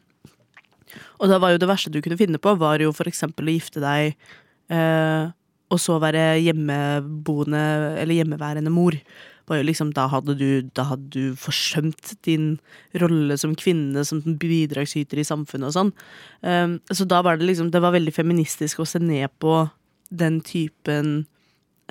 Og 1.20 1.32
da 1.32 1.40
var 1.42 1.54
jo 1.54 1.62
det 1.62 1.70
verste 1.70 1.92
du 1.94 2.00
kunne 2.04 2.20
finne 2.20 2.40
på, 2.42 2.54
var 2.60 2.82
jo 2.82 2.94
for 2.96 3.10
eksempel 3.10 3.50
å 3.50 3.56
gifte 3.58 3.82
deg 3.84 4.14
eh, 4.74 5.34
og 5.68 5.82
så 5.84 5.98
være 6.00 6.38
hjemmeboende 6.46 7.64
eller 8.00 8.22
hjemmeværende 8.22 8.72
mor. 8.72 8.96
Liksom, 9.48 9.94
da, 9.96 10.10
hadde 10.12 10.36
du, 10.36 10.62
da 10.76 10.84
hadde 10.90 11.08
du 11.14 11.36
forsømt 11.40 12.18
din 12.28 12.58
rolle 13.00 13.38
som 13.40 13.56
kvinne, 13.56 14.04
som 14.04 14.20
bidragsyter 14.20 15.22
i 15.22 15.28
samfunnet 15.28 15.70
og 15.70 15.76
sånn. 15.76 15.92
Um, 16.44 16.78
så 16.92 17.08
da 17.08 17.22
var 17.24 17.40
det 17.40 17.48
liksom 17.48 17.72
Det 17.72 17.82
var 17.82 17.96
veldig 17.96 18.12
feministisk 18.12 18.82
å 18.84 18.88
se 18.88 19.00
ned 19.00 19.32
på 19.40 19.70
den 20.12 20.42
typen 20.44 21.26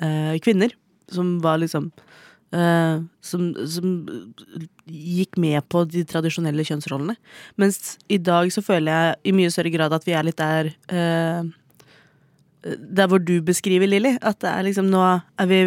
uh, 0.03 0.37
kvinner. 0.43 0.75
Som 1.09 1.37
var 1.41 1.57
liksom 1.63 1.89
uh, 2.53 3.01
som, 3.21 3.49
som 3.65 3.95
gikk 4.85 5.37
med 5.41 5.65
på 5.71 5.83
de 5.89 6.03
tradisjonelle 6.07 6.65
kjønnsrollene. 6.67 7.17
Mens 7.57 7.97
i 8.11 8.19
dag 8.21 8.51
så 8.53 8.63
føler 8.65 8.91
jeg 8.91 9.31
i 9.31 9.35
mye 9.39 9.53
større 9.53 9.73
grad 9.73 9.95
at 9.97 10.05
vi 10.07 10.15
er 10.17 10.27
litt 10.27 10.37
der 10.39 10.71
uh, 10.93 11.41
Der 12.67 13.07
hvor 13.07 13.19
du 13.19 13.39
beskriver, 13.41 13.87
Lilly. 13.87 14.17
At 14.21 14.41
det 14.43 14.53
er 14.53 14.69
liksom 14.69 14.89
nå 14.91 15.03
er 15.07 15.49
vi 15.49 15.61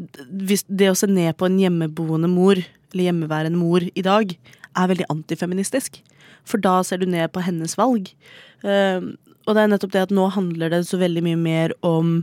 Det 0.00 0.90
å 0.90 0.96
se 0.98 1.08
ned 1.10 1.36
på 1.38 1.48
en 1.48 1.58
hjemmeboende 1.60 2.30
mor, 2.30 2.60
eller 2.90 3.06
hjemmeværende 3.06 3.60
mor, 3.60 3.84
i 3.84 4.04
dag, 4.06 4.32
er 4.78 4.90
veldig 4.90 5.08
antifeministisk. 5.12 6.00
For 6.48 6.62
da 6.62 6.80
ser 6.86 7.02
du 7.02 7.08
ned 7.10 7.30
på 7.34 7.42
hennes 7.44 7.76
valg. 7.78 8.08
Eh, 8.64 9.00
og 9.46 9.56
det 9.56 9.62
er 9.62 9.72
nettopp 9.72 9.94
det 9.94 10.04
at 10.08 10.14
nå 10.14 10.28
handler 10.32 10.72
det 10.72 10.84
så 10.88 11.00
veldig 11.00 11.24
mye 11.26 11.40
mer 11.40 11.74
om 11.86 12.20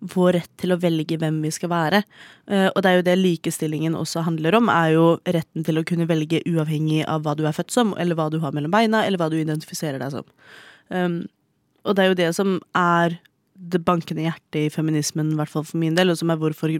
vår 0.00 0.38
rett 0.38 0.52
til 0.60 0.72
å 0.72 0.78
velge 0.80 1.18
hvem 1.20 1.42
vi 1.44 1.50
skal 1.52 1.72
være. 1.72 2.02
Eh, 2.48 2.68
og 2.70 2.80
det 2.82 2.90
er 2.90 2.98
jo 2.98 3.06
det 3.10 3.16
likestillingen 3.20 3.96
også 3.98 4.24
handler 4.26 4.56
om, 4.56 4.70
er 4.72 4.94
jo 4.94 5.06
retten 5.28 5.66
til 5.66 5.80
å 5.80 5.84
kunne 5.86 6.08
velge 6.08 6.40
uavhengig 6.48 7.02
av 7.04 7.26
hva 7.26 7.36
du 7.36 7.44
er 7.48 7.56
født 7.56 7.74
som, 7.74 7.92
eller 8.00 8.16
hva 8.18 8.30
du 8.32 8.40
har 8.42 8.54
mellom 8.56 8.72
beina, 8.72 9.04
eller 9.04 9.20
hva 9.20 9.28
du 9.32 9.36
identifiserer 9.40 10.00
deg 10.00 10.14
som. 10.14 10.30
Um, 10.88 11.20
og 11.84 11.96
det 11.96 12.02
er 12.02 12.10
jo 12.10 12.18
det 12.18 12.30
som 12.36 12.56
er 12.76 13.18
det 13.60 13.82
bankende 13.84 14.24
hjertet 14.24 14.58
i 14.58 14.72
feminismen, 14.72 15.34
i 15.34 15.38
hvert 15.38 15.52
fall 15.52 15.66
for 15.68 15.80
min 15.80 15.96
del, 15.98 16.12
og 16.12 16.18
som 16.20 16.32
er 16.32 16.40
hvorfor 16.40 16.72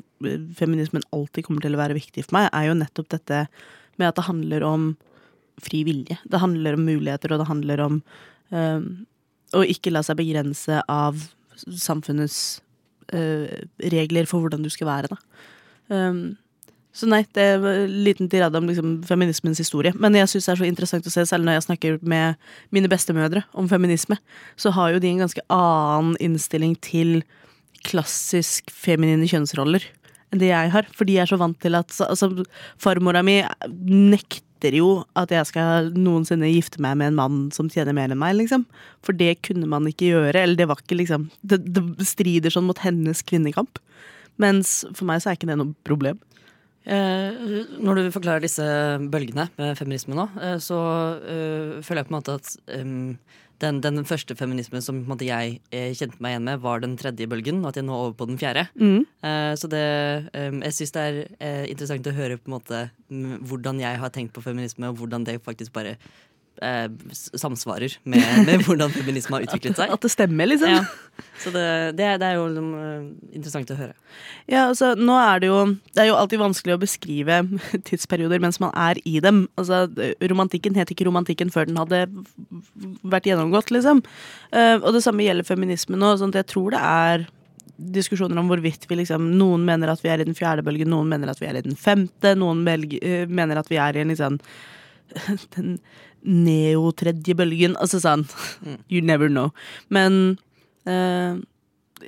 feminismen 0.57 1.05
alltid 1.13 1.45
kommer 1.47 1.65
til 1.65 1.77
å 1.77 1.81
være 1.81 1.97
viktig 1.99 2.25
for 2.25 2.39
meg, 2.39 2.49
er 2.57 2.71
jo 2.71 2.79
nettopp 2.79 3.11
dette 3.13 3.45
med 4.01 4.09
at 4.09 4.17
det 4.17 4.27
handler 4.31 4.65
om 4.65 4.87
fri 5.61 5.83
vilje. 5.85 6.17
Det 6.25 6.41
handler 6.41 6.79
om 6.79 6.87
muligheter, 6.89 7.35
og 7.35 7.43
det 7.43 7.51
handler 7.51 7.85
om 7.85 8.01
øh, 8.57 8.87
å 9.57 9.65
ikke 9.69 9.93
la 9.93 10.03
seg 10.07 10.21
begrense 10.23 10.81
av 10.89 11.21
samfunnets 11.61 12.61
øh, 13.13 13.51
regler 13.93 14.29
for 14.31 14.41
hvordan 14.41 14.65
du 14.65 14.71
skal 14.73 14.89
være, 14.89 15.13
da. 15.13 15.21
Um, 15.91 16.39
så 16.91 17.07
nei, 17.07 17.21
det 17.37 17.43
er 17.43 17.63
en 17.63 17.93
liten 18.03 18.29
tirade 18.31 18.59
om 18.59 18.67
liksom, 18.67 18.97
feminismens 19.07 19.61
historie. 19.63 19.93
Men 19.95 20.17
jeg 20.19 20.31
syns 20.33 20.49
det 20.49 20.55
er 20.55 20.61
så 20.63 20.67
interessant 20.67 21.07
å 21.07 21.13
se, 21.15 21.23
selv 21.29 21.47
når 21.47 21.59
jeg 21.59 21.67
snakker 21.69 21.99
med 22.03 22.41
mine 22.75 22.91
bestemødre 22.91 23.45
om 23.55 23.69
feminisme, 23.71 24.19
så 24.59 24.73
har 24.75 24.95
jo 24.95 25.03
de 25.03 25.13
en 25.13 25.23
ganske 25.23 25.45
annen 25.55 26.17
innstilling 26.23 26.75
til 26.83 27.21
klassisk 27.87 28.73
feminine 28.75 29.29
kjønnsroller 29.31 29.87
enn 30.31 30.43
det 30.43 30.51
jeg 30.51 30.73
har. 30.75 30.89
For 30.95 31.07
de 31.07 31.19
er 31.23 31.31
så 31.31 31.39
vant 31.41 31.59
til 31.63 31.79
at 31.79 31.95
altså, 32.07 32.31
Farmora 32.83 33.23
mi 33.27 33.39
nekter 33.71 34.75
jo 34.77 35.05
at 35.19 35.33
jeg 35.33 35.49
skal 35.49 35.93
noensinne 35.95 36.51
gifte 36.51 36.83
meg 36.83 36.99
med 37.01 37.13
en 37.13 37.21
mann 37.21 37.39
som 37.55 37.71
tjener 37.73 37.97
mer 37.97 38.11
enn 38.11 38.21
meg, 38.21 38.35
liksom. 38.39 38.67
For 39.07 39.17
det 39.17 39.39
kunne 39.47 39.71
man 39.71 39.87
ikke 39.89 40.11
gjøre. 40.11 40.43
Eller 40.43 40.59
det 40.59 40.69
var 40.71 40.83
ikke 40.83 40.99
liksom 41.01 41.31
Det, 41.41 41.63
det 41.71 42.07
strider 42.07 42.53
sånn 42.53 42.67
mot 42.69 42.83
hennes 42.83 43.23
kvinnekamp. 43.27 43.79
Mens 44.41 44.81
for 44.91 45.07
meg 45.09 45.23
så 45.23 45.31
er 45.31 45.39
ikke 45.39 45.51
det 45.51 45.59
noe 45.61 45.75
problem. 45.87 46.21
Eh, 46.89 47.67
når 47.77 47.99
du 47.99 48.15
forklarer 48.15 48.45
disse 48.45 48.65
bølgene 49.13 49.51
med 49.59 49.77
feminisme 49.79 50.17
nå, 50.17 50.27
eh, 50.41 50.57
så 50.63 50.81
eh, 51.21 51.79
føler 51.85 52.03
jeg 52.03 52.09
på 52.09 52.15
en 52.15 52.19
måte 52.19 52.37
at 52.41 52.55
den, 53.61 53.81
den 53.85 54.01
første 54.09 54.33
feminismen 54.39 54.81
som 54.81 55.03
måte, 55.05 55.27
jeg 55.29 55.59
kjente 55.99 56.17
meg 56.25 56.33
igjen 56.33 56.47
med, 56.49 56.63
var 56.65 56.81
den 56.81 56.97
tredje 56.97 57.29
bølgen, 57.29 57.61
og 57.61 57.71
at 57.71 57.81
jeg 57.81 57.85
nå 57.85 57.93
er 57.93 58.05
over 58.07 58.17
på 58.17 58.29
den 58.31 58.41
fjerde. 58.41 58.65
Eh, 58.81 59.53
så 59.61 59.69
det 59.69 59.85
um, 60.33 60.63
Jeg 60.65 60.77
syns 60.79 60.95
det 60.97 61.03
er 61.05 61.19
uh, 61.29 61.67
interessant 61.69 62.09
å 62.09 62.17
høre 62.17 62.39
på 62.41 62.49
en 62.49 62.57
måte 62.57 62.81
um, 63.13 63.37
hvordan 63.51 63.83
jeg 63.83 64.01
har 64.01 64.15
tenkt 64.15 64.33
på 64.37 64.45
feminisme, 64.45 64.89
og 64.89 64.97
hvordan 65.03 65.29
det 65.29 65.43
faktisk 65.45 65.77
bare 65.77 65.99
eh, 66.63 66.89
samsvarer 67.13 67.97
med, 68.05 68.25
med 68.49 68.65
hvordan 68.67 68.93
feminisme 68.95 69.39
har 69.39 69.47
utviklet 69.47 69.79
seg. 69.79 69.93
At 69.95 70.05
det 70.05 70.13
stemmer, 70.13 70.49
liksom. 70.51 70.73
Ja. 70.73 70.85
Så 71.41 71.53
det, 71.53 71.65
det, 71.99 72.09
det 72.23 72.29
er 72.29 72.37
jo 72.39 72.47
liksom, 72.49 72.69
eh, 72.79 73.35
interessant 73.37 73.73
å 73.73 73.79
høre. 73.79 73.97
Ja, 74.51 74.67
altså, 74.69 74.93
nå 74.97 75.17
er 75.21 75.43
det 75.43 75.51
jo 75.51 75.59
Det 75.95 76.03
er 76.03 76.09
jo 76.09 76.17
alltid 76.17 76.41
vanskelig 76.41 76.77
å 76.77 76.81
beskrive 76.81 77.41
tidsperioder 77.89 78.43
mens 78.43 78.61
man 78.63 78.73
er 78.77 79.01
i 79.09 79.19
dem. 79.25 79.45
Altså, 79.61 79.85
romantikken 80.33 80.79
het 80.79 80.93
ikke 80.93 81.09
romantikken 81.09 81.53
før 81.55 81.69
den 81.69 81.81
hadde 81.81 82.07
vært 83.03 83.29
gjennomgått, 83.29 83.73
liksom. 83.75 84.05
Eh, 84.53 84.79
og 84.79 84.95
det 84.97 85.05
samme 85.07 85.27
gjelder 85.27 85.49
feminisme 85.49 86.01
nå. 86.01 86.17
Sånn 86.21 86.35
at 86.35 86.43
jeg 86.43 86.53
tror 86.55 86.75
det 86.77 86.83
er 86.85 87.29
diskusjoner 87.81 88.37
om 88.37 88.51
hvorvidt 88.51 88.85
vi 88.91 88.99
liksom 89.01 89.31
Noen 89.41 89.65
mener 89.65 89.89
at 89.89 90.03
vi 90.05 90.11
er 90.13 90.21
i 90.21 90.27
den 90.29 90.37
fjerde 90.37 90.65
bølgen, 90.67 90.91
noen 90.93 91.09
mener 91.09 91.31
at 91.33 91.41
vi 91.41 91.49
er 91.49 91.57
i 91.57 91.65
den 91.65 91.79
femte, 91.81 92.35
noen 92.37 92.61
mener 92.61 93.61
at 93.61 93.71
vi 93.73 93.79
er 93.81 93.97
i 93.97 94.03
en 94.05 94.13
liksom 94.13 94.37
den 95.57 95.79
neo-tredje 96.27 97.37
bølgen. 97.39 97.77
Altså 97.81 98.01
sånn 98.03 98.27
You 98.93 99.03
never 99.05 99.31
know. 99.33 99.51
Men 99.93 100.39
eh, 100.89 101.41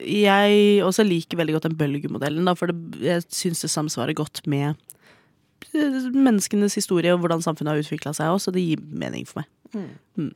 jeg 0.01 0.85
også 0.87 1.05
liker 1.07 1.41
veldig 1.41 1.59
godt 1.59 1.69
den 1.69 1.77
bølgemodellen, 1.81 2.47
da, 2.49 2.57
for 2.59 2.73
det, 2.73 3.03
jeg 3.05 3.27
syns 3.33 3.65
det 3.65 3.73
samsvarer 3.73 4.17
godt 4.17 4.43
med 4.49 4.73
eh, 5.75 5.99
menneskenes 6.13 6.79
historie 6.79 7.13
og 7.13 7.21
hvordan 7.25 7.45
samfunnet 7.45 7.75
har 7.75 7.85
utvikla 7.85 8.15
seg 8.17 8.33
også, 8.33 8.51
så 8.51 8.57
det 8.57 8.65
gir 8.65 8.83
mening 8.89 9.29
for 9.29 9.43
meg. 9.43 9.91
Mm. 10.17 10.33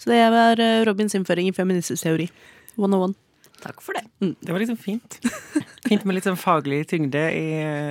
Så 0.00 0.12
det 0.12 0.20
var 0.32 0.60
eh, 0.60 0.82
Robins 0.88 1.16
innføring 1.16 1.50
i 1.50 1.56
feministisk 1.56 2.04
teori. 2.06 2.30
101. 2.76 3.16
Takk 3.60 3.80
for 3.84 3.96
det. 3.96 4.04
Det 4.40 4.52
var 4.52 4.62
liksom 4.62 4.78
fint. 4.80 5.18
Fint 5.88 6.04
med 6.06 6.14
litt 6.16 6.26
sånn 6.28 6.38
faglig 6.38 6.84
tyngde 6.90 7.22
i, 7.34 7.46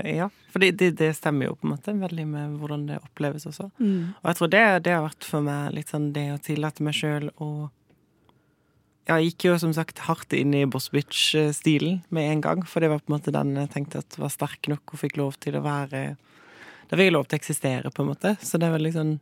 i 0.07 0.13
ja. 0.20 0.30
For 0.53 0.63
det, 0.63 0.72
det, 0.80 0.91
det 0.97 1.09
stemmer 1.17 1.49
jo 1.49 1.57
på 1.59 1.67
en 1.67 1.74
måte 1.74 1.93
veldig 1.97 2.26
med 2.30 2.55
hvordan 2.61 2.86
det 2.89 2.99
oppleves 3.01 3.45
også. 3.49 3.67
Og 4.22 4.30
jeg 4.30 4.39
tror 4.39 4.51
det, 4.53 4.63
det 4.86 4.95
har 4.95 5.03
vært 5.05 5.28
for 5.28 5.45
meg 5.45 5.76
litt 5.76 5.91
sånn 5.91 6.09
det 6.15 6.26
å 6.34 6.39
tillate 6.41 6.86
meg 6.86 6.97
sjøl 6.97 7.30
å 7.38 7.49
ja, 9.09 9.17
Jeg 9.17 9.32
gikk 9.32 9.47
jo 9.47 9.55
som 9.61 9.74
sagt 9.74 10.03
hardt 10.05 10.34
inn 10.38 10.53
i 10.53 10.67
Boss 10.70 10.91
Bitch-stilen 10.93 12.03
med 12.13 12.30
en 12.30 12.43
gang, 12.45 12.65
for 12.65 12.82
det 12.82 12.91
var 12.91 13.01
på 13.01 13.09
en 13.09 13.17
måte 13.17 13.34
den 13.34 13.55
jeg 13.57 13.74
tenkte 13.74 14.03
at 14.03 14.20
var 14.22 14.34
sterk 14.34 14.70
nok 14.70 14.93
og 14.93 15.01
fikk 15.01 15.17
lov 15.17 15.39
til 15.41 15.57
å 15.57 15.65
være 15.65 16.03
Da 16.89 16.97
fikk 16.97 17.09
jeg 17.09 17.15
lov 17.17 17.26
til 17.26 17.38
å 17.38 17.41
eksistere, 17.41 17.93
på 17.93 18.05
en 18.05 18.11
måte. 18.13 18.36
Så 18.41 18.61
det 18.61 18.70
er 18.70 18.78
veldig 18.78 18.93
sånn 18.95 19.15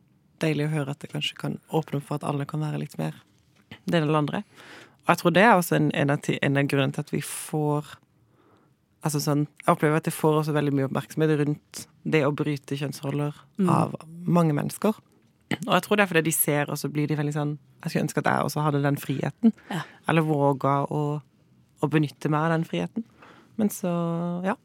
deilig 0.43 0.67
å 0.67 0.75
høre 0.75 0.93
at 0.93 1.01
det 1.01 1.11
kanskje 1.11 1.39
kan 1.39 1.57
åpne 1.73 2.01
opp 2.01 2.09
for 2.09 2.19
at 2.19 2.27
alle 2.27 2.45
kan 2.47 2.61
være 2.61 2.83
litt 2.83 2.99
mer 2.99 3.15
det 3.87 4.01
eller 4.01 4.19
andre. 4.19 4.43
Jeg 5.07 5.21
tror 5.21 5.33
det 5.35 5.43
er 5.43 5.55
også 5.55 5.77
en, 5.77 5.91
en, 5.95 6.11
av, 6.11 6.29
en 6.41 6.59
av 6.59 6.67
grunnene 6.67 6.95
til 6.95 7.05
at 7.05 7.15
vi 7.15 7.23
får 7.23 7.95
Altså 9.05 9.19
sånn, 9.23 9.43
Jeg 9.61 9.69
opplever 9.71 10.01
at 10.01 10.07
det 10.07 10.11
får 10.11 10.39
også 10.39 10.53
veldig 10.55 10.71
mye 10.73 10.87
oppmerksomhet 10.89 11.35
rundt 11.39 11.83
det 12.03 12.23
å 12.25 12.31
bryte 12.35 12.75
kjønnsroller 12.75 13.35
av 13.69 13.93
mange 14.25 14.55
mennesker. 14.57 14.97
Og 15.53 15.69
jeg 15.71 15.83
tror 15.85 15.99
det 15.99 16.03
er 16.03 16.09
fordi 16.09 16.23
de 16.25 16.33
ser, 16.35 16.71
og 16.73 16.79
så 16.81 16.89
blir 16.91 17.07
de 17.07 17.15
veldig 17.15 17.35
sånn 17.35 17.53
Jeg 17.83 17.91
skulle 17.91 18.07
ønske 18.07 18.23
at 18.23 18.29
jeg 18.31 18.47
også 18.49 18.65
hadde 18.65 18.81
den 18.83 18.97
friheten. 18.99 19.53
Ja. 19.71 19.85
Eller 20.09 20.25
våga 20.27 20.73
å, 20.91 21.03
å 21.79 21.89
benytte 21.93 22.31
meg 22.33 22.47
av 22.47 22.55
den 22.55 22.65
friheten. 22.67 23.05
Men 23.61 23.71
så, 23.71 23.93
ja. 24.43 24.57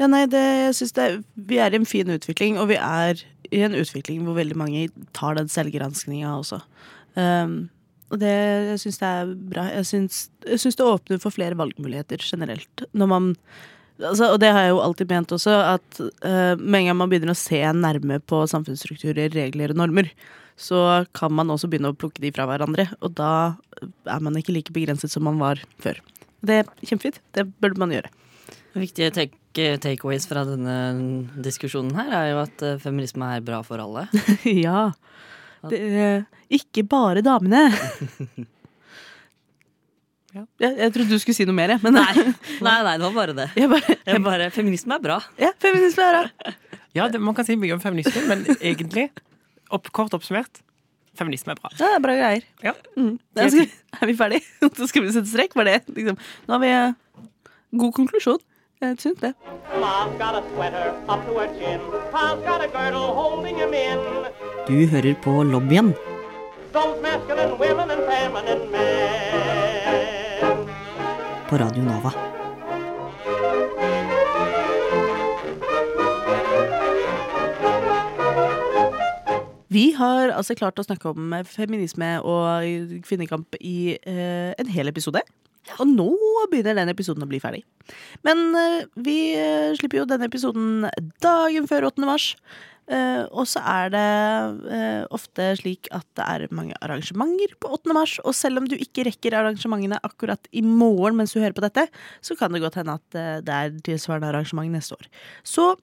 Ja, 0.00 0.06
nei, 0.08 0.22
det, 0.30 0.40
jeg 0.40 0.76
synes 0.78 0.94
det, 0.96 1.08
vi 1.34 1.58
er 1.60 1.74
i 1.74 1.80
en 1.80 1.88
fin 1.88 2.08
utvikling, 2.12 2.60
og 2.60 2.70
vi 2.70 2.78
er 2.80 3.20
i 3.50 3.64
en 3.66 3.74
utvikling 3.76 4.22
hvor 4.24 4.38
veldig 4.38 4.56
mange 4.56 4.86
tar 5.16 5.36
den 5.36 5.50
selvgranskninga 5.52 6.36
også. 6.38 6.60
Um, 7.18 7.68
og 8.10 8.18
det, 8.18 8.30
jeg 8.72 8.80
syns 8.82 8.98
det 8.98 9.08
er 9.08 9.34
bra. 9.52 9.66
Jeg 9.70 9.86
syns, 9.86 10.16
jeg 10.42 10.62
syns 10.62 10.78
det 10.78 10.86
åpner 10.86 11.20
for 11.22 11.34
flere 11.34 11.58
valgmuligheter 11.58 12.22
generelt. 12.26 12.84
Når 12.90 13.10
man 13.10 13.28
altså, 14.02 14.32
Og 14.32 14.40
det 14.42 14.50
har 14.50 14.66
jeg 14.66 14.74
jo 14.74 14.82
alltid 14.82 15.10
ment 15.12 15.32
også, 15.36 15.54
at 15.76 16.00
uh, 16.00 16.54
med 16.58 16.80
en 16.80 16.90
gang 16.90 16.98
man 16.98 17.12
begynner 17.12 17.36
å 17.36 17.38
se 17.38 17.60
nærme 17.76 18.18
på 18.18 18.42
samfunnsstrukturer, 18.50 19.30
regler 19.34 19.74
og 19.74 19.82
normer, 19.82 20.10
så 20.60 21.06
kan 21.16 21.32
man 21.32 21.52
også 21.54 21.70
begynne 21.70 21.92
å 21.92 21.96
plukke 21.96 22.22
de 22.22 22.32
fra 22.34 22.48
hverandre. 22.50 22.88
Og 23.00 23.14
da 23.16 23.56
er 23.80 24.24
man 24.24 24.36
ikke 24.36 24.56
like 24.56 24.74
begrenset 24.74 25.14
som 25.14 25.24
man 25.28 25.38
var 25.40 25.62
før. 25.80 26.02
Det 26.44 26.60
er 26.60 26.72
kjempefint. 26.82 27.20
Det 27.36 27.46
burde 27.62 27.80
man 27.80 27.94
gjøre. 27.94 28.10
Viktige 28.76 29.12
take 29.14 29.36
takeaways 29.82 30.28
fra 30.30 30.44
denne 30.46 30.74
diskusjonen 31.42 31.96
her 31.96 32.12
er 32.14 32.26
jo 32.30 32.36
at 32.44 32.62
eh, 32.62 32.76
feminisme 32.78 33.26
er 33.34 33.42
bra 33.42 33.64
for 33.66 33.82
alle. 33.82 34.04
ja. 34.46 34.92
Det, 35.68 36.24
ikke 36.60 36.86
bare 36.88 37.22
damene. 37.26 37.66
Ja. 40.30 40.44
Jeg, 40.62 40.76
jeg 40.78 40.92
trodde 40.94 41.10
du 41.10 41.18
skulle 41.18 41.34
si 41.34 41.42
noe 41.48 41.56
mer, 41.58 41.72
jeg, 41.74 41.82
men 41.82 41.96
Nei, 41.96 42.12
nei, 42.66 42.74
nei, 42.86 42.92
det 43.00 43.02
var 43.02 43.14
bare 43.16 43.32
det. 43.34 43.46
Jeg 43.58 43.70
bare, 43.72 43.96
Jeg 44.06 44.20
bare, 44.22 44.44
feminisme 44.54 44.94
er 44.94 45.02
bra. 45.02 45.16
ja, 45.42 45.48
feminisme 45.58 46.04
er 46.06 46.18
bra. 46.20 46.52
ja 46.94 47.08
det, 47.10 47.18
man 47.26 47.34
kan 47.34 47.48
si 47.48 47.56
mye 47.58 47.74
om 47.74 47.82
feminisme, 47.82 48.22
men 48.30 48.44
egentlig, 48.60 49.08
opp, 49.74 49.90
kort 49.96 50.14
oppsummert, 50.14 50.62
feminisme 51.18 51.50
er 51.56 51.58
bra. 51.58 51.72
Ja, 51.74 51.82
det 51.82 51.96
er 51.98 52.04
bra 52.04 52.14
greier. 52.20 52.46
Ja. 52.62 52.76
Mm. 52.94 53.16
Skal, 53.40 53.66
er 53.98 54.12
vi 54.12 54.14
ferdige? 54.22 54.70
Så 54.78 54.86
skal 54.92 55.02
vi 55.08 55.10
sette 55.16 55.32
strek? 55.32 55.58
Var 55.58 55.66
det 55.66 55.76
liksom 55.98 56.22
Nå 56.46 56.54
har 56.54 56.62
vi 56.62 56.70
eh, 56.76 57.26
god 57.82 57.96
konklusjon. 57.98 58.38
Jeg 58.80 58.96
syns 58.98 59.18
det. 59.20 59.34
Ma's 59.80 60.12
got 60.18 60.34
a 60.34 60.42
sweater 60.54 60.86
up 61.06 61.20
to 61.26 61.32
her 61.38 61.48
chin. 61.58 61.80
Pa's 62.12 62.38
got 62.48 62.64
a 62.64 62.68
girdle 62.76 63.12
holding 63.18 63.56
him 63.56 63.74
in. 63.76 63.98
Du 64.68 64.86
hører 64.88 65.14
på 65.22 65.42
lobbyen. 65.42 65.92
På 71.48 71.56
Radio 71.56 71.82
Nova. 71.82 72.12
Vi 79.68 79.90
har 79.92 80.32
altså 80.34 80.54
klart 80.54 80.80
å 80.80 80.86
snakke 80.88 81.12
om 81.12 81.36
feminisme 81.44 82.14
og 82.24 82.64
kvinnekamp 83.04 83.60
i 83.60 83.98
eh, 84.00 84.54
en 84.56 84.72
hel 84.72 84.88
episode. 84.88 85.20
Og 85.78 85.86
nå 85.88 86.08
begynner 86.50 86.78
den 86.78 86.90
episoden 86.92 87.24
å 87.24 87.28
bli 87.30 87.40
ferdig. 87.42 87.62
Men 88.26 88.50
eh, 88.56 88.82
vi 89.04 89.18
eh, 89.36 89.70
slipper 89.78 90.02
jo 90.02 90.08
denne 90.08 90.28
episoden 90.30 90.88
dagen 91.22 91.68
før 91.70 91.90
8. 91.90 92.04
mars. 92.06 92.30
Eh, 92.90 93.22
og 93.28 93.46
så 93.46 93.62
er 93.70 93.92
det 93.94 94.06
ofte 95.14 95.50
slik 95.60 95.90
at 95.94 96.06
det 96.18 96.26
er 96.26 96.54
mange 96.56 96.78
arrangementer 96.82 97.54
på 97.62 97.70
8. 97.76 97.92
mars. 97.96 98.16
Og 98.24 98.34
selv 98.36 98.62
om 98.62 98.70
du 98.70 98.76
ikke 98.78 99.04
rekker 99.08 99.36
arrangementene 99.36 100.00
akkurat 100.06 100.50
i 100.56 100.64
morgen 100.64 101.20
mens 101.20 101.36
du 101.36 101.42
hører 101.42 101.56
på 101.56 101.64
dette, 101.66 101.86
så 102.24 102.36
kan 102.38 102.54
det 102.54 102.64
godt 102.64 102.80
hende 102.80 102.98
at 102.98 103.20
det 103.46 103.60
er 103.60 103.78
tilsvarende 103.86 104.32
arrangement 104.32 104.74
neste 104.74 104.98
år. 104.98 105.12
Så 105.46 105.74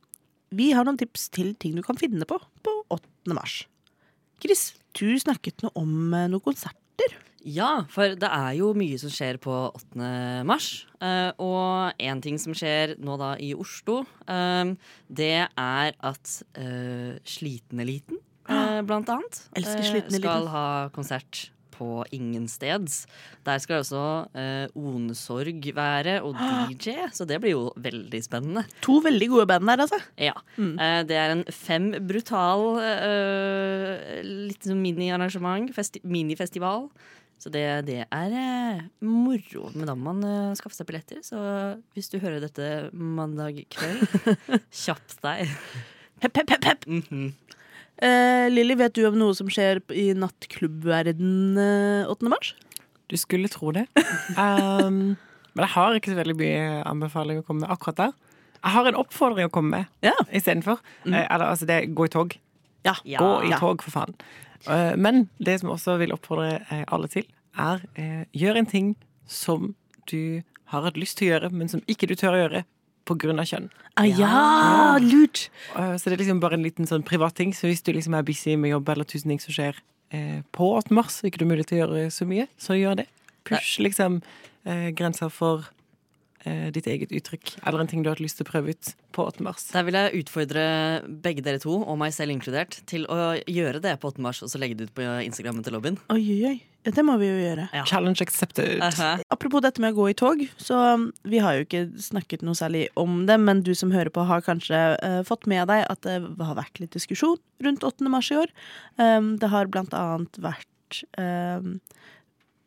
vi 0.55 0.71
har 0.75 0.87
noen 0.87 0.99
tips 0.99 1.27
til 1.35 1.53
ting 1.59 1.75
du 1.75 1.83
kan 1.85 1.99
finne 1.99 2.27
på 2.27 2.39
på 2.65 2.75
8. 2.93 3.35
mars. 3.35 3.61
Chris, 4.43 4.69
du 4.97 5.09
snakket 5.19 5.63
noe 5.65 5.73
om 5.79 5.95
noen 6.13 6.43
konserter. 6.43 7.15
Ja, 7.47 7.85
for 7.91 8.17
det 8.19 8.27
er 8.27 8.53
jo 8.59 8.73
mye 8.75 8.97
som 8.99 9.11
skjer 9.13 9.39
på 9.39 9.55
8. 9.69 10.43
mars. 10.47 10.85
Eh, 10.99 11.31
og 11.39 11.95
én 12.03 12.21
ting 12.23 12.39
som 12.41 12.55
skjer 12.57 12.97
nå 12.99 13.15
da 13.21 13.35
i 13.39 13.53
Oslo, 13.55 14.01
eh, 14.27 14.73
det 15.07 15.33
er 15.47 15.95
at 15.95 16.33
uh, 16.59 17.15
Sliteneliten, 17.23 18.19
uh, 18.49 18.81
blant 18.87 19.07
annet, 19.13 19.43
Elsker 19.57 19.83
eh, 19.83 19.91
Sliten 19.93 20.19
skal 20.19 20.49
ha 20.51 20.65
konsert 20.95 21.47
på 21.77 22.03
Ingensteds. 22.15 23.05
Der 23.45 23.61
skal 23.61 23.83
også 23.83 24.03
eh, 24.37 24.65
Onesorg 24.77 25.67
være, 25.77 26.17
og 26.25 26.35
DJ, 26.71 27.07
så 27.13 27.27
det 27.29 27.39
blir 27.43 27.53
jo 27.53 27.67
veldig 27.77 28.21
spennende. 28.25 28.65
To 28.85 28.99
veldig 29.05 29.29
gode 29.33 29.47
band 29.51 29.69
der, 29.69 29.85
altså. 29.85 30.01
Ja. 30.17 30.33
Eh, 30.57 31.03
det 31.07 31.19
er 31.19 31.35
en 31.35 31.45
fem 31.53 31.91
brutal 32.09 32.81
eh, 32.81 34.23
litt 34.25 34.67
sånn 34.67 34.81
mini-arrangement. 34.83 35.69
Festi 35.75 36.01
minifestival. 36.07 36.89
Så 37.37 37.51
det, 37.53 37.63
det 37.85 37.99
er 38.09 38.31
eh, 38.33 38.79
moro. 39.05 39.67
Men 39.75 39.85
da 39.89 39.93
må 39.95 40.11
man 40.15 40.23
eh, 40.25 40.55
skaffe 40.57 40.73
seg 40.77 40.87
billetter. 40.89 41.19
Så 41.25 41.37
hvis 41.93 42.09
du 42.09 42.17
hører 42.23 42.41
dette 42.41 42.89
mandag 42.97 43.59
kveld, 43.73 44.07
kjapp 44.83 45.17
deg. 45.23 45.51
Hepp, 46.23 46.39
hepp, 46.41 46.49
hepp, 46.55 46.65
hepp. 46.71 46.87
Mhm. 46.89 47.27
Eh, 47.97 48.45
Lilly, 48.53 48.75
vet 48.77 48.93
du 48.93 49.03
om 49.07 49.15
noe 49.17 49.33
som 49.37 49.47
skjer 49.49 49.79
i 49.97 50.11
nattklubbverden 50.17 51.57
eh, 51.57 52.09
8. 52.09 52.29
mars? 52.29 52.51
Du 53.09 53.15
skulle 53.17 53.49
tro 53.49 53.71
det. 53.73 53.87
Um, 54.37 55.15
men 55.57 55.63
jeg 55.63 55.71
har 55.73 55.95
ikke 55.97 56.11
så 56.11 56.17
veldig 56.19 56.35
mye 56.37 56.65
anbefaling 56.85 57.39
å 57.41 57.45
komme 57.47 57.63
med 57.63 57.71
akkurat 57.73 57.97
der. 57.97 58.11
Jeg 58.59 58.73
har 58.75 58.89
en 58.91 58.97
oppfordring 58.99 59.47
å 59.47 59.53
komme 59.53 59.71
med 59.79 60.05
Ja. 60.05 60.13
istedenfor. 60.29 60.81
Eh, 61.07 61.15
eller 61.23 61.47
altså, 61.53 61.65
det 61.69 61.77
er 61.79 61.87
gå 61.97 62.05
i 62.05 62.11
tog. 62.13 62.35
Ja. 62.85 62.93
Ja. 63.07 63.17
Gå 63.23 63.31
i 63.47 63.49
Ja. 63.53 63.57
tog, 63.61 63.81
for 63.81 63.95
faen. 63.95 64.13
Eh, 64.65 64.93
men 64.97 65.27
det 65.37 65.59
som 65.59 65.69
jeg 65.69 65.77
også 65.77 65.97
vil 66.01 66.13
oppfordre 66.15 66.61
eh, 66.71 66.85
alle 66.93 67.09
til, 67.11 67.27
er 67.57 67.83
eh, 67.97 68.23
gjør 68.37 68.61
en 68.61 68.69
ting 68.69 68.95
som 69.27 69.73
du 70.09 70.41
har 70.71 70.87
hatt 70.87 70.99
lyst 70.99 71.19
til 71.19 71.29
å 71.29 71.31
gjøre, 71.35 71.51
men 71.55 71.71
som 71.71 71.83
ikke 71.87 72.09
du 72.09 72.15
tør 72.15 72.35
å 72.35 72.41
gjøre 72.43 72.63
av 73.07 73.45
kjønn. 73.47 73.69
Ah, 73.95 74.03
ja, 74.03 74.97
lurt! 74.99 75.45
Så 75.71 76.09
det 76.09 76.17
er 76.17 76.19
liksom 76.25 76.41
bare 76.43 76.57
en 76.57 76.65
liten 76.65 76.89
sånn 76.89 77.05
privat 77.07 77.37
ting. 77.39 77.53
Så 77.55 77.69
hvis 77.69 77.79
du 77.79 77.93
liksom 77.95 78.17
er 78.17 78.25
busy 78.27 78.57
med 78.59 78.73
jobb 78.73 78.89
eller 78.91 79.07
tusen 79.07 79.31
ting 79.31 79.39
som 79.39 79.55
skjer 79.55 79.79
på 80.51 80.67
8. 80.75 80.91
mars, 80.91 81.21
og 81.21 81.29
ikke 81.29 81.39
du 81.39 81.45
har 81.45 81.51
mulighet 81.53 81.71
til 81.71 81.77
å 81.77 81.79
gjøre 81.85 82.11
så 82.11 82.27
mye, 82.27 82.49
så 82.59 82.75
gjør 82.75 82.99
det. 82.99 83.05
Push 83.47 83.79
liksom 83.79 84.19
grenser 84.99 85.31
for 85.31 85.69
ditt 86.75 86.87
eget 86.89 87.13
uttrykk, 87.15 87.57
eller 87.63 87.83
en 87.83 87.89
ting 87.89 88.03
du 88.03 88.09
har 88.09 88.17
hatt 88.17 88.23
lyst 88.23 88.39
til 88.39 88.47
å 88.47 88.51
prøve 88.51 88.75
ut 88.75 88.93
på 89.15 89.25
8. 89.25 89.43
mars. 89.45 89.67
Der 89.73 89.85
vil 89.87 89.97
jeg 89.97 90.23
utfordre 90.23 90.63
begge 91.25 91.43
dere 91.45 91.61
to, 91.63 91.79
og 91.81 91.99
meg 92.01 92.15
selv 92.15 92.35
inkludert, 92.35 92.79
til 92.89 93.07
å 93.11 93.35
gjøre 93.49 93.81
det 93.83 93.97
på 94.01 94.11
8. 94.13 94.23
mars, 94.23 94.41
og 94.45 94.51
så 94.51 94.61
legge 94.61 94.79
det 94.79 94.89
ut 94.89 94.97
på 94.97 95.05
Instagrammen 95.25 95.65
til 95.65 95.77
lobbyen. 95.77 96.01
Oi, 96.13 96.21
oi, 96.21 96.41
oi. 96.53 96.57
Ja, 96.87 96.93
det 96.95 97.03
må 97.03 97.17
vi 97.19 97.27
jo 97.27 97.35
gjøre. 97.35 97.65
Ja. 97.75 97.83
Challenge 97.89 98.23
accepted. 98.23 98.79
Aha. 98.83 99.17
Apropos 99.33 99.63
dette 99.65 99.81
med 99.83 99.91
å 99.91 99.97
gå 99.97 100.05
i 100.13 100.15
tog, 100.15 100.43
så 100.61 100.77
um, 100.95 101.09
vi 101.27 101.41
har 101.43 101.57
jo 101.57 101.65
ikke 101.65 101.83
snakket 101.99 102.45
noe 102.47 102.55
særlig 102.55 102.85
om 102.99 103.25
det, 103.27 103.35
men 103.43 103.59
du 103.67 103.73
som 103.75 103.91
hører 103.91 104.13
på 104.13 104.23
har 104.29 104.45
kanskje 104.45 104.79
uh, 105.01 105.19
fått 105.27 105.49
med 105.51 105.67
deg 105.67 105.83
at 105.83 106.07
det 106.07 106.21
har 106.23 106.55
vært 106.55 106.79
litt 106.79 106.95
diskusjon 106.95 107.35
rundt 107.65 107.83
8. 107.83 108.07
mars 108.13 108.31
i 108.31 108.39
år. 108.39 108.53
Um, 108.95 109.33
det 109.41 109.51
har 109.51 109.67
blant 109.73 109.95
annet 109.97 110.39
vært 110.39 111.01
um, 111.19 111.75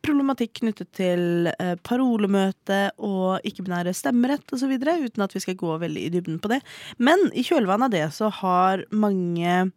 problematikk 0.05 0.61
knyttet 0.61 0.91
til 0.97 1.51
eh, 1.53 1.77
parolemøte 1.87 2.83
og 2.99 3.45
ikke-binære 3.47 3.95
stemmerett 3.97 4.55
osv., 4.55 4.73
uten 4.81 5.25
at 5.25 5.35
vi 5.37 5.43
skal 5.45 5.59
gå 5.61 5.79
veldig 5.83 6.05
i 6.07 6.13
dybden 6.15 6.39
på 6.43 6.53
det. 6.53 6.61
Men 6.99 7.29
i 7.33 7.45
kjølvannet 7.47 7.91
av 7.91 7.97
det 7.97 8.07
så 8.17 8.31
har 8.41 8.85
mange 8.91 9.73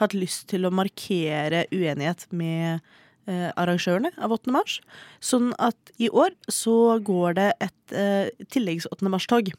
hatt 0.00 0.16
lyst 0.16 0.48
til 0.52 0.66
å 0.68 0.74
markere 0.74 1.64
uenighet 1.72 2.26
med 2.36 2.80
eh, 3.26 3.50
arrangørene 3.56 4.12
av 4.20 4.34
8. 4.36 4.52
mars. 4.54 4.80
Sånn 5.24 5.52
at 5.62 5.92
i 6.02 6.10
år 6.12 6.34
så 6.52 6.98
går 7.04 7.38
det 7.38 7.50
et 7.64 7.96
eh, 7.96 8.32
tilleggs 8.52 8.88
8. 8.92 9.08
mars-tog. 9.12 9.52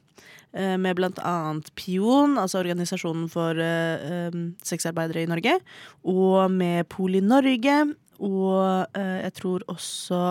eh, 0.54 0.76
Med 0.78 0.98
blant 1.00 1.20
annet 1.26 1.72
Pion, 1.76 2.38
altså 2.38 2.62
organisasjonen 2.62 3.28
for 3.34 3.58
eh, 3.58 4.28
eh, 4.28 4.42
sexarbeidere 4.66 5.26
i 5.26 5.32
Norge. 5.32 5.58
Og 6.06 6.52
med 6.54 6.88
Poli 6.94 7.22
Norge. 7.22 7.80
Og 8.20 8.88
eh, 8.98 9.18
jeg 9.26 9.34
tror 9.42 9.66
også 9.72 10.22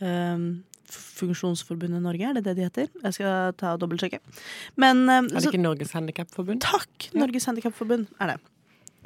eh, 0.00 0.46
Funksjonsforbundet 0.94 2.02
Norge, 2.04 2.28
er 2.30 2.34
det 2.38 2.44
det 2.48 2.56
de 2.58 2.66
heter? 2.66 2.88
Jeg 3.02 3.16
skal 3.16 3.52
ta 3.58 3.74
og 3.74 3.80
dobbeltsjekke. 3.82 4.20
Men 4.80 5.04
eh, 5.08 5.20
Er 5.24 5.28
det 5.28 5.42
så- 5.44 5.52
ikke 5.52 5.62
Norges 5.64 5.92
Handikapforbund? 5.96 6.60
Takk! 6.64 7.10
Norges 7.14 7.46
Handikapforbund 7.50 8.06
er 8.20 8.34
det. 8.34 8.40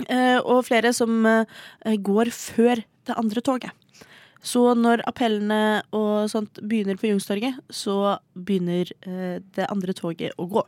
Eh, 0.08 0.38
og 0.44 0.64
flere 0.68 0.92
som 0.94 1.24
går 1.82 2.30
før 2.30 2.84
det 3.08 3.16
andre 3.18 3.40
toget. 3.42 3.70
Så 4.44 4.60
når 4.78 5.02
appellene 5.08 5.82
og 5.92 6.28
sånt 6.30 6.60
begynner 6.62 6.94
på 7.00 7.08
Jungstorget, 7.10 7.56
så 7.74 8.18
begynner 8.38 8.86
eh, 9.02 9.40
det 9.56 9.66
andre 9.68 9.92
toget 9.98 10.30
å 10.38 10.46
gå. 10.48 10.62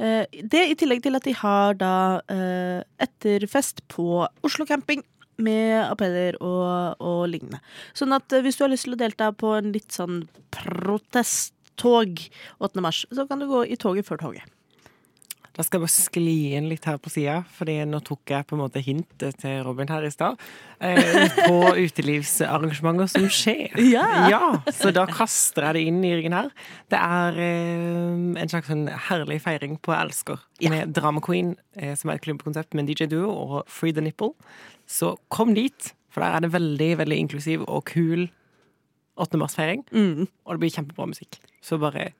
Eh, 0.00 0.24
det 0.42 0.62
i 0.70 0.74
tillegg 0.80 1.02
til 1.04 1.14
at 1.18 1.26
de 1.28 1.34
har 1.36 1.76
da 1.78 1.90
eh, 2.32 2.80
etterfest 3.04 3.84
på 3.92 4.24
Oslo 4.42 4.64
camping. 4.64 5.04
Med 5.42 5.80
appeller 5.82 6.38
og, 6.40 7.00
og 7.02 7.24
lignende. 7.32 7.60
Sånn 7.96 8.14
at 8.14 8.32
eh, 8.32 8.44
hvis 8.44 8.58
du 8.58 8.66
har 8.66 8.72
lyst 8.72 8.86
til 8.88 8.94
å 8.94 9.00
delta 9.00 9.32
på 9.34 9.56
en 9.58 9.72
litt 9.74 9.94
sånn 9.94 10.24
protesttog 10.54 12.26
8. 12.62 12.84
mars, 12.84 13.04
så 13.10 13.26
kan 13.26 13.42
du 13.42 13.48
gå 13.50 13.64
i 13.66 13.78
toget 13.80 14.06
før 14.06 14.22
toget. 14.28 14.54
Da 15.54 15.62
skal 15.62 15.78
jeg 15.78 15.84
bare 15.84 15.94
skli 15.94 16.38
inn 16.58 16.66
litt 16.66 16.86
her 16.88 16.96
på 16.98 17.12
sida, 17.12 17.36
Fordi 17.54 17.76
nå 17.86 18.00
tok 18.02 18.32
jeg 18.32 18.46
på 18.48 18.56
en 18.56 18.62
måte 18.64 18.82
hintet 18.82 19.38
til 19.38 19.60
Robin 19.62 19.90
her 19.90 20.02
i 20.02 20.10
stad. 20.10 20.40
Eh, 20.82 21.36
på 21.46 21.58
utelivsarrangementer 21.78 23.10
som 23.12 23.28
skjer. 23.30 23.76
Ja. 23.94 24.58
Så 24.74 24.90
da 24.94 25.04
kaster 25.06 25.68
jeg 25.68 25.76
det 25.76 25.84
inn 25.92 26.02
i 26.02 26.10
ryggen 26.16 26.34
her. 26.34 26.50
Det 26.90 26.98
er 26.98 27.38
eh, 27.38 28.42
en 28.42 28.50
slags 28.50 28.70
sånn 28.72 28.88
herlig 29.06 29.38
feiring 29.44 29.78
på 29.78 29.94
Elsker. 29.94 30.42
Med 30.72 30.94
Drama 30.96 31.22
Queen, 31.22 31.54
eh, 31.78 31.94
som 31.98 32.10
er 32.10 32.18
et 32.18 32.26
klubbkonsept 32.26 32.74
med 32.74 32.84
en 32.84 32.90
DJ 32.90 33.06
Duo, 33.12 33.30
og 33.30 33.70
Free 33.70 33.94
the 33.94 34.02
Nipple. 34.02 34.34
Så 34.86 35.14
kom 35.32 35.54
dit, 35.54 35.94
for 36.12 36.20
der 36.24 36.36
er 36.36 36.44
det 36.44 36.52
veldig, 36.54 36.90
veldig 36.98 37.16
inklusiv 37.24 37.64
og 37.66 37.84
kul 37.90 38.28
8. 39.16 39.38
mars-feiring. 39.38 39.84
Og 40.44 40.54
det 40.54 40.60
blir 40.60 40.74
kjempebra 40.74 41.06
musikk. 41.06 41.38
Så 41.62 41.78
bare 41.78 42.12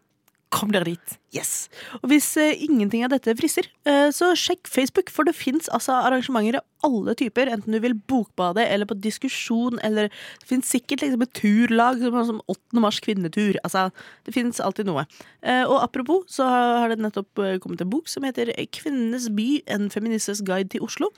kom 0.54 0.70
dere 0.74 0.86
dit. 0.86 1.14
Yes. 1.34 1.66
Og 2.02 2.10
hvis 2.12 2.28
eh, 2.40 2.60
ingenting 2.62 3.02
av 3.06 3.10
dette 3.12 3.34
frister, 3.38 3.66
eh, 3.88 4.08
så 4.14 4.30
sjekk 4.38 4.68
Facebook, 4.70 5.10
for 5.10 5.26
det 5.26 5.34
fins 5.34 5.66
altså 5.74 5.96
arrangementer 5.98 6.60
av 6.60 6.86
alle 6.86 7.14
typer. 7.18 7.50
Enten 7.50 7.74
du 7.74 7.80
vil 7.82 7.96
bokbade 8.10 8.62
eller 8.62 8.88
på 8.88 8.96
diskusjon, 9.02 9.80
eller 9.86 10.10
det 10.12 10.48
fins 10.48 10.70
sikkert 10.70 11.02
liksom 11.02 11.24
et 11.24 11.34
turlag 11.34 12.02
som, 12.02 12.18
som 12.30 12.42
8. 12.54 12.82
mars 12.84 13.00
kvinnetur. 13.04 13.58
Altså, 13.66 13.88
det 14.28 14.36
fins 14.36 14.62
alltid 14.62 14.88
noe. 14.90 15.06
Eh, 15.42 15.64
og 15.64 15.80
apropos, 15.82 16.22
så 16.30 16.46
har 16.48 16.92
det 16.92 17.00
nettopp 17.02 17.42
eh, 17.42 17.56
kommet 17.62 17.82
en 17.82 17.90
bok 17.90 18.10
som 18.10 18.26
heter 18.26 18.52
Kvinnenes 18.74 19.30
by, 19.34 19.48
en 19.74 19.90
feministisk 19.94 20.46
guide 20.46 20.70
til 20.74 20.86
Oslo. 20.86 21.10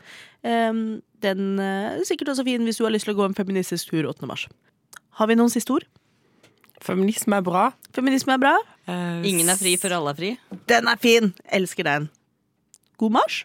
Eh, 0.46 0.72
den 1.26 1.44
eh, 1.60 1.92
er 1.98 2.08
sikkert 2.08 2.32
også 2.32 2.46
fin 2.48 2.64
hvis 2.64 2.80
du 2.80 2.86
har 2.86 2.94
lyst 2.94 3.08
til 3.08 3.16
å 3.16 3.20
gå 3.20 3.28
en 3.28 3.36
feministisk 3.36 3.92
tur 3.92 4.08
8. 4.08 4.24
mars. 4.30 4.48
Har 5.20 5.28
vi 5.30 5.36
noen 5.38 5.52
siste 5.52 5.72
ord? 5.72 5.86
Feminisme 6.84 7.38
er 7.38 7.44
bra. 7.44 7.68
Feminisme 7.96 8.36
er 8.36 8.42
bra. 8.42 8.56
Eh, 8.86 9.26
Ingen 9.26 9.48
er 9.50 9.58
fri 9.58 9.74
før 9.80 9.96
alle 9.98 10.12
er 10.14 10.18
fri. 10.20 10.30
Den 10.70 10.88
er 10.90 10.98
fin! 11.02 11.32
Elsker 11.56 11.86
den. 11.88 12.08
God 13.00 13.14
marsj. 13.18 13.44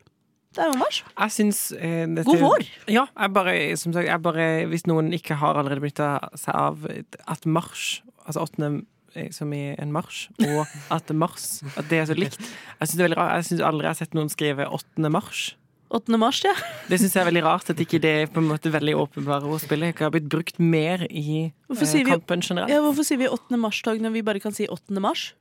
Det 0.51 0.59
er 0.65 0.71
jo 0.73 0.79
marsj. 0.81 1.01
Jeg 1.15 1.31
syns 1.31 1.59
eh, 1.79 2.03
dette, 2.11 2.27
God 2.27 2.41
vår. 2.43 2.65
Ja, 2.91 3.05
jeg 3.15 3.33
bare, 3.35 3.53
som 3.79 3.93
sagt, 3.95 4.09
jeg 4.09 4.21
bare, 4.23 4.47
hvis 4.67 4.83
noen 4.89 5.13
ikke 5.15 5.37
har 5.39 5.55
allerede 5.59 5.83
benytta 5.83 6.09
seg 6.39 6.57
av 6.59 6.83
at 7.31 7.47
marsj, 7.47 8.01
altså 8.25 8.43
åttende 8.43 8.83
eh, 9.15 9.29
som 9.31 9.53
i 9.55 9.61
en 9.79 9.93
marsj, 9.95 10.25
og 10.49 10.65
at 10.97 11.13
mars, 11.15 11.61
at 11.79 11.87
det 11.89 12.01
er 12.03 12.09
så 12.11 12.17
likt. 12.19 12.43
Jeg 12.81 12.91
syns 12.91 13.63
aldri 13.63 13.87
jeg 13.87 13.93
har 13.93 13.99
sett 14.01 14.17
noen 14.17 14.31
skrive 14.33 14.67
åttende 14.67 15.13
mars. 15.13 15.53
8. 15.91 16.17
mars, 16.21 16.41
ja. 16.45 16.53
Det 16.91 16.99
syns 17.01 17.15
jeg 17.17 17.21
er 17.23 17.29
veldig 17.29 17.43
rart 17.45 17.69
at 17.73 17.81
ikke 17.83 17.99
det 18.03 18.11
er 18.23 18.31
på 18.31 18.41
en 18.43 18.49
måte 18.49 18.71
veldig 18.73 18.95
åpenbare 19.03 19.49
ordspillet 19.51 19.93
ikke 19.93 20.07
har 20.07 20.13
blitt 20.15 20.29
brukt 20.31 20.59
mer 20.59 21.05
i 21.09 21.51
Hvorfor 21.67 21.87
eh, 21.87 22.07
kampen 22.07 22.43
generelt. 22.45 22.71
ja. 22.71 22.81
Hvorfor 22.83 23.07
sier 23.07 23.21
vi 23.21 23.29
8. 23.31 23.59
mars-tog 23.59 24.01
når 24.03 24.15
vi 24.15 24.25
bare 24.25 24.43
kan 24.43 24.55
si 24.55 24.67
8. 24.71 24.99
mars? 25.03 25.31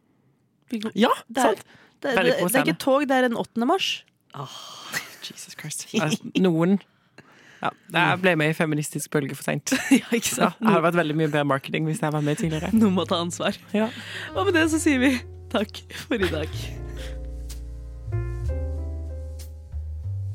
Ja, 0.70 1.11
det, 1.26 1.42
er, 1.42 1.59
sant! 1.59 1.64
det, 2.03 2.14
det, 2.14 2.36
det 2.38 2.55
er 2.55 2.62
ikke 2.62 2.78
tog, 2.78 3.09
det 3.11 3.16
er 3.16 3.26
en 3.30 3.36
8. 3.38 3.66
mars. 3.66 4.05
Jesus 5.26 5.57
Christ. 5.59 5.88
Altså, 6.03 6.30
noen 6.38 6.80
ja, 7.61 7.70
Jeg 7.92 8.20
ble 8.22 8.36
med 8.40 8.55
i 8.55 8.57
feministisk 8.57 9.11
bølge 9.12 9.36
for 9.36 9.44
seint. 9.44 9.74
ja, 10.01 10.07
ikke 10.16 10.36
Ja, 10.38 10.53
det 10.57 10.70
hadde 10.70 10.84
vært 10.88 11.01
veldig 11.03 11.18
mye 11.18 11.32
bedre 11.32 11.48
marketing 11.51 11.90
hvis 11.90 12.01
jeg 12.01 12.14
var 12.14 12.24
med 12.24 12.40
tidligere. 12.40 12.72
Noen 12.72 12.96
må 12.96 13.05
ta 13.09 13.20
ansvar. 13.20 13.59
Ja. 13.76 13.90
Og 14.34 14.46
med 14.48 14.57
det 14.57 14.70
så 14.72 14.80
sier 14.80 15.03
vi 15.03 15.16
takk 15.53 15.82
for 16.07 16.16
i 16.16 16.30
dag. 16.30 16.89